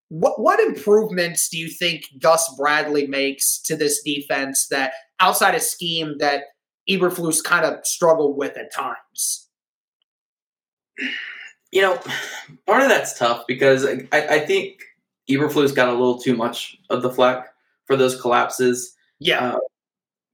What 0.09 0.39
what 0.39 0.61
improvements 0.61 1.49
do 1.49 1.57
you 1.57 1.71
think 1.71 2.05
Gus 2.21 2.55
Bradley 2.59 3.07
makes 3.07 3.59
to 3.63 3.77
this 3.77 4.03
defense 4.03 4.69
that 4.69 4.93
outside 5.21 5.55
of 5.55 5.63
scheme 5.63 6.19
that 6.19 6.43
Eberflus 6.89 7.43
kind 7.43 7.65
of 7.65 7.87
struggled 7.87 8.37
with 8.37 8.59
at 8.59 8.75
times? 8.75 9.49
You 11.71 11.81
know, 11.81 11.99
part 12.67 12.83
of 12.83 12.91
that's 12.91 13.19
tough 13.19 13.45
because 13.49 13.87
I, 13.87 14.07
I 14.13 14.39
think 14.41 14.83
Eberflus 15.31 15.75
got 15.75 15.89
a 15.89 15.93
little 15.93 16.19
too 16.19 16.37
much 16.37 16.77
of 16.91 17.01
the 17.01 17.11
flack 17.11 17.49
for 17.87 17.97
those 17.97 18.21
collapses. 18.21 18.95
Yeah. 19.19 19.55
Uh, 19.55 19.59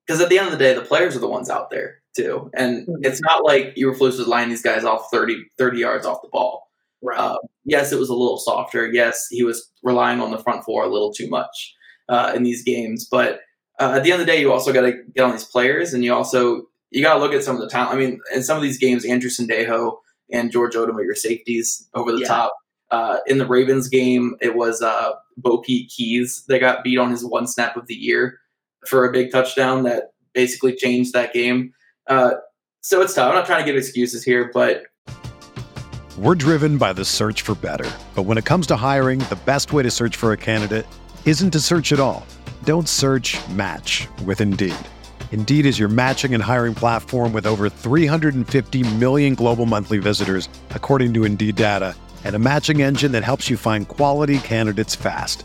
Because 0.08 0.22
at 0.22 0.30
the 0.30 0.38
end 0.38 0.46
of 0.46 0.52
the 0.52 0.58
day, 0.58 0.72
the 0.72 0.80
players 0.80 1.14
are 1.14 1.20
the 1.20 1.28
ones 1.28 1.50
out 1.50 1.68
there 1.68 2.00
too. 2.16 2.50
And 2.54 2.86
mm-hmm. 2.86 3.02
it's 3.02 3.20
not 3.20 3.44
like 3.44 3.74
Eberflus 3.74 4.18
was 4.18 4.26
lining 4.26 4.48
these 4.48 4.62
guys 4.62 4.82
off 4.82 5.08
30, 5.12 5.44
30 5.58 5.78
yards 5.78 6.06
off 6.06 6.22
the 6.22 6.30
ball. 6.32 6.66
Right. 7.02 7.18
Uh, 7.18 7.36
yes, 7.64 7.92
it 7.92 7.98
was 7.98 8.08
a 8.08 8.14
little 8.14 8.38
softer. 8.38 8.90
Yes, 8.90 9.26
he 9.30 9.44
was 9.44 9.70
relying 9.82 10.20
on 10.20 10.30
the 10.30 10.38
front 10.38 10.64
four 10.64 10.82
a 10.84 10.88
little 10.88 11.12
too 11.12 11.28
much 11.28 11.74
uh, 12.08 12.32
in 12.34 12.42
these 12.42 12.64
games. 12.64 13.06
But 13.08 13.40
uh, 13.78 13.92
at 13.96 14.02
the 14.02 14.10
end 14.10 14.20
of 14.20 14.26
the 14.26 14.32
day, 14.32 14.40
you 14.40 14.50
also 14.50 14.72
got 14.72 14.80
to 14.80 14.94
get 15.14 15.24
on 15.24 15.32
these 15.32 15.44
players, 15.44 15.94
and 15.94 16.02
you 16.02 16.12
also 16.12 16.64
you 16.90 17.02
got 17.02 17.14
to 17.14 17.20
look 17.20 17.34
at 17.34 17.44
some 17.44 17.54
of 17.54 17.60
the 17.60 17.68
talent. 17.68 17.94
I 17.94 17.98
mean, 17.98 18.18
in 18.34 18.42
some 18.42 18.56
of 18.56 18.62
these 18.64 18.78
games, 18.78 19.04
Andrew 19.04 19.30
Sendejo 19.30 19.98
and 20.32 20.50
George 20.50 20.74
Odum 20.74 20.96
are 20.96 21.04
your 21.04 21.14
safeties 21.14 21.88
over 21.94 22.10
the 22.10 22.20
yeah. 22.20 22.28
top. 22.28 22.54
Uh, 22.90 23.18
in 23.26 23.38
the 23.38 23.46
Ravens 23.46 23.88
game, 23.88 24.34
it 24.40 24.56
was 24.56 24.82
uh, 24.82 25.12
Bopete 25.40 25.94
Keyes 25.94 26.44
that 26.48 26.58
got 26.58 26.82
beat 26.82 26.98
on 26.98 27.10
his 27.10 27.24
one 27.24 27.46
snap 27.46 27.76
of 27.76 27.86
the 27.86 27.94
year 27.94 28.40
for 28.88 29.04
a 29.04 29.12
big 29.12 29.30
touchdown 29.30 29.84
that 29.84 30.12
basically 30.34 30.74
changed 30.74 31.12
that 31.12 31.32
game. 31.32 31.72
Uh, 32.08 32.32
so 32.80 33.00
it's 33.02 33.14
tough. 33.14 33.28
I'm 33.28 33.34
not 33.34 33.46
trying 33.46 33.60
to 33.60 33.66
give 33.66 33.76
excuses 33.76 34.24
here, 34.24 34.50
but 34.52 34.84
we're 36.16 36.34
driven 36.34 36.78
by 36.78 36.92
the 36.92 37.04
search 37.04 37.42
for 37.42 37.54
better. 37.54 37.88
But 38.16 38.24
when 38.24 38.38
it 38.38 38.44
comes 38.44 38.66
to 38.68 38.76
hiring, 38.76 39.20
the 39.20 39.38
best 39.44 39.72
way 39.72 39.84
to 39.84 39.90
search 39.90 40.16
for 40.16 40.32
a 40.32 40.36
candidate 40.36 40.84
isn't 41.24 41.52
to 41.52 41.60
search 41.60 41.92
at 41.92 42.00
all. 42.00 42.26
Don't 42.64 42.88
search 42.88 43.38
match 43.50 44.08
with 44.24 44.40
Indeed. 44.40 44.74
Indeed 45.30 45.64
is 45.64 45.78
your 45.78 45.88
matching 45.88 46.34
and 46.34 46.42
hiring 46.42 46.74
platform 46.74 47.32
with 47.32 47.46
over 47.46 47.68
350 47.70 48.82
million 48.96 49.36
global 49.36 49.64
monthly 49.64 49.98
visitors, 49.98 50.48
according 50.70 51.14
to 51.14 51.24
Indeed 51.24 51.54
data, 51.54 51.94
and 52.24 52.34
a 52.34 52.40
matching 52.40 52.82
engine 52.82 53.12
that 53.12 53.22
helps 53.22 53.48
you 53.48 53.56
find 53.56 53.86
quality 53.86 54.38
candidates 54.40 54.96
fast. 54.96 55.44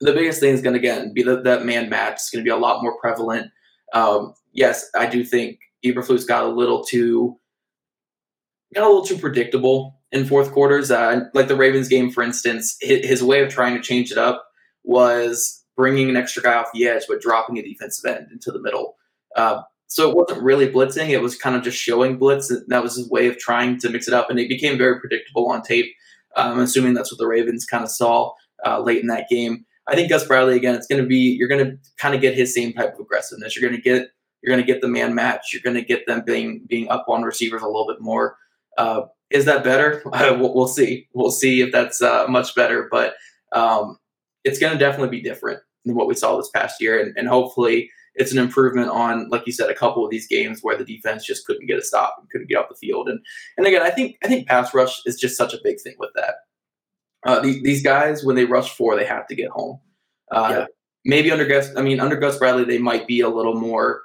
the 0.00 0.12
biggest 0.12 0.40
thing 0.40 0.54
is 0.54 0.62
going 0.62 0.74
to, 0.74 0.78
again, 0.78 1.12
be 1.12 1.22
that, 1.22 1.44
that 1.44 1.64
man 1.64 1.88
match. 1.88 2.14
It's 2.14 2.30
going 2.30 2.44
to 2.44 2.48
be 2.48 2.54
a 2.54 2.56
lot 2.56 2.82
more 2.82 2.98
prevalent. 3.00 3.50
Um, 3.92 4.34
yes, 4.52 4.88
I 4.94 5.06
do 5.06 5.24
think 5.24 5.58
Eberflus 5.84 6.26
got 6.26 6.44
a 6.44 6.48
little 6.48 6.84
too 6.84 7.38
got 8.74 8.84
a 8.84 8.86
little 8.86 9.04
too 9.04 9.16
predictable 9.16 9.98
in 10.12 10.26
fourth 10.26 10.52
quarters. 10.52 10.90
Uh, 10.90 11.20
like 11.34 11.48
the 11.48 11.56
Ravens 11.56 11.88
game, 11.88 12.10
for 12.10 12.22
instance, 12.22 12.76
his, 12.80 13.22
way 13.22 13.42
of 13.42 13.48
trying 13.48 13.74
to 13.74 13.82
change 13.82 14.12
it 14.12 14.18
up 14.18 14.46
was 14.84 15.64
bringing 15.76 16.08
an 16.08 16.16
extra 16.16 16.42
guy 16.42 16.54
off 16.54 16.68
the 16.74 16.86
edge, 16.86 17.04
but 17.08 17.20
dropping 17.20 17.58
a 17.58 17.62
defensive 17.62 18.04
end 18.10 18.28
into 18.30 18.50
the 18.50 18.60
middle. 18.60 18.96
Uh, 19.36 19.62
so 19.86 20.10
it 20.10 20.16
wasn't 20.16 20.42
really 20.42 20.70
blitzing; 20.70 21.08
it 21.08 21.22
was 21.22 21.36
kind 21.36 21.56
of 21.56 21.62
just 21.62 21.78
showing 21.78 22.18
blitz. 22.18 22.52
That 22.68 22.82
was 22.82 22.96
his 22.96 23.08
way 23.08 23.26
of 23.26 23.38
trying 23.38 23.78
to 23.78 23.88
mix 23.88 24.06
it 24.06 24.14
up, 24.14 24.28
and 24.28 24.38
it 24.38 24.48
became 24.48 24.76
very 24.76 25.00
predictable 25.00 25.50
on 25.50 25.62
tape. 25.62 25.86
I'm 26.36 26.52
um, 26.52 26.60
assuming 26.60 26.92
that's 26.92 27.10
what 27.10 27.18
the 27.18 27.26
Ravens 27.26 27.64
kind 27.64 27.82
of 27.82 27.90
saw 27.90 28.32
uh, 28.66 28.80
late 28.80 29.00
in 29.00 29.06
that 29.06 29.28
game. 29.30 29.64
I 29.88 29.94
think 29.94 30.10
Gus 30.10 30.26
Bradley 30.26 30.56
again. 30.56 30.74
It's 30.74 30.86
going 30.86 31.02
to 31.02 31.08
be 31.08 31.16
you're 31.16 31.48
going 31.48 31.64
to 31.64 31.78
kind 31.96 32.14
of 32.14 32.20
get 32.20 32.34
his 32.34 32.54
same 32.54 32.72
type 32.72 32.94
of 32.94 33.00
aggressiveness. 33.00 33.56
You're 33.56 33.68
going 33.68 33.80
to 33.80 33.82
get 33.82 34.10
you're 34.42 34.54
going 34.54 34.64
to 34.64 34.72
get 34.72 34.82
the 34.82 34.88
man 34.88 35.14
match. 35.14 35.52
You're 35.52 35.62
going 35.62 35.76
to 35.76 35.84
get 35.84 36.06
them 36.06 36.22
being 36.24 36.62
being 36.68 36.88
up 36.88 37.06
on 37.08 37.22
receivers 37.22 37.62
a 37.62 37.66
little 37.66 37.86
bit 37.86 38.00
more. 38.00 38.36
Uh, 38.76 39.02
is 39.30 39.44
that 39.46 39.64
better? 39.64 40.02
we'll, 40.06 40.54
we'll, 40.54 40.68
see. 40.68 41.08
We'll 41.12 41.30
see 41.30 41.60
if 41.60 41.72
that's 41.72 42.00
uh, 42.00 42.26
much 42.28 42.54
better, 42.54 42.88
but 42.90 43.14
um, 43.52 43.98
it's 44.44 44.58
going 44.58 44.72
to 44.72 44.78
definitely 44.78 45.16
be 45.16 45.22
different 45.22 45.60
than 45.84 45.96
what 45.96 46.06
we 46.06 46.14
saw 46.14 46.36
this 46.36 46.50
past 46.50 46.80
year, 46.80 47.00
and, 47.00 47.16
and, 47.16 47.28
hopefully 47.28 47.90
it's 48.14 48.32
an 48.32 48.38
improvement 48.38 48.88
on, 48.88 49.28
like 49.30 49.46
you 49.46 49.52
said, 49.52 49.70
a 49.70 49.74
couple 49.74 50.04
of 50.04 50.10
these 50.10 50.26
games 50.26 50.60
where 50.62 50.76
the 50.76 50.84
defense 50.84 51.24
just 51.24 51.46
couldn't 51.46 51.66
get 51.66 51.78
a 51.78 51.82
stop 51.82 52.16
and 52.18 52.28
couldn't 52.30 52.48
get 52.48 52.56
off 52.56 52.68
the 52.68 52.74
field. 52.74 53.08
And 53.08 53.20
and 53.56 53.66
again, 53.66 53.82
I 53.82 53.90
think 53.90 54.16
I 54.22 54.28
think 54.28 54.46
pass 54.46 54.74
rush 54.74 55.00
is 55.06 55.16
just 55.16 55.36
such 55.36 55.54
a 55.54 55.60
big 55.62 55.80
thing 55.80 55.94
with 55.98 56.10
that. 56.14 56.34
Uh, 57.26 57.40
these, 57.40 57.62
these 57.62 57.82
guys, 57.82 58.24
when 58.24 58.36
they 58.36 58.44
rush 58.44 58.70
four, 58.70 58.96
they 58.96 59.04
have 59.04 59.26
to 59.26 59.34
get 59.34 59.48
home. 59.48 59.80
Uh, 60.30 60.48
yeah. 60.50 60.66
Maybe 61.04 61.30
under 61.30 61.46
Gus, 61.46 61.74
I 61.76 61.82
mean, 61.82 62.00
under 62.00 62.16
Gus 62.16 62.38
Bradley, 62.38 62.64
they 62.64 62.78
might 62.78 63.06
be 63.06 63.20
a 63.20 63.28
little 63.28 63.54
more, 63.54 64.02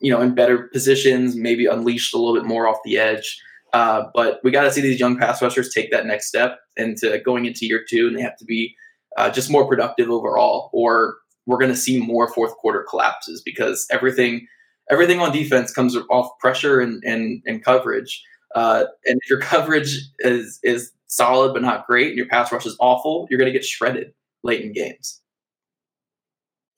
you 0.00 0.10
know, 0.10 0.20
in 0.20 0.34
better 0.34 0.68
positions, 0.72 1.36
maybe 1.36 1.66
unleashed 1.66 2.14
a 2.14 2.18
little 2.18 2.34
bit 2.34 2.44
more 2.44 2.66
off 2.66 2.78
the 2.84 2.98
edge. 2.98 3.40
Uh, 3.72 4.04
but 4.14 4.40
we 4.42 4.50
got 4.50 4.62
to 4.62 4.72
see 4.72 4.80
these 4.80 4.98
young 4.98 5.18
pass 5.18 5.42
rushers 5.42 5.72
take 5.72 5.90
that 5.90 6.06
next 6.06 6.26
step 6.26 6.58
into 6.76 7.18
going 7.20 7.44
into 7.44 7.66
year 7.66 7.84
two, 7.88 8.06
and 8.06 8.16
they 8.16 8.22
have 8.22 8.36
to 8.38 8.44
be 8.44 8.74
uh, 9.16 9.30
just 9.30 9.50
more 9.50 9.66
productive 9.68 10.08
overall, 10.08 10.70
or 10.72 11.16
we're 11.46 11.58
going 11.58 11.70
to 11.70 11.76
see 11.76 12.00
more 12.00 12.32
fourth 12.32 12.54
quarter 12.56 12.84
collapses 12.88 13.42
because 13.42 13.86
everything 13.90 14.46
everything 14.90 15.20
on 15.20 15.32
defense 15.32 15.70
comes 15.70 15.96
off 16.08 16.30
pressure 16.38 16.80
and 16.80 17.02
and, 17.04 17.42
and 17.46 17.62
coverage. 17.62 18.22
Uh, 18.54 18.84
and 19.04 19.18
if 19.22 19.28
your 19.28 19.40
coverage 19.52 19.98
is 20.20 20.58
is 20.62 20.92
solid 21.08 21.52
but 21.52 21.62
not 21.62 21.86
great, 21.86 22.08
and 22.08 22.16
your 22.16 22.28
pass 22.28 22.52
rush 22.52 22.66
is 22.66 22.76
awful, 22.78 23.26
you're 23.28 23.38
going 23.38 23.52
to 23.52 23.58
get 23.58 23.64
shredded 23.64 24.12
late 24.44 24.62
in 24.64 24.72
games. 24.72 25.20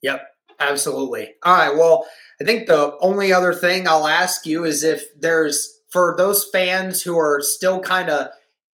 Yep, 0.01 0.27
absolutely. 0.59 1.35
All 1.43 1.53
right. 1.53 1.75
Well, 1.75 2.05
I 2.41 2.43
think 2.43 2.67
the 2.67 2.97
only 3.01 3.31
other 3.31 3.53
thing 3.53 3.87
I'll 3.87 4.07
ask 4.07 4.45
you 4.45 4.65
is 4.65 4.83
if 4.83 5.03
there's 5.19 5.79
for 5.91 6.15
those 6.17 6.47
fans 6.51 7.01
who 7.01 7.17
are 7.19 7.41
still 7.41 7.79
kind 7.79 8.09
of 8.09 8.27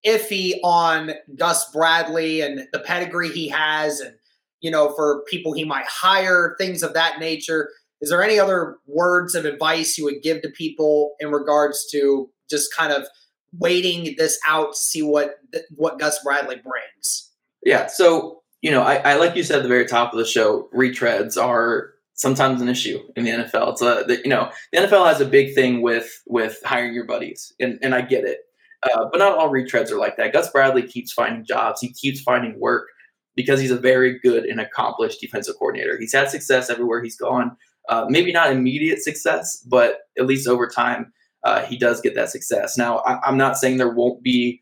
iffy 0.05 0.53
on 0.63 1.11
Gus 1.35 1.69
Bradley 1.71 2.41
and 2.41 2.67
the 2.71 2.79
pedigree 2.79 3.29
he 3.29 3.49
has, 3.49 3.99
and 3.99 4.15
you 4.61 4.71
know, 4.71 4.93
for 4.95 5.23
people 5.27 5.53
he 5.53 5.65
might 5.65 5.85
hire, 5.85 6.55
things 6.57 6.83
of 6.83 6.93
that 6.93 7.19
nature. 7.19 7.69
Is 7.99 8.11
there 8.11 8.23
any 8.23 8.39
other 8.39 8.77
words 8.85 9.33
of 9.33 9.45
advice 9.45 9.97
you 9.97 10.05
would 10.05 10.21
give 10.21 10.43
to 10.43 10.49
people 10.49 11.15
in 11.19 11.31
regards 11.31 11.87
to 11.91 12.29
just 12.49 12.73
kind 12.73 12.93
of 12.93 13.07
waiting 13.57 14.15
this 14.17 14.39
out 14.47 14.73
to 14.73 14.77
see 14.77 15.01
what 15.01 15.35
what 15.75 15.99
Gus 15.99 16.23
Bradley 16.23 16.57
brings? 16.57 17.31
Yeah. 17.63 17.87
So 17.87 18.41
you 18.61 18.71
know, 18.71 18.81
I, 18.81 18.95
I 18.95 19.15
like 19.15 19.35
you 19.35 19.43
said 19.43 19.57
at 19.57 19.63
the 19.63 19.69
very 19.69 19.85
top 19.85 20.13
of 20.13 20.19
the 20.19 20.25
show, 20.25 20.67
retreads 20.75 21.41
are 21.41 21.91
sometimes 22.13 22.61
an 22.61 22.67
issue 22.67 22.99
in 23.15 23.23
the 23.23 23.31
NFL. 23.31 23.73
It's 23.73 23.81
a 23.81 24.05
you 24.23 24.29
know 24.29 24.51
the 24.71 24.79
NFL 24.79 25.07
has 25.07 25.21
a 25.21 25.25
big 25.25 25.55
thing 25.55 25.81
with 25.81 26.21
with 26.27 26.59
hiring 26.65 26.93
your 26.93 27.05
buddies, 27.05 27.53
and 27.59 27.79
and 27.81 27.95
I 27.95 28.01
get 28.01 28.25
it, 28.25 28.39
uh, 28.83 29.05
but 29.11 29.19
not 29.19 29.37
all 29.37 29.49
retreads 29.49 29.91
are 29.91 29.99
like 29.99 30.17
that. 30.17 30.33
Gus 30.33 30.51
Bradley 30.51 30.83
keeps 30.83 31.13
finding 31.13 31.45
jobs. 31.45 31.81
He 31.81 31.93
keeps 31.93 32.21
finding 32.21 32.59
work 32.59 32.87
because 33.35 33.61
he's 33.61 33.71
a 33.71 33.79
very 33.79 34.19
good 34.19 34.45
and 34.45 34.59
accomplished 34.59 35.21
defensive 35.21 35.55
coordinator. 35.59 35.97
He's 35.99 36.13
had 36.13 36.29
success 36.29 36.69
everywhere 36.69 37.03
he's 37.03 37.17
gone. 37.17 37.55
Uh, 37.87 38.05
maybe 38.09 38.33
not 38.33 38.51
immediate 38.51 39.01
success, 39.01 39.63
but 39.65 39.99
at 40.17 40.25
least 40.25 40.47
over 40.47 40.67
time, 40.67 41.13
uh, 41.47 41.63
he 41.65 41.77
does 41.77 42.01
get 42.01 42.13
that 42.13 42.29
success. 42.29 42.77
Now, 42.77 42.97
I, 42.99 43.25
I'm 43.25 43.37
not 43.37 43.57
saying 43.57 43.77
there 43.77 43.93
won't 43.93 44.21
be 44.21 44.61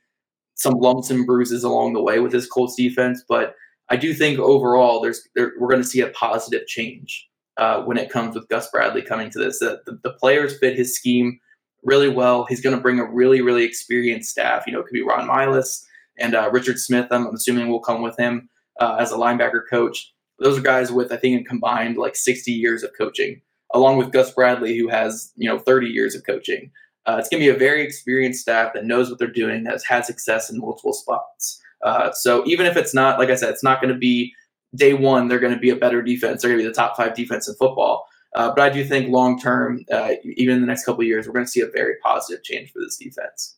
some 0.53 0.75
lumps 0.75 1.09
and 1.09 1.25
bruises 1.25 1.63
along 1.63 1.93
the 1.93 2.01
way 2.01 2.19
with 2.19 2.31
this 2.31 2.45
Colts 2.45 2.75
defense, 2.75 3.23
but 3.27 3.55
I 3.89 3.95
do 3.95 4.13
think 4.13 4.37
overall 4.37 5.01
there's 5.01 5.27
there, 5.33 5.53
we're 5.59 5.67
going 5.67 5.81
to 5.81 5.87
see 5.87 6.01
a 6.01 6.09
positive 6.09 6.67
change 6.67 7.27
uh, 7.57 7.81
when 7.81 7.97
it 7.97 8.11
comes 8.11 8.35
with 8.35 8.47
Gus 8.49 8.69
Bradley 8.69 9.01
coming 9.01 9.31
to 9.31 9.39
this. 9.39 9.57
The, 9.57 9.81
the, 9.87 9.99
the 10.03 10.11
players 10.11 10.59
fit 10.59 10.77
his 10.77 10.95
scheme 10.95 11.39
really 11.83 12.09
well. 12.09 12.45
He's 12.45 12.61
going 12.61 12.75
to 12.75 12.81
bring 12.81 12.99
a 12.99 13.11
really, 13.11 13.41
really 13.41 13.63
experienced 13.63 14.29
staff. 14.29 14.67
You 14.67 14.73
know, 14.73 14.79
it 14.79 14.83
could 14.83 14.93
be 14.93 15.01
Ron 15.01 15.27
Milus 15.27 15.83
and 16.19 16.35
uh, 16.35 16.51
Richard 16.53 16.77
Smith. 16.77 17.07
I'm 17.09 17.25
assuming 17.33 17.67
will 17.67 17.79
come 17.79 18.03
with 18.03 18.17
him 18.17 18.47
uh, 18.79 18.97
as 18.99 19.11
a 19.11 19.17
linebacker 19.17 19.61
coach. 19.67 20.13
those 20.37 20.59
are 20.59 20.61
guys 20.61 20.91
with 20.91 21.11
I 21.11 21.17
think 21.17 21.41
a 21.41 21.49
combined 21.49 21.97
like 21.97 22.15
60 22.15 22.51
years 22.51 22.83
of 22.83 22.91
coaching, 22.95 23.41
along 23.75 23.97
with 23.97 24.11
Gus 24.11 24.31
Bradley, 24.31 24.77
who 24.77 24.87
has 24.87 25.31
you 25.35 25.47
know 25.47 25.59
30 25.59 25.87
years 25.87 26.15
of 26.15 26.25
coaching. 26.25 26.71
Uh, 27.05 27.17
it's 27.19 27.29
going 27.29 27.43
to 27.43 27.51
be 27.51 27.55
a 27.55 27.59
very 27.59 27.83
experienced 27.83 28.41
staff 28.41 28.73
that 28.73 28.85
knows 28.85 29.11
what 29.11 29.19
they're 29.19 29.27
doing, 29.27 29.63
that 29.63 29.73
has 29.73 29.83
had 29.83 30.05
success 30.05 30.49
in 30.49 30.57
multiple 30.57 30.93
spots. 30.93 31.61
Uh, 31.83 32.11
so 32.11 32.43
even 32.47 32.65
if 32.65 32.75
it's 32.75 32.95
not, 32.95 33.19
like 33.19 33.29
I 33.29 33.35
said, 33.35 33.51
it's 33.51 33.63
not 33.63 33.79
going 33.79 33.93
to 33.93 33.99
be 33.99 34.33
day 34.73 34.93
one. 34.93 35.27
They're 35.27 35.39
going 35.39 35.53
to 35.53 35.59
be 35.59 35.69
a 35.69 35.75
better 35.75 36.01
defense. 36.01 36.41
They're 36.41 36.49
going 36.49 36.59
to 36.59 36.63
be 36.63 36.67
the 36.67 36.73
top 36.73 36.97
five 36.97 37.13
defense 37.13 37.47
in 37.47 37.53
football. 37.55 38.07
Uh, 38.33 38.51
but 38.55 38.61
I 38.63 38.69
do 38.69 38.83
think 38.83 39.11
long 39.11 39.39
term, 39.39 39.85
uh, 39.91 40.13
even 40.23 40.55
in 40.55 40.61
the 40.61 40.67
next 40.67 40.85
couple 40.85 41.03
years, 41.03 41.27
we're 41.27 41.33
going 41.33 41.45
to 41.45 41.51
see 41.51 41.61
a 41.61 41.67
very 41.67 41.95
positive 42.03 42.43
change 42.43 42.71
for 42.71 42.79
this 42.79 42.97
defense. 42.97 43.55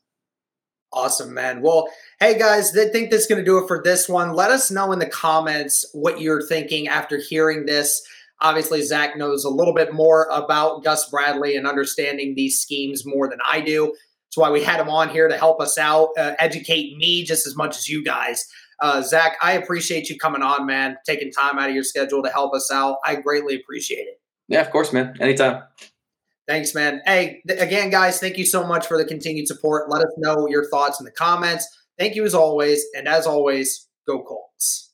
Awesome, 0.93 1.33
man. 1.33 1.61
Well, 1.61 1.89
hey 2.19 2.37
guys, 2.39 2.75
I 2.77 2.87
think 2.87 3.11
that's 3.11 3.27
going 3.27 3.39
to 3.39 3.45
do 3.45 3.57
it 3.57 3.67
for 3.67 3.81
this 3.83 4.07
one. 4.07 4.33
Let 4.33 4.51
us 4.51 4.71
know 4.71 4.91
in 4.91 4.99
the 4.99 5.05
comments 5.05 5.85
what 5.93 6.21
you're 6.21 6.41
thinking 6.41 6.87
after 6.87 7.17
hearing 7.17 7.65
this. 7.65 8.01
Obviously, 8.39 8.81
Zach 8.83 9.17
knows 9.17 9.43
a 9.43 9.49
little 9.49 9.73
bit 9.73 9.93
more 9.93 10.27
about 10.31 10.83
Gus 10.83 11.09
Bradley 11.09 11.55
and 11.55 11.65
understanding 11.65 12.35
these 12.35 12.59
schemes 12.59 13.05
more 13.05 13.29
than 13.29 13.39
I 13.45 13.61
do. 13.61 13.87
That's 14.27 14.37
why 14.37 14.51
we 14.51 14.63
had 14.63 14.79
him 14.79 14.89
on 14.89 15.09
here 15.09 15.27
to 15.27 15.37
help 15.37 15.59
us 15.61 15.77
out, 15.77 16.09
uh, 16.17 16.35
educate 16.37 16.95
me 16.97 17.23
just 17.23 17.47
as 17.47 17.55
much 17.55 17.77
as 17.77 17.89
you 17.89 18.03
guys. 18.03 18.45
Uh, 18.79 19.01
Zach, 19.01 19.37
I 19.41 19.53
appreciate 19.53 20.09
you 20.09 20.19
coming 20.19 20.43
on, 20.43 20.65
man, 20.67 20.97
taking 21.05 21.31
time 21.31 21.57
out 21.57 21.69
of 21.69 21.75
your 21.75 21.83
schedule 21.83 22.21
to 22.21 22.29
help 22.29 22.53
us 22.53 22.69
out. 22.71 22.97
I 23.03 23.15
greatly 23.15 23.55
appreciate 23.55 24.07
it. 24.07 24.21
Yeah, 24.47 24.61
of 24.61 24.69
course, 24.69 24.93
man. 24.93 25.15
Anytime. 25.19 25.63
Thanks, 26.47 26.73
man. 26.73 27.01
Hey, 27.05 27.41
th- 27.47 27.59
again, 27.59 27.89
guys, 27.89 28.19
thank 28.19 28.37
you 28.37 28.45
so 28.45 28.65
much 28.65 28.87
for 28.87 28.97
the 28.97 29.03
continued 29.03 29.47
support. 29.47 29.89
Let 29.89 30.01
us 30.01 30.13
know 30.17 30.47
your 30.47 30.69
thoughts 30.69 30.99
in 30.99 31.05
the 31.05 31.11
comments. 31.11 31.67
Thank 31.97 32.15
you 32.15 32.23
as 32.23 32.33
always. 32.33 32.85
And 32.95 33.07
as 33.07 33.25
always, 33.25 33.87
go 34.05 34.23
Colts. 34.23 34.93